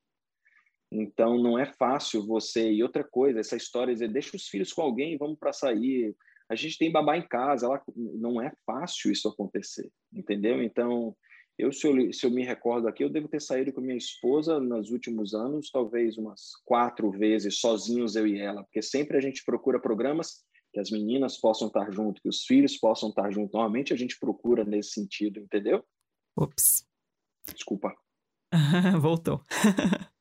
Então, 0.90 1.36
não 1.42 1.58
é 1.58 1.66
fácil 1.66 2.26
você. 2.26 2.72
E 2.72 2.82
outra 2.82 3.04
coisa, 3.04 3.40
essa 3.40 3.56
história 3.56 3.92
de 3.92 4.00
dizer, 4.00 4.12
deixa 4.12 4.36
os 4.36 4.48
filhos 4.48 4.72
com 4.72 4.80
alguém, 4.80 5.18
vamos 5.18 5.38
para 5.38 5.52
sair. 5.52 6.16
A 6.54 6.56
gente 6.56 6.78
tem 6.78 6.90
babá 6.90 7.16
em 7.16 7.26
casa, 7.26 7.66
ela... 7.66 7.82
não 7.96 8.40
é 8.40 8.52
fácil 8.64 9.10
isso 9.12 9.28
acontecer, 9.28 9.90
entendeu? 10.12 10.62
Então, 10.62 11.14
eu 11.58 11.72
se, 11.72 11.86
eu, 11.86 12.12
se 12.12 12.26
eu 12.26 12.30
me 12.30 12.44
recordo 12.44 12.88
aqui, 12.88 13.04
eu 13.04 13.10
devo 13.10 13.28
ter 13.28 13.40
saído 13.40 13.72
com 13.72 13.80
minha 13.80 13.96
esposa 13.96 14.58
nos 14.58 14.90
últimos 14.90 15.34
anos, 15.34 15.70
talvez 15.70 16.18
umas 16.18 16.52
quatro 16.64 17.10
vezes, 17.10 17.60
sozinhos 17.60 18.16
eu 18.16 18.26
e 18.26 18.40
ela, 18.40 18.64
porque 18.64 18.82
sempre 18.82 19.16
a 19.16 19.20
gente 19.20 19.44
procura 19.44 19.80
programas 19.80 20.44
que 20.72 20.80
as 20.80 20.90
meninas 20.90 21.38
possam 21.38 21.68
estar 21.68 21.90
junto, 21.92 22.20
que 22.20 22.28
os 22.28 22.44
filhos 22.44 22.76
possam 22.76 23.10
estar 23.10 23.30
junto. 23.30 23.52
Normalmente 23.52 23.92
a 23.92 23.96
gente 23.96 24.18
procura 24.18 24.64
nesse 24.64 24.90
sentido, 24.90 25.38
entendeu? 25.38 25.84
Ops. 26.36 26.84
Desculpa. 27.52 27.94
Voltou. 29.00 29.40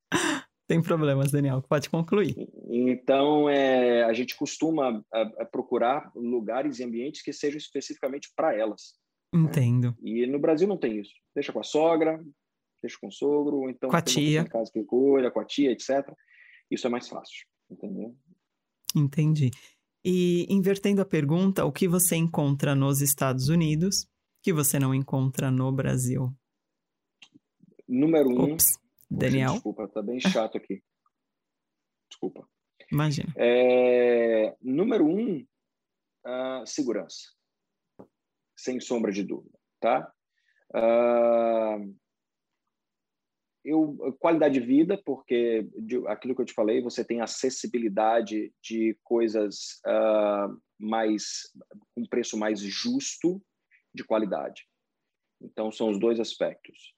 Tem 0.68 0.82
problemas, 0.82 1.32
Daniel. 1.32 1.62
Pode 1.62 1.90
concluir. 1.90 2.36
Então, 2.70 3.50
é, 3.50 4.04
a 4.04 4.14
gente 4.14 4.36
costuma 4.36 5.04
a, 5.14 5.22
a 5.22 5.46
procurar 5.46 6.12
lugares 6.16 6.80
e 6.80 6.84
ambientes 6.84 7.22
que 7.22 7.34
sejam 7.34 7.58
especificamente 7.58 8.32
para 8.36 8.56
elas. 8.56 8.94
Né? 9.34 9.42
Entendo. 9.42 9.90
Né? 9.90 9.96
E 10.04 10.28
no 10.28 10.40
Brasil 10.40 10.68
não 10.68 10.78
tem 10.78 11.00
isso. 11.00 11.14
Deixa 11.36 11.52
com 11.52 11.60
a 11.60 11.64
sogra, 11.64 12.24
deixa 12.82 12.98
com 13.00 13.08
o 13.08 13.12
sogro, 13.12 13.58
ou 13.58 13.70
então 13.70 13.90
com 13.90 13.96
a 13.96 14.02
tia. 14.02 14.42
Em 14.42 14.46
casa 14.46 14.72
que 14.72 14.84
cuida, 14.84 15.32
com 15.32 15.40
a 15.40 15.46
tia, 15.46 15.72
etc. 15.72 16.10
Isso 16.72 16.88
é 16.88 16.90
mais 16.90 17.10
fácil, 17.10 17.46
entendeu? 17.70 18.16
Entendi. 18.96 19.52
E 20.06 20.46
invertendo 20.50 21.02
a 21.02 21.06
pergunta, 21.06 21.66
o 21.66 21.72
que 21.72 21.88
você 21.88 22.16
encontra 22.16 22.76
nos 22.76 23.02
Estados 23.02 23.50
Unidos 23.50 24.08
que 24.42 24.52
você 24.52 24.78
não 24.78 24.94
encontra 24.94 25.50
no 25.50 25.72
Brasil? 25.72 26.30
Número 27.88 28.30
um. 28.30 28.54
Ops, 28.54 28.78
Daniel. 29.18 29.54
Desculpa, 29.54 29.88
tá 29.88 30.02
bem 30.02 30.20
chato 30.22 30.58
aqui. 30.58 30.84
Desculpa. 32.10 32.48
Imagina. 32.92 33.34
É, 33.38 34.56
número 34.62 35.06
um, 35.06 35.40
uh, 36.26 36.66
segurança. 36.66 37.32
Sem 38.58 38.80
sombra 38.80 39.12
de 39.12 39.24
dúvida, 39.24 39.58
tá? 39.80 40.12
Uh, 40.74 41.96
eu, 43.66 44.16
qualidade 44.20 44.60
de 44.60 44.66
vida, 44.66 45.02
porque 45.06 45.68
de, 45.78 46.06
aquilo 46.08 46.36
que 46.36 46.42
eu 46.42 46.46
te 46.46 46.54
falei, 46.54 46.82
você 46.82 47.04
tem 47.04 47.22
acessibilidade 47.22 48.54
de 48.62 48.98
coisas 49.04 49.82
uh, 49.88 50.62
mais 50.78 51.52
com 51.96 52.06
preço 52.06 52.38
mais 52.38 52.60
justo 52.60 53.42
de 53.94 54.04
qualidade. 54.04 54.68
Então 55.42 55.72
são 55.72 55.90
os 55.90 56.00
dois 56.00 56.20
aspectos. 56.20 56.94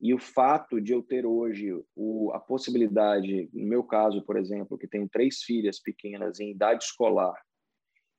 E 0.00 0.12
o 0.12 0.18
fato 0.18 0.80
de 0.80 0.92
eu 0.92 1.02
ter 1.02 1.24
hoje 1.24 1.72
o, 1.94 2.30
a 2.32 2.38
possibilidade, 2.38 3.48
no 3.52 3.66
meu 3.66 3.82
caso, 3.82 4.22
por 4.22 4.36
exemplo, 4.36 4.76
que 4.76 4.86
tenho 4.86 5.08
três 5.08 5.42
filhas 5.42 5.80
pequenas 5.80 6.38
em 6.38 6.50
idade 6.50 6.84
escolar 6.84 7.34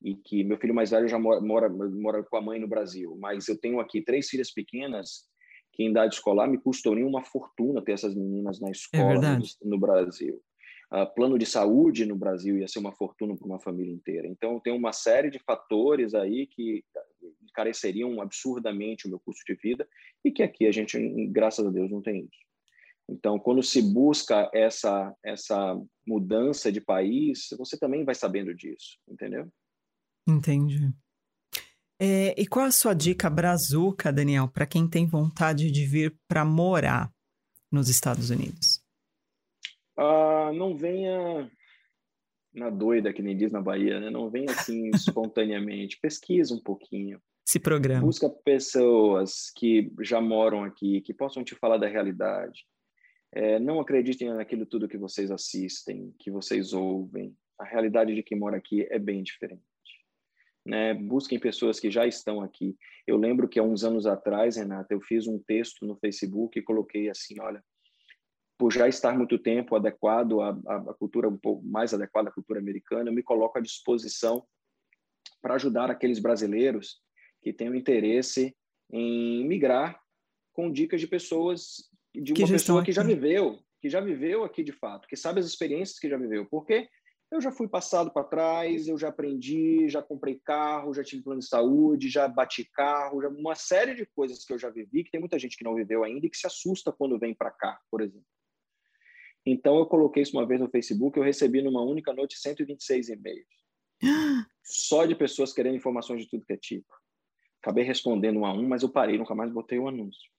e 0.01 0.15
que 0.15 0.43
meu 0.43 0.57
filho 0.57 0.73
mais 0.73 0.91
velho 0.91 1.07
já 1.07 1.19
mora, 1.19 1.41
mora, 1.41 1.69
mora 1.69 2.23
com 2.23 2.38
a 2.38 2.41
mãe 2.41 2.59
no 2.59 2.67
Brasil, 2.67 3.15
mas 3.19 3.47
eu 3.47 3.59
tenho 3.59 3.80
aqui 3.80 4.01
três 4.01 4.28
filhas 4.28 4.51
pequenas 4.51 5.25
que 5.73 5.84
em 5.84 5.89
idade 5.89 6.15
escolar 6.15 6.47
me 6.47 6.57
custaria 6.57 7.05
uma 7.05 7.23
fortuna 7.23 7.84
ter 7.84 7.91
essas 7.91 8.15
meninas 8.15 8.59
na 8.59 8.71
escola 8.71 9.25
é 9.25 9.38
no, 9.38 9.45
no, 9.71 9.80
Brasil. 9.80 10.41
Uh, 10.91 11.05
plano 11.13 11.38
de 11.38 11.45
saúde 11.45 12.05
no 12.05 12.15
Brasil 12.15 12.57
ia 12.57 12.67
ser 12.67 12.80
uma 12.80 12.91
fortuna 12.91 13.36
para 13.36 13.45
uma 13.45 13.59
família 13.59 13.93
inteira. 13.93 14.28
Então, 14.28 14.59
tem 14.59 14.73
uma 14.73 14.91
série 14.91 15.30
de 15.30 15.38
fatores 15.39 16.15
aí 16.15 16.47
que 16.47 16.84
encareceriam 17.58 18.22
absurdamente 18.22 19.08
o 19.08 19.10
meu 19.10 19.20
custo 19.20 19.43
de 19.45 19.60
vida 19.60 19.88
e 20.24 20.32
que 20.32 20.43
aqui 20.43 20.68
a 20.68 20.72
gente, 20.72 20.97
graças 21.28 21.66
a 21.66 21.72
Deus, 21.72 21.89
não 21.89 22.01
tem 22.01 22.20
isso. 22.22 22.47
Então, 23.10 23.39
quando 23.39 23.64
se 23.64 23.82
busca 23.82 24.49
essa 24.53 25.16
essa 25.24 25.80
mudança 26.05 26.72
de 26.72 26.82
país, 26.82 27.47
você 27.58 27.78
também 27.78 28.03
vai 28.03 28.14
sabendo 28.14 28.53
disso, 28.53 28.97
entendeu? 29.08 29.49
Entendi. 30.28 30.93
É, 31.99 32.39
e 32.39 32.45
qual 32.45 32.66
a 32.66 32.72
sua 32.72 32.93
dica 32.93 33.30
brazuca, 33.30 34.12
Daniel, 34.12 34.47
para 34.47 34.68
quem 34.68 34.88
tem 34.88 35.08
vontade 35.08 35.72
de 35.72 35.86
vir 35.86 36.16
para 36.28 36.45
morar 36.45 37.12
nos 37.72 37.89
Estados 37.89 38.30
Unidos? 38.30 38.84
Ah, 39.97 40.51
não 40.53 40.78
venha 40.78 41.49
na 42.53 42.70
doida, 42.70 43.14
que 43.14 43.22
nem 43.22 43.38
diz 43.38 43.51
na 43.51 43.62
Bahia, 43.62 43.99
né? 43.99 44.10
Não 44.10 44.30
venha 44.30 44.51
assim 44.51 44.89
espontaneamente. 44.93 45.97
Pesquisa 45.99 46.53
um 46.53 46.62
pouquinho. 46.62 47.22
Se 47.47 47.61
programa. 47.61 48.01
Busca 48.01 48.29
pessoas 48.29 49.49
que 49.55 49.89
já 50.01 50.19
moram 50.19 50.65
aqui, 50.65 50.99
que 50.99 51.13
possam 51.13 51.45
te 51.45 51.55
falar 51.55 51.77
da 51.77 51.87
realidade. 51.87 52.67
É, 53.33 53.57
não 53.57 53.79
acreditem 53.79 54.33
naquilo 54.33 54.65
tudo 54.65 54.87
que 54.87 54.97
vocês 54.97 55.31
assistem, 55.31 56.13
que 56.19 56.29
vocês 56.29 56.73
ouvem. 56.73 57.33
A 57.57 57.63
realidade 57.63 58.13
de 58.13 58.21
quem 58.21 58.37
mora 58.37 58.57
aqui 58.57 58.85
é 58.91 58.99
bem 58.99 59.23
diferente. 59.23 59.63
Né? 60.65 60.93
Busquem 60.93 61.39
pessoas 61.39 61.79
que 61.79 61.89
já 61.89 62.05
estão 62.05 62.41
aqui. 62.41 62.75
Eu 63.07 63.15
lembro 63.15 63.47
que 63.47 63.59
há 63.59 63.63
uns 63.63 63.85
anos 63.85 64.05
atrás, 64.05 64.57
Renata, 64.57 64.93
eu 64.93 64.99
fiz 64.99 65.25
um 65.25 65.39
texto 65.39 65.85
no 65.85 65.95
Facebook 65.95 66.59
e 66.59 66.61
coloquei 66.61 67.09
assim, 67.09 67.39
olha, 67.39 67.63
por 68.57 68.73
já 68.73 68.89
estar 68.89 69.17
muito 69.17 69.39
tempo 69.39 69.73
adequado 69.73 70.41
à, 70.41 70.49
à 70.49 70.93
cultura 70.95 71.29
um 71.29 71.37
pouco 71.37 71.65
mais 71.65 71.93
adequada 71.93 72.27
à 72.27 72.31
cultura 72.33 72.59
americana, 72.59 73.09
eu 73.09 73.13
me 73.13 73.23
coloco 73.23 73.57
à 73.57 73.61
disposição 73.61 74.45
para 75.41 75.55
ajudar 75.55 75.89
aqueles 75.89 76.19
brasileiros 76.19 77.07
que 77.47 77.53
tenham 77.53 77.73
interesse 77.73 78.53
em 78.91 79.47
migrar 79.47 79.97
com 80.51 80.69
dicas 80.69 80.99
de 80.99 81.07
pessoas 81.07 81.89
de 82.13 82.33
uma 82.33 82.47
pessoa 82.47 82.83
que 82.83 82.91
já 82.91 83.03
viveu, 83.03 83.59
que 83.79 83.89
já 83.89 84.01
viveu 84.01 84.43
aqui 84.43 84.63
de 84.63 84.73
fato, 84.73 85.07
que 85.07 85.15
sabe 85.15 85.39
as 85.39 85.45
experiências 85.45 85.97
que 85.97 86.09
já 86.09 86.17
viveu, 86.17 86.45
porque 86.45 86.89
eu 87.31 87.39
já 87.39 87.49
fui 87.49 87.67
passado 87.67 88.11
para 88.11 88.25
trás, 88.25 88.87
eu 88.87 88.97
já 88.97 89.09
aprendi, 89.09 89.87
já 89.87 90.01
comprei 90.01 90.41
carro, 90.43 90.93
já 90.93 91.03
tive 91.03 91.23
plano 91.23 91.39
de 91.39 91.47
saúde, 91.47 92.09
já 92.09 92.27
bati 92.27 92.65
carro, 92.73 93.21
já, 93.21 93.29
uma 93.29 93.55
série 93.55 93.95
de 93.95 94.05
coisas 94.05 94.43
que 94.43 94.51
eu 94.51 94.59
já 94.59 94.69
vivi, 94.69 95.03
que 95.03 95.11
tem 95.11 95.19
muita 95.19 95.39
gente 95.39 95.55
que 95.55 95.63
não 95.63 95.75
viveu 95.75 96.03
ainda 96.03 96.25
e 96.25 96.29
que 96.29 96.37
se 96.37 96.47
assusta 96.47 96.91
quando 96.91 97.19
vem 97.19 97.33
para 97.33 97.51
cá, 97.51 97.79
por 97.89 98.01
exemplo. 98.01 98.27
Então, 99.45 99.77
eu 99.77 99.85
coloquei 99.85 100.23
isso 100.23 100.37
uma 100.37 100.45
vez 100.45 100.59
no 100.59 100.69
Facebook, 100.69 101.17
eu 101.17 101.23
recebi 101.23 101.61
numa 101.61 101.81
única 101.81 102.13
noite 102.13 102.37
126 102.37 103.09
e-mails. 103.09 103.47
Só 104.63 105.05
de 105.05 105.15
pessoas 105.15 105.53
querendo 105.53 105.75
informações 105.75 106.21
de 106.21 106.29
tudo 106.29 106.45
que 106.45 106.53
é 106.53 106.57
tipo. 106.57 106.93
Acabei 107.62 107.84
respondendo 107.84 108.39
um 108.39 108.45
a 108.45 108.53
um, 108.53 108.68
mas 108.68 108.84
eu 108.84 108.89
parei, 108.89 109.18
nunca 109.18 109.36
mais 109.36 109.51
botei 109.51 109.80
o 109.80 109.84
um 109.84 109.88
anúncio. 109.88 110.30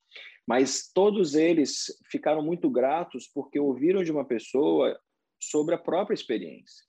Mas 0.47 0.91
todos 0.93 1.35
eles 1.35 1.87
ficaram 2.11 2.43
muito 2.43 2.71
gratos 2.71 3.29
porque 3.29 3.61
ouviram 3.61 4.03
de 4.03 4.11
uma 4.11 4.25
pessoa 4.25 4.99
sobre 5.43 5.75
a 5.75 5.79
própria 5.79 6.15
experiência, 6.15 6.85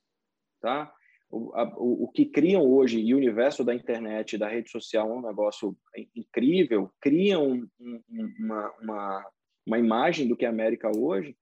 tá? 0.62 0.92
O, 1.30 1.54
a, 1.54 1.64
o, 1.78 2.06
o, 2.06 2.12
que 2.12 2.26
criam 2.26 2.66
hoje 2.66 3.00
e 3.00 3.14
o 3.14 3.18
universo 3.18 3.64
da 3.64 3.76
internet 3.76 4.38
da 4.38 4.48
rede 4.48 4.72
social 4.72 5.10
é 5.10 5.14
um 5.14 5.22
negócio 5.22 5.78
incrível, 6.16 6.92
criam 7.00 7.70
um, 7.80 8.04
uma, 8.40 8.72
uma, 8.82 9.32
uma 9.66 9.78
imagem 9.78 10.28
do 10.28 10.36
que 10.36 10.46
é 10.46 10.48
a 10.48 10.52
América 10.52 10.90
hoje 10.98 11.38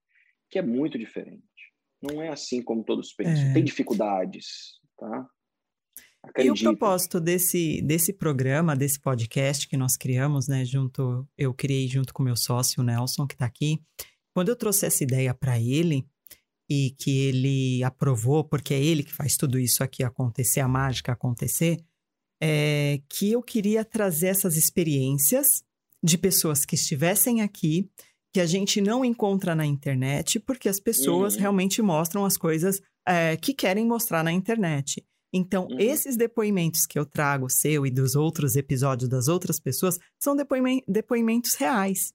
que 0.50 0.58
é 0.58 0.62
muito 0.62 0.98
diferente. 0.98 1.42
Não 2.02 2.22
é 2.22 2.28
assim 2.28 2.62
como 2.62 2.84
todos 2.84 3.12
pensam. 3.12 3.50
É. 3.50 3.54
Tem 3.54 3.64
dificuldades, 3.64 4.78
tá? 4.96 5.28
E 6.36 6.50
o 6.50 6.54
propósito 6.54 7.20
desse, 7.20 7.80
desse 7.82 8.12
programa, 8.12 8.76
desse 8.76 8.98
podcast 9.00 9.66
que 9.66 9.76
nós 9.76 9.96
criamos, 9.96 10.46
né, 10.46 10.64
junto, 10.64 11.26
eu 11.36 11.54
criei 11.54 11.88
junto 11.88 12.12
com 12.12 12.22
meu 12.22 12.36
sócio, 12.36 12.82
o 12.82 12.84
Nelson, 12.84 13.26
que 13.26 13.34
está 13.34 13.46
aqui, 13.46 13.80
quando 14.34 14.50
eu 14.50 14.56
trouxe 14.56 14.86
essa 14.86 15.02
ideia 15.02 15.34
para 15.34 15.58
ele 15.58 16.06
e 16.70 16.94
que 16.98 17.26
ele 17.26 17.82
aprovou, 17.82 18.44
porque 18.44 18.74
é 18.74 18.80
ele 18.80 19.02
que 19.02 19.12
faz 19.12 19.36
tudo 19.36 19.58
isso 19.58 19.82
aqui 19.82 20.04
acontecer, 20.04 20.60
a 20.60 20.68
mágica 20.68 21.12
acontecer, 21.12 21.78
é 22.40 23.00
que 23.08 23.32
eu 23.32 23.42
queria 23.42 23.84
trazer 23.84 24.28
essas 24.28 24.56
experiências 24.56 25.64
de 26.02 26.16
pessoas 26.16 26.64
que 26.64 26.76
estivessem 26.76 27.42
aqui 27.42 27.90
que 28.32 28.40
a 28.40 28.46
gente 28.46 28.80
não 28.80 29.04
encontra 29.04 29.54
na 29.54 29.64
internet, 29.64 30.38
porque 30.38 30.68
as 30.68 30.78
pessoas 30.78 31.34
uhum. 31.34 31.40
realmente 31.40 31.82
mostram 31.82 32.24
as 32.24 32.36
coisas 32.36 32.80
é, 33.06 33.36
que 33.36 33.54
querem 33.54 33.86
mostrar 33.86 34.22
na 34.22 34.30
internet. 34.30 35.04
Então, 35.32 35.66
uhum. 35.70 35.78
esses 35.78 36.16
depoimentos 36.16 36.86
que 36.86 36.98
eu 36.98 37.04
trago, 37.04 37.50
seu 37.50 37.86
e 37.86 37.90
dos 37.90 38.14
outros 38.14 38.56
episódios 38.56 39.08
das 39.08 39.28
outras 39.28 39.60
pessoas, 39.60 39.98
são 40.18 40.36
depoimentos 40.86 41.54
reais. 41.54 42.12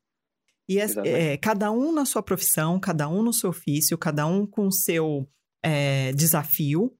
E 0.68 0.80
é, 0.80 0.86
é, 1.05 1.38
cada 1.38 1.72
um 1.72 1.91
na 1.91 2.05
sua 2.05 2.24
profissão, 2.24 2.80
cada 2.80 3.07
um 3.07 3.22
no 3.22 3.34
seu 3.34 3.49
ofício, 3.49 3.97
cada 3.97 4.26
um 4.26 4.45
com 4.45 4.68
o 4.68 4.72
seu 4.72 5.28
é, 5.61 6.14
desafio, 6.14 6.91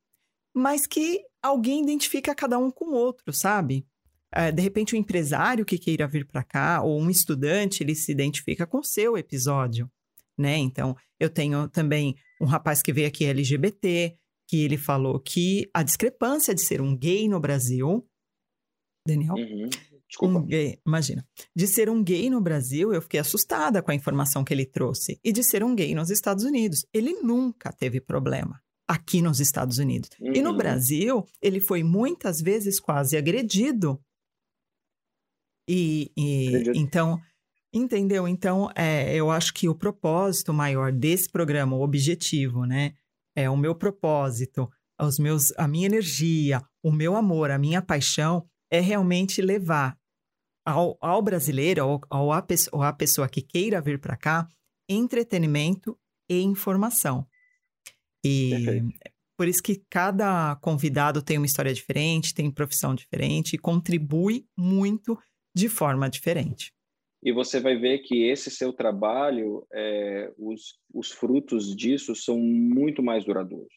mas 0.53 0.86
que 0.86 1.22
alguém 1.41 1.82
identifica 1.82 2.36
cada 2.36 2.59
um 2.59 2.70
com 2.70 2.86
o 2.86 2.93
outro, 2.93 3.34
sabe? 3.34 3.86
uh, 4.34 4.51
de 4.51 4.61
repente, 4.61 4.95
um 4.95 4.99
empresário 4.99 5.66
que 5.66 5.78
queira 5.78 6.07
vir 6.07 6.26
para 6.26 6.43
cá, 6.43 6.82
ou 6.82 6.99
um 6.99 7.09
estudante, 7.09 7.84
ele 7.84 7.95
se 7.95 8.11
identifica 8.11 8.66
com 8.66 8.80
o 8.80 8.84
seu 8.84 9.18
episódio, 9.18 9.89
né? 10.38 10.57
Então, 10.57 10.95
eu 11.20 11.30
tenho 11.30 11.68
também 11.70 12.16
um 12.41 12.45
rapaz 12.45 12.82
que 12.82 12.91
veio 12.91 13.07
aqui 13.07 13.26
LGBT, 13.26 14.18
que 14.54 14.64
ele 14.64 14.78
falou 14.78 15.20
que 15.20 15.68
a 15.74 15.82
discrepância 15.82 16.54
de 16.54 16.62
ser 16.62 16.80
um 16.80 16.95
gay 16.95 17.28
no 17.28 17.39
Brasil. 17.39 18.08
Daniel? 19.08 19.34
Uhum. 19.34 19.68
Desculpa. 20.08 20.38
Um 20.38 20.45
gay, 20.45 20.80
imagina. 20.86 21.28
De 21.56 21.66
ser 21.66 21.89
um 21.89 22.04
gay 22.04 22.30
no 22.30 22.39
Brasil, 22.39 22.93
eu 22.93 23.01
fiquei 23.01 23.20
assustada 23.20 23.82
com 23.82 23.89
a 23.89 23.95
informação 23.95 24.43
que 24.43 24.54
ele 24.54 24.68
trouxe. 24.68 25.20
E 25.24 25.32
de 25.32 25.43
ser 25.43 25.64
um 25.64 25.74
gay 25.74 25.95
nos 25.95 26.12
Estados 26.12 26.43
Unidos. 26.43 26.86
Ele 26.93 27.14
nunca 27.14 27.74
teve 27.74 27.99
problema 27.99 28.62
aqui 28.88 29.24
nos 29.24 29.39
Estados 29.39 29.80
Unidos. 29.80 30.12
Uhum. 30.22 30.34
E 30.36 30.41
no 30.43 30.51
uhum. 30.51 30.58
Brasil, 30.58 31.26
ele 31.41 31.60
foi 31.60 31.82
muitas 31.82 32.39
vezes 32.39 32.80
quase 32.80 33.18
agredido 33.18 33.99
e, 35.68 36.12
e 36.16 36.78
então, 36.78 37.20
entendeu? 37.74 38.28
Então, 38.28 38.70
é, 38.76 39.16
eu 39.16 39.32
acho 39.32 39.51
que 39.51 39.68
o 39.68 39.74
propósito 39.74 40.54
maior 40.54 40.91
desse 40.91 41.28
programa, 41.28 41.76
o 41.76 41.82
objetivo, 41.82 42.66
né? 42.68 42.93
É 43.36 43.50
o 43.50 43.58
meu 43.58 43.76
propósito, 43.76 44.70
os 45.00 45.18
meus, 45.18 45.52
a 45.58 45.68
minha 45.68 45.88
energia, 45.88 46.62
o 46.82 46.92
meu 46.92 47.16
amor, 47.16 47.52
a 47.52 47.58
minha 47.58 47.82
paixão 47.82 48.46
é 48.70 48.80
realmente 48.80 49.42
levar 49.42 49.98
ao, 50.66 50.98
ao 51.02 51.22
brasileiro, 51.22 51.84
ao, 51.84 52.02
ao, 52.10 52.32
a, 52.32 52.42
pessoa, 52.42 52.88
a 52.88 52.94
pessoa 52.94 53.28
que 53.28 53.42
queira 53.42 53.82
vir 53.82 54.00
para 54.00 54.16
cá, 54.16 54.48
entretenimento 54.88 55.98
e 56.30 56.42
informação. 56.42 57.28
E 58.24 58.50
Perfeito. 58.52 59.00
por 59.38 59.48
isso 59.48 59.62
que 59.62 59.84
cada 59.90 60.56
convidado 60.58 61.22
tem 61.22 61.38
uma 61.38 61.46
história 61.46 61.74
diferente, 61.74 62.34
tem 62.34 62.50
profissão 62.50 62.96
diferente 62.96 63.54
e 63.54 63.60
contribui 63.60 64.48
muito 64.58 65.20
de 65.56 65.68
forma 65.68 66.10
diferente. 66.10 66.74
E 67.24 67.32
você 67.32 67.62
vai 67.62 67.78
ver 67.78 68.00
que 68.00 68.26
esse 68.26 68.52
seu 68.52 68.74
trabalho, 68.74 69.66
é, 69.72 70.34
os, 70.38 70.78
os 70.94 71.10
frutos 71.10 71.74
disso 71.74 72.14
são 72.14 72.38
muito 72.38 73.02
mais 73.02 73.24
duradouros. 73.24 73.74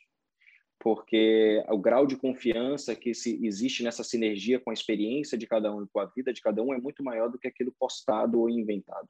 Porque 0.80 1.64
o 1.68 1.78
grau 1.78 2.06
de 2.06 2.16
confiança 2.16 2.96
que 2.96 3.14
se, 3.14 3.38
existe 3.46 3.84
nessa 3.84 4.02
sinergia 4.02 4.58
com 4.58 4.70
a 4.70 4.74
experiência 4.74 5.38
de 5.38 5.46
cada 5.46 5.72
um 5.72 5.84
e 5.84 5.86
com 5.86 6.00
a 6.00 6.06
vida 6.06 6.32
de 6.32 6.40
cada 6.40 6.60
um 6.60 6.74
é 6.74 6.78
muito 6.78 7.04
maior 7.04 7.30
do 7.30 7.38
que 7.38 7.46
aquilo 7.46 7.72
postado 7.78 8.40
ou 8.40 8.50
inventado. 8.50 9.08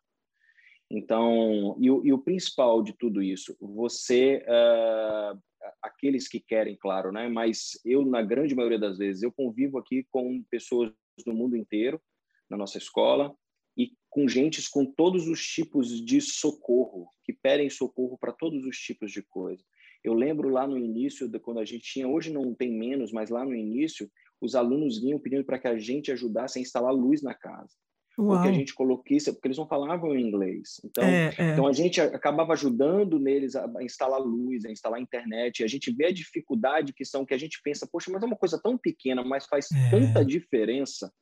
Então, 0.90 1.74
e 1.80 1.90
o, 1.90 2.06
e 2.06 2.12
o 2.12 2.18
principal 2.18 2.82
de 2.82 2.92
tudo 2.92 3.22
isso, 3.22 3.56
você, 3.58 4.44
uh, 4.46 5.40
aqueles 5.82 6.28
que 6.28 6.38
querem, 6.38 6.76
claro, 6.76 7.10
né? 7.10 7.26
Mas 7.26 7.80
eu, 7.84 8.04
na 8.04 8.22
grande 8.22 8.54
maioria 8.54 8.78
das 8.78 8.98
vezes, 8.98 9.22
eu 9.22 9.32
convivo 9.32 9.78
aqui 9.78 10.06
com 10.10 10.44
pessoas 10.50 10.92
do 11.24 11.32
mundo 11.32 11.56
inteiro, 11.56 12.00
na 12.48 12.56
nossa 12.56 12.78
escola 12.78 13.34
com 14.16 14.26
gentes 14.26 14.66
com 14.66 14.86
todos 14.86 15.28
os 15.28 15.46
tipos 15.46 16.02
de 16.02 16.22
socorro, 16.22 17.10
que 17.22 17.34
pedem 17.34 17.68
socorro 17.68 18.16
para 18.16 18.32
todos 18.32 18.64
os 18.64 18.78
tipos 18.78 19.12
de 19.12 19.22
coisa. 19.22 19.62
Eu 20.02 20.14
lembro 20.14 20.48
lá 20.48 20.66
no 20.66 20.78
início, 20.78 21.28
de 21.28 21.38
quando 21.38 21.60
a 21.60 21.66
gente 21.66 21.84
tinha, 21.84 22.08
hoje 22.08 22.32
não 22.32 22.54
tem 22.54 22.72
menos, 22.72 23.12
mas 23.12 23.28
lá 23.28 23.44
no 23.44 23.54
início, 23.54 24.10
os 24.40 24.54
alunos 24.54 24.98
vinham 25.02 25.18
pedindo 25.18 25.44
para 25.44 25.58
que 25.58 25.68
a 25.68 25.76
gente 25.76 26.10
ajudasse 26.10 26.58
a 26.58 26.62
instalar 26.62 26.94
luz 26.94 27.20
na 27.20 27.34
casa. 27.34 27.74
Uau. 28.18 28.30
Porque 28.30 28.48
a 28.48 28.52
gente 28.52 28.74
coloquisse, 28.74 29.30
porque 29.34 29.48
eles 29.48 29.58
não 29.58 29.68
falavam 29.68 30.18
inglês. 30.18 30.80
Então, 30.82 31.04
é, 31.04 31.34
é. 31.36 31.52
então 31.52 31.66
a 31.66 31.72
gente 31.74 32.00
acabava 32.00 32.54
ajudando 32.54 33.18
neles 33.18 33.54
a 33.54 33.68
instalar 33.82 34.18
luz, 34.18 34.64
a 34.64 34.70
instalar 34.70 34.98
internet. 34.98 35.60
E 35.60 35.64
a 35.64 35.68
gente 35.68 35.92
vê 35.92 36.06
a 36.06 36.10
dificuldade 36.10 36.94
que 36.94 37.04
são, 37.04 37.26
que 37.26 37.34
a 37.34 37.38
gente 37.38 37.60
pensa, 37.62 37.86
poxa, 37.86 38.10
mas 38.10 38.22
é 38.22 38.26
uma 38.26 38.34
coisa 38.34 38.58
tão 38.62 38.78
pequena, 38.78 39.22
mas 39.22 39.44
faz 39.44 39.70
é. 39.70 39.90
tanta 39.90 40.24
diferença 40.24 41.12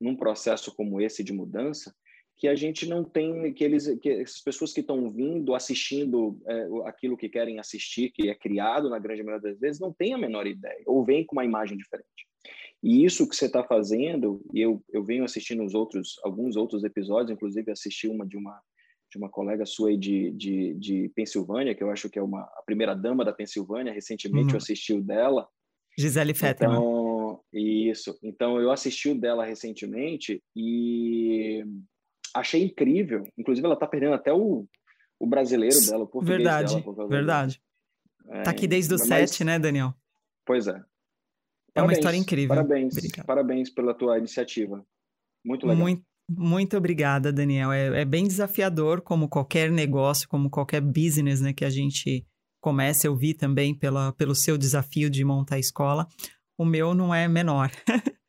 num 0.00 0.16
processo 0.16 0.74
como 0.74 0.98
esse 0.98 1.22
de 1.22 1.34
mudança 1.34 1.94
que 2.42 2.48
a 2.48 2.56
gente 2.56 2.88
não 2.88 3.04
tem 3.04 3.52
que 3.52 3.62
eles 3.62 3.86
que 4.00 4.10
as 4.10 4.40
pessoas 4.40 4.72
que 4.72 4.80
estão 4.80 5.08
vindo 5.08 5.54
assistindo 5.54 6.42
é, 6.44 6.66
aquilo 6.86 7.16
que 7.16 7.28
querem 7.28 7.60
assistir 7.60 8.10
que 8.10 8.28
é 8.28 8.34
criado 8.34 8.90
na 8.90 8.98
grande 8.98 9.22
maioria 9.22 9.48
das 9.48 9.60
vezes 9.60 9.80
não 9.80 9.92
tem 9.92 10.12
a 10.12 10.18
menor 10.18 10.44
ideia 10.44 10.82
ou 10.84 11.04
vem 11.04 11.24
com 11.24 11.36
uma 11.36 11.44
imagem 11.44 11.78
diferente 11.78 12.26
e 12.82 13.04
isso 13.04 13.28
que 13.28 13.36
você 13.36 13.46
está 13.46 13.62
fazendo 13.62 14.44
e 14.52 14.60
eu, 14.60 14.82
eu 14.92 15.04
venho 15.04 15.22
assistindo 15.22 15.62
os 15.62 15.72
outros 15.72 16.18
alguns 16.24 16.56
outros 16.56 16.82
episódios 16.82 17.30
inclusive 17.30 17.70
assisti 17.70 18.08
uma 18.08 18.26
de 18.26 18.36
uma 18.36 18.60
de 19.08 19.18
uma 19.18 19.28
colega 19.28 19.64
sua 19.64 19.96
de, 19.96 20.32
de, 20.32 20.74
de 20.74 21.12
Pensilvânia 21.14 21.76
que 21.76 21.84
eu 21.84 21.92
acho 21.92 22.10
que 22.10 22.18
é 22.18 22.22
uma 22.22 22.40
a 22.40 22.62
primeira 22.66 22.92
dama 22.92 23.24
da 23.24 23.32
Pensilvânia 23.32 23.92
recentemente 23.92 24.46
uhum. 24.46 24.54
eu 24.54 24.56
assisti 24.56 24.92
o 24.92 25.00
dela 25.00 25.46
Gisele 25.96 26.34
Fetterman 26.34 26.76
então 26.76 27.12
Isso. 27.52 28.18
Então, 28.22 28.58
eu 28.58 28.70
assisti 28.70 29.10
o 29.10 29.18
dela 29.18 29.44
recentemente 29.44 30.42
e 30.56 31.62
achei 32.34 32.64
incrível. 32.64 33.24
Inclusive, 33.36 33.64
ela 33.64 33.74
está 33.74 33.86
perdendo 33.86 34.14
até 34.14 34.32
o, 34.32 34.66
o 35.20 35.26
brasileiro 35.26 35.78
dela, 35.86 36.04
o 36.04 36.06
português 36.06 36.38
verdade, 36.38 36.82
dela. 36.82 37.08
Verdade, 37.08 37.62
é, 38.28 38.42
Tá 38.42 38.50
aqui 38.50 38.66
desde 38.66 38.94
o 38.94 38.98
mas... 38.98 39.08
7, 39.08 39.44
né, 39.44 39.58
Daniel? 39.58 39.94
Pois 40.46 40.66
é. 40.66 40.72
Parabéns, 40.72 40.86
é 41.74 41.82
uma 41.82 41.92
história 41.92 42.16
incrível. 42.16 42.54
Parabéns, 42.54 42.96
Obrigado. 42.96 43.26
parabéns 43.26 43.70
pela 43.70 43.94
tua 43.94 44.18
iniciativa. 44.18 44.84
Muito 45.44 45.66
legal. 45.66 45.82
Muito, 45.82 46.04
muito 46.28 46.76
obrigada, 46.76 47.32
Daniel. 47.32 47.72
É, 47.72 48.02
é, 48.02 48.04
bem 48.04 48.26
desafiador, 48.26 49.00
como 49.00 49.28
qualquer 49.28 49.70
negócio, 49.70 50.28
como 50.28 50.50
qualquer 50.50 50.80
business 50.80 51.40
né, 51.40 51.52
que 51.52 51.64
a 51.64 51.70
gente 51.70 52.26
começa. 52.60 53.06
Eu 53.06 53.16
vi 53.16 53.34
também 53.34 53.74
pela, 53.74 54.12
pelo 54.12 54.34
seu 54.34 54.58
desafio 54.58 55.08
de 55.08 55.24
montar 55.24 55.56
a 55.56 55.60
escola. 55.60 56.06
O 56.58 56.64
meu 56.64 56.94
não 56.94 57.14
é 57.14 57.26
menor. 57.26 57.70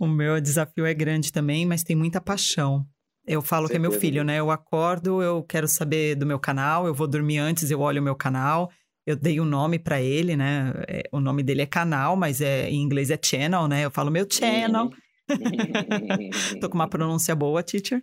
o 0.00 0.06
meu 0.06 0.40
desafio 0.40 0.86
é 0.86 0.94
grande 0.94 1.30
também, 1.30 1.66
mas 1.66 1.82
tem 1.82 1.94
muita 1.94 2.20
paixão. 2.20 2.86
Eu 3.30 3.40
falo 3.40 3.68
que 3.68 3.76
é 3.76 3.78
meu 3.78 3.92
filho, 3.92 4.24
né? 4.24 4.40
Eu 4.40 4.50
acordo, 4.50 5.22
eu 5.22 5.40
quero 5.44 5.68
saber 5.68 6.16
do 6.16 6.26
meu 6.26 6.36
canal, 6.36 6.88
eu 6.88 6.92
vou 6.92 7.06
dormir 7.06 7.38
antes, 7.38 7.70
eu 7.70 7.78
olho 7.78 8.00
o 8.00 8.04
meu 8.04 8.16
canal. 8.16 8.68
Eu 9.06 9.14
dei 9.14 9.40
um 9.40 9.44
nome 9.44 9.78
para 9.78 10.02
ele, 10.02 10.34
né? 10.34 10.72
É, 10.88 11.04
o 11.12 11.20
nome 11.20 11.44
dele 11.44 11.62
é 11.62 11.66
canal, 11.66 12.16
mas 12.16 12.40
é, 12.40 12.68
em 12.68 12.82
inglês 12.82 13.08
é 13.08 13.16
channel, 13.22 13.68
né? 13.68 13.84
Eu 13.84 13.90
falo 13.92 14.10
meu 14.10 14.26
channel. 14.28 14.90
Tô 16.60 16.68
com 16.68 16.74
uma 16.74 16.88
pronúncia 16.88 17.32
boa, 17.36 17.62
teacher. 17.62 18.02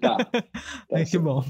tá. 0.00 0.16
tá 0.88 1.04
que 1.04 1.18
bom. 1.18 1.44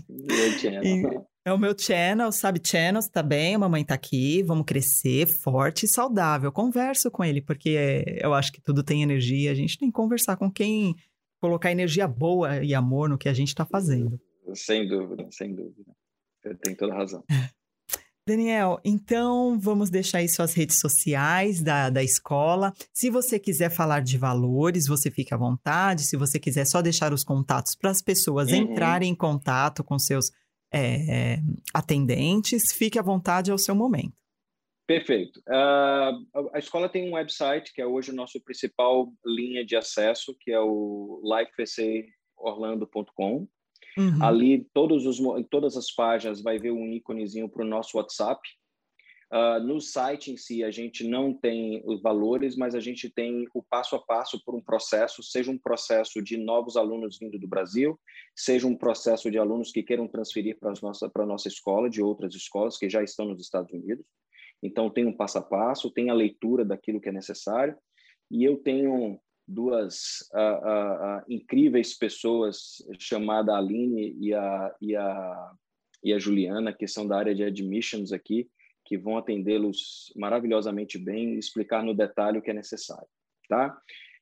E, 0.82 1.04
é 1.44 1.52
o 1.52 1.58
meu 1.58 1.78
channel, 1.78 2.32
sabe? 2.32 2.62
Channels 2.64 3.08
tá 3.08 3.22
bem, 3.22 3.56
a 3.56 3.58
mamãe 3.58 3.84
tá 3.84 3.94
aqui, 3.94 4.42
vamos 4.42 4.64
crescer 4.64 5.26
forte 5.42 5.84
e 5.84 5.88
saudável. 5.88 6.50
Converso 6.50 7.10
com 7.10 7.22
ele, 7.22 7.42
porque 7.42 7.76
é, 7.76 8.24
eu 8.24 8.32
acho 8.32 8.50
que 8.50 8.62
tudo 8.62 8.82
tem 8.82 9.02
energia. 9.02 9.50
A 9.50 9.54
gente 9.54 9.76
tem 9.76 9.88
que 9.88 9.94
conversar 9.94 10.38
com 10.38 10.50
quem 10.50 10.94
colocar 11.40 11.72
energia 11.72 12.06
boa 12.06 12.62
e 12.62 12.74
amor 12.74 13.08
no 13.08 13.18
que 13.18 13.28
a 13.28 13.34
gente 13.34 13.54
tá 13.54 13.64
fazendo. 13.64 14.20
Sem 14.54 14.86
dúvida, 14.86 15.26
sem 15.30 15.54
dúvida. 15.54 15.92
Você 16.42 16.54
tem 16.56 16.74
toda 16.74 16.94
razão. 16.94 17.24
Daniel, 18.26 18.78
então 18.84 19.58
vamos 19.58 19.90
deixar 19.90 20.18
aí 20.18 20.28
suas 20.28 20.54
redes 20.54 20.78
sociais 20.78 21.60
da, 21.60 21.90
da 21.90 22.02
escola. 22.02 22.72
Se 22.92 23.10
você 23.10 23.38
quiser 23.38 23.70
falar 23.70 24.02
de 24.02 24.16
valores, 24.16 24.86
você 24.86 25.10
fica 25.10 25.34
à 25.34 25.38
vontade. 25.38 26.06
Se 26.06 26.16
você 26.16 26.38
quiser 26.38 26.64
só 26.64 26.80
deixar 26.80 27.12
os 27.12 27.24
contatos 27.24 27.74
para 27.74 27.90
as 27.90 28.00
pessoas 28.00 28.50
uhum. 28.50 28.58
entrarem 28.58 29.10
em 29.10 29.16
contato 29.16 29.82
com 29.82 29.98
seus 29.98 30.30
é, 30.72 31.40
atendentes, 31.74 32.72
fique 32.72 32.98
à 32.98 33.02
vontade 33.02 33.50
ao 33.50 33.58
seu 33.58 33.74
momento. 33.74 34.19
Perfeito. 34.90 35.38
Uh, 35.48 36.50
a 36.52 36.58
escola 36.58 36.88
tem 36.88 37.08
um 37.08 37.14
website 37.14 37.72
que 37.72 37.80
é 37.80 37.86
hoje 37.86 38.10
o 38.10 38.14
nosso 38.14 38.40
principal 38.40 39.12
linha 39.24 39.64
de 39.64 39.76
acesso, 39.76 40.36
que 40.40 40.50
é 40.50 40.58
o 40.58 41.22
lifecaorlando.com. 41.22 43.46
Uhum. 43.96 44.18
Ali, 44.20 44.66
todos 44.74 45.06
os, 45.06 45.20
em 45.20 45.44
todas 45.44 45.76
as 45.76 45.92
páginas, 45.92 46.42
vai 46.42 46.58
ver 46.58 46.72
um 46.72 46.88
íconezinho 46.88 47.48
para 47.48 47.64
o 47.64 47.68
nosso 47.68 47.98
WhatsApp. 47.98 48.40
Uh, 49.32 49.60
no 49.64 49.80
site 49.80 50.32
em 50.32 50.36
si, 50.36 50.64
a 50.64 50.72
gente 50.72 51.06
não 51.06 51.32
tem 51.32 51.80
os 51.86 52.02
valores, 52.02 52.56
mas 52.56 52.74
a 52.74 52.80
gente 52.80 53.08
tem 53.08 53.46
o 53.54 53.62
passo 53.62 53.94
a 53.94 54.00
passo 54.00 54.42
por 54.44 54.56
um 54.56 54.60
processo, 54.60 55.22
seja 55.22 55.52
um 55.52 55.58
processo 55.58 56.20
de 56.20 56.36
novos 56.36 56.76
alunos 56.76 57.16
vindo 57.16 57.38
do 57.38 57.46
Brasil, 57.46 57.96
seja 58.34 58.66
um 58.66 58.74
processo 58.74 59.30
de 59.30 59.38
alunos 59.38 59.70
que 59.70 59.84
queiram 59.84 60.08
transferir 60.08 60.58
para 60.58 60.70
a 60.70 60.74
nossa, 60.82 61.08
nossa 61.18 61.46
escola, 61.46 61.88
de 61.88 62.02
outras 62.02 62.34
escolas 62.34 62.76
que 62.76 62.90
já 62.90 63.04
estão 63.04 63.26
nos 63.26 63.40
Estados 63.40 63.72
Unidos. 63.72 64.04
Então, 64.62 64.90
tem 64.90 65.06
um 65.06 65.16
passo 65.16 65.38
a 65.38 65.42
passo, 65.42 65.90
tem 65.90 66.10
a 66.10 66.14
leitura 66.14 66.64
daquilo 66.64 67.00
que 67.00 67.08
é 67.08 67.12
necessário, 67.12 67.76
e 68.30 68.44
eu 68.44 68.56
tenho 68.58 69.18
duas 69.46 70.28
incríveis 71.28 71.96
pessoas, 71.98 72.76
chamada 72.98 73.56
Aline 73.56 74.16
e 74.20 74.32
a, 74.32 74.74
e, 74.80 74.94
a, 74.94 75.52
e 76.04 76.12
a 76.12 76.18
Juliana, 76.18 76.72
que 76.72 76.86
são 76.86 77.06
da 77.06 77.18
área 77.18 77.34
de 77.34 77.42
admissions 77.42 78.12
aqui, 78.12 78.48
que 78.84 78.96
vão 78.96 79.18
atendê-los 79.18 80.12
maravilhosamente 80.16 80.98
bem 80.98 81.34
e 81.34 81.38
explicar 81.38 81.82
no 81.82 81.94
detalhe 81.94 82.38
o 82.38 82.42
que 82.42 82.50
é 82.50 82.54
necessário, 82.54 83.06
tá? 83.48 83.76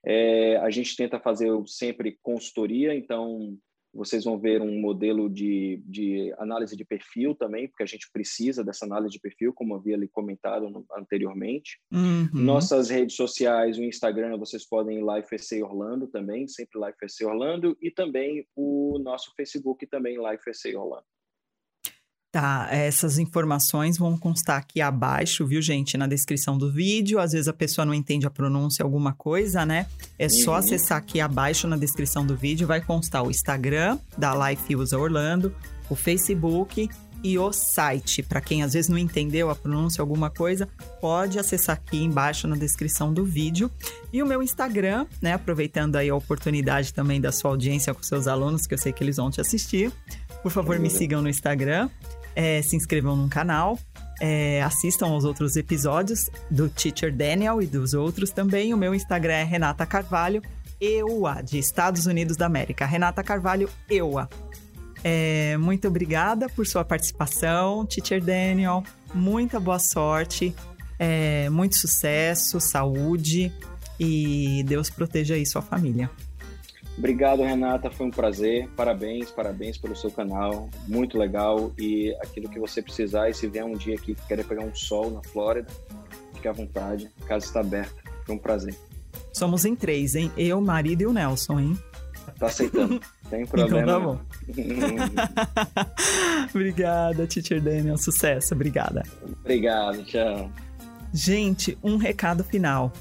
É, 0.04 0.56
a 0.58 0.70
gente 0.70 0.96
tenta 0.96 1.18
fazer 1.18 1.50
sempre 1.66 2.18
consultoria, 2.22 2.94
então 2.94 3.58
vocês 3.92 4.24
vão 4.24 4.38
ver 4.38 4.60
um 4.60 4.80
modelo 4.80 5.28
de, 5.28 5.82
de 5.86 6.32
análise 6.38 6.76
de 6.76 6.84
perfil 6.84 7.34
também, 7.34 7.68
porque 7.68 7.82
a 7.82 7.86
gente 7.86 8.10
precisa 8.12 8.62
dessa 8.62 8.84
análise 8.84 9.12
de 9.12 9.20
perfil, 9.20 9.52
como 9.52 9.74
havia 9.74 9.96
ali 9.96 10.08
comentado 10.08 10.68
no, 10.68 10.84
anteriormente. 10.96 11.80
Uhum. 11.92 12.28
Nossas 12.32 12.90
redes 12.90 13.16
sociais, 13.16 13.78
o 13.78 13.82
Instagram, 13.82 14.36
vocês 14.38 14.66
podem 14.68 14.98
ir 14.98 15.02
lá 15.02 15.22
FEC 15.22 15.62
Orlando 15.62 16.06
também, 16.06 16.46
sempre 16.46 16.78
lá 16.78 16.92
FEC 16.92 17.24
Orlando, 17.24 17.76
e 17.80 17.90
também 17.90 18.46
o 18.54 18.98
nosso 18.98 19.32
Facebook 19.34 19.86
também, 19.86 20.16
Life 20.16 20.44
FEC 20.44 20.76
Orlando. 20.76 21.04
Tá, 22.30 22.68
essas 22.70 23.18
informações 23.18 23.96
vão 23.96 24.14
constar 24.14 24.58
aqui 24.58 24.82
abaixo, 24.82 25.46
viu, 25.46 25.62
gente, 25.62 25.96
na 25.96 26.06
descrição 26.06 26.58
do 26.58 26.70
vídeo. 26.70 27.18
Às 27.18 27.32
vezes 27.32 27.48
a 27.48 27.54
pessoa 27.54 27.86
não 27.86 27.94
entende 27.94 28.26
a 28.26 28.30
pronúncia, 28.30 28.82
alguma 28.82 29.14
coisa, 29.14 29.64
né? 29.64 29.86
É 30.18 30.28
só 30.28 30.50
uhum. 30.50 30.56
acessar 30.58 30.98
aqui 30.98 31.22
abaixo 31.22 31.66
na 31.66 31.76
descrição 31.76 32.26
do 32.26 32.36
vídeo, 32.36 32.66
vai 32.66 32.82
constar 32.82 33.22
o 33.22 33.30
Instagram 33.30 33.98
da 34.18 34.50
Life 34.50 34.76
Usa 34.76 34.98
Orlando, 34.98 35.54
o 35.88 35.96
Facebook 35.96 36.90
e 37.22 37.38
o 37.38 37.50
site. 37.50 38.22
Para 38.22 38.42
quem 38.42 38.62
às 38.62 38.74
vezes 38.74 38.90
não 38.90 38.98
entendeu 38.98 39.48
a 39.48 39.54
pronúncia, 39.54 40.02
alguma 40.02 40.28
coisa, 40.28 40.68
pode 41.00 41.38
acessar 41.38 41.76
aqui 41.76 42.02
embaixo 42.02 42.46
na 42.46 42.56
descrição 42.56 43.10
do 43.10 43.24
vídeo. 43.24 43.70
E 44.12 44.22
o 44.22 44.26
meu 44.26 44.42
Instagram, 44.42 45.06
né? 45.22 45.32
Aproveitando 45.32 45.96
aí 45.96 46.10
a 46.10 46.14
oportunidade 46.14 46.92
também 46.92 47.22
da 47.22 47.32
sua 47.32 47.52
audiência 47.52 47.94
com 47.94 48.02
seus 48.02 48.26
alunos, 48.26 48.66
que 48.66 48.74
eu 48.74 48.78
sei 48.78 48.92
que 48.92 49.02
eles 49.02 49.16
vão 49.16 49.30
te 49.30 49.40
assistir. 49.40 49.90
Por 50.42 50.52
favor, 50.52 50.78
me 50.78 50.90
sigam 50.90 51.20
no 51.20 51.28
Instagram 51.28 51.88
é, 52.38 52.62
se 52.62 52.76
inscrevam 52.76 53.16
no 53.16 53.28
canal, 53.28 53.76
é, 54.20 54.62
assistam 54.62 55.08
aos 55.08 55.24
outros 55.24 55.56
episódios 55.56 56.30
do 56.48 56.68
Teacher 56.68 57.12
Daniel 57.12 57.60
e 57.60 57.66
dos 57.66 57.94
outros 57.94 58.30
também. 58.30 58.72
O 58.72 58.76
meu 58.76 58.94
Instagram 58.94 59.32
é 59.32 59.42
Renata 59.42 59.84
Carvalho, 59.84 60.40
EUA, 60.80 61.42
de 61.42 61.58
Estados 61.58 62.06
Unidos 62.06 62.36
da 62.36 62.46
América. 62.46 62.86
Renata 62.86 63.24
Carvalho, 63.24 63.68
EUA. 63.90 64.30
É, 65.02 65.56
muito 65.56 65.88
obrigada 65.88 66.48
por 66.48 66.64
sua 66.64 66.84
participação, 66.84 67.84
Teacher 67.84 68.22
Daniel. 68.22 68.84
Muita 69.12 69.58
boa 69.58 69.80
sorte, 69.80 70.54
é, 70.96 71.50
muito 71.50 71.76
sucesso, 71.76 72.60
saúde 72.60 73.52
e 73.98 74.62
Deus 74.64 74.90
proteja 74.90 75.34
aí 75.34 75.44
sua 75.44 75.62
família. 75.62 76.08
Obrigado, 76.98 77.42
Renata. 77.44 77.90
Foi 77.90 78.06
um 78.06 78.10
prazer. 78.10 78.68
Parabéns, 78.76 79.30
parabéns 79.30 79.78
pelo 79.78 79.94
seu 79.94 80.10
canal. 80.10 80.68
Muito 80.88 81.16
legal. 81.16 81.72
E 81.78 82.12
aquilo 82.20 82.48
que 82.48 82.58
você 82.58 82.82
precisar, 82.82 83.30
e 83.30 83.34
se 83.34 83.46
vier 83.46 83.64
um 83.64 83.74
dia 83.74 83.94
aqui 83.94 84.16
que 84.16 84.26
querer 84.26 84.44
pegar 84.44 84.64
um 84.64 84.74
sol 84.74 85.08
na 85.12 85.22
Flórida, 85.22 85.68
fique 86.34 86.48
à 86.48 86.52
vontade. 86.52 87.08
A 87.22 87.26
casa 87.26 87.46
está 87.46 87.60
aberta. 87.60 87.94
Foi 88.26 88.34
um 88.34 88.38
prazer. 88.38 88.74
Somos 89.32 89.64
em 89.64 89.76
três, 89.76 90.16
hein? 90.16 90.32
Eu, 90.36 90.60
marido 90.60 91.02
e 91.02 91.06
o 91.06 91.12
Nelson, 91.12 91.60
hein? 91.60 91.78
Tá 92.36 92.46
aceitando. 92.46 93.00
Tem 93.30 93.46
problema. 93.46 94.20
Então 94.48 94.66
tá 94.66 95.84
bom. 95.84 95.94
Obrigada, 96.52 97.26
Teacher 97.28 97.62
Daniel. 97.62 97.96
Sucesso. 97.96 98.54
Obrigada. 98.54 99.04
Obrigado. 99.40 100.02
Tchau. 100.04 100.50
Gente, 101.12 101.78
um 101.80 101.96
recado 101.96 102.42
final. 102.42 102.92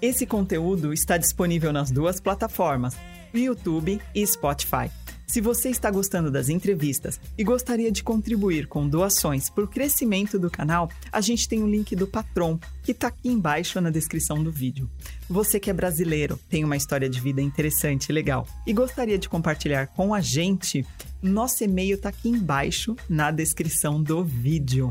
Esse 0.00 0.24
conteúdo 0.24 0.92
está 0.92 1.18
disponível 1.18 1.72
nas 1.72 1.90
duas 1.90 2.20
plataformas 2.20 2.96
YouTube 3.34 4.00
e 4.14 4.26
Spotify. 4.26 4.90
Se 5.30 5.40
você 5.40 5.68
está 5.68 5.88
gostando 5.92 6.28
das 6.28 6.48
entrevistas 6.48 7.20
e 7.38 7.44
gostaria 7.44 7.92
de 7.92 8.02
contribuir 8.02 8.66
com 8.66 8.88
doações 8.88 9.48
para 9.48 9.62
o 9.62 9.68
crescimento 9.68 10.40
do 10.40 10.50
canal, 10.50 10.90
a 11.12 11.20
gente 11.20 11.48
tem 11.48 11.62
o 11.62 11.68
link 11.68 11.94
do 11.94 12.04
Patron, 12.04 12.58
que 12.82 12.90
está 12.90 13.06
aqui 13.06 13.28
embaixo 13.28 13.80
na 13.80 13.90
descrição 13.90 14.42
do 14.42 14.50
vídeo. 14.50 14.90
Você 15.28 15.60
que 15.60 15.70
é 15.70 15.72
brasileiro, 15.72 16.36
tem 16.48 16.64
uma 16.64 16.76
história 16.76 17.08
de 17.08 17.20
vida 17.20 17.40
interessante 17.40 18.08
e 18.08 18.12
legal 18.12 18.44
e 18.66 18.72
gostaria 18.72 19.16
de 19.16 19.28
compartilhar 19.28 19.86
com 19.86 20.12
a 20.12 20.20
gente, 20.20 20.84
nosso 21.22 21.62
e-mail 21.62 21.94
está 21.94 22.08
aqui 22.08 22.28
embaixo 22.28 22.96
na 23.08 23.30
descrição 23.30 24.02
do 24.02 24.24
vídeo. 24.24 24.90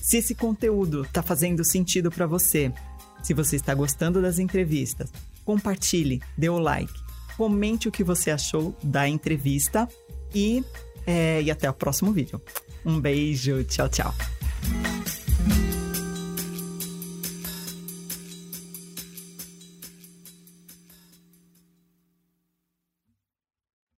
Se 0.00 0.18
esse 0.18 0.36
conteúdo 0.36 1.02
está 1.02 1.20
fazendo 1.20 1.64
sentido 1.64 2.12
para 2.12 2.28
você, 2.28 2.72
se 3.24 3.34
você 3.34 3.56
está 3.56 3.74
gostando 3.74 4.22
das 4.22 4.38
entrevistas, 4.38 5.10
compartilhe, 5.44 6.22
dê 6.38 6.48
o 6.48 6.60
like 6.60 7.09
comente 7.40 7.88
o 7.88 7.90
que 7.90 8.04
você 8.04 8.30
achou 8.30 8.76
da 8.82 9.08
entrevista 9.08 9.88
e, 10.34 10.62
é, 11.06 11.40
e 11.40 11.50
até 11.50 11.70
o 11.70 11.72
próximo 11.72 12.12
vídeo. 12.12 12.38
Um 12.84 13.00
beijo, 13.00 13.64
tchau, 13.64 13.88
tchau. 13.88 14.14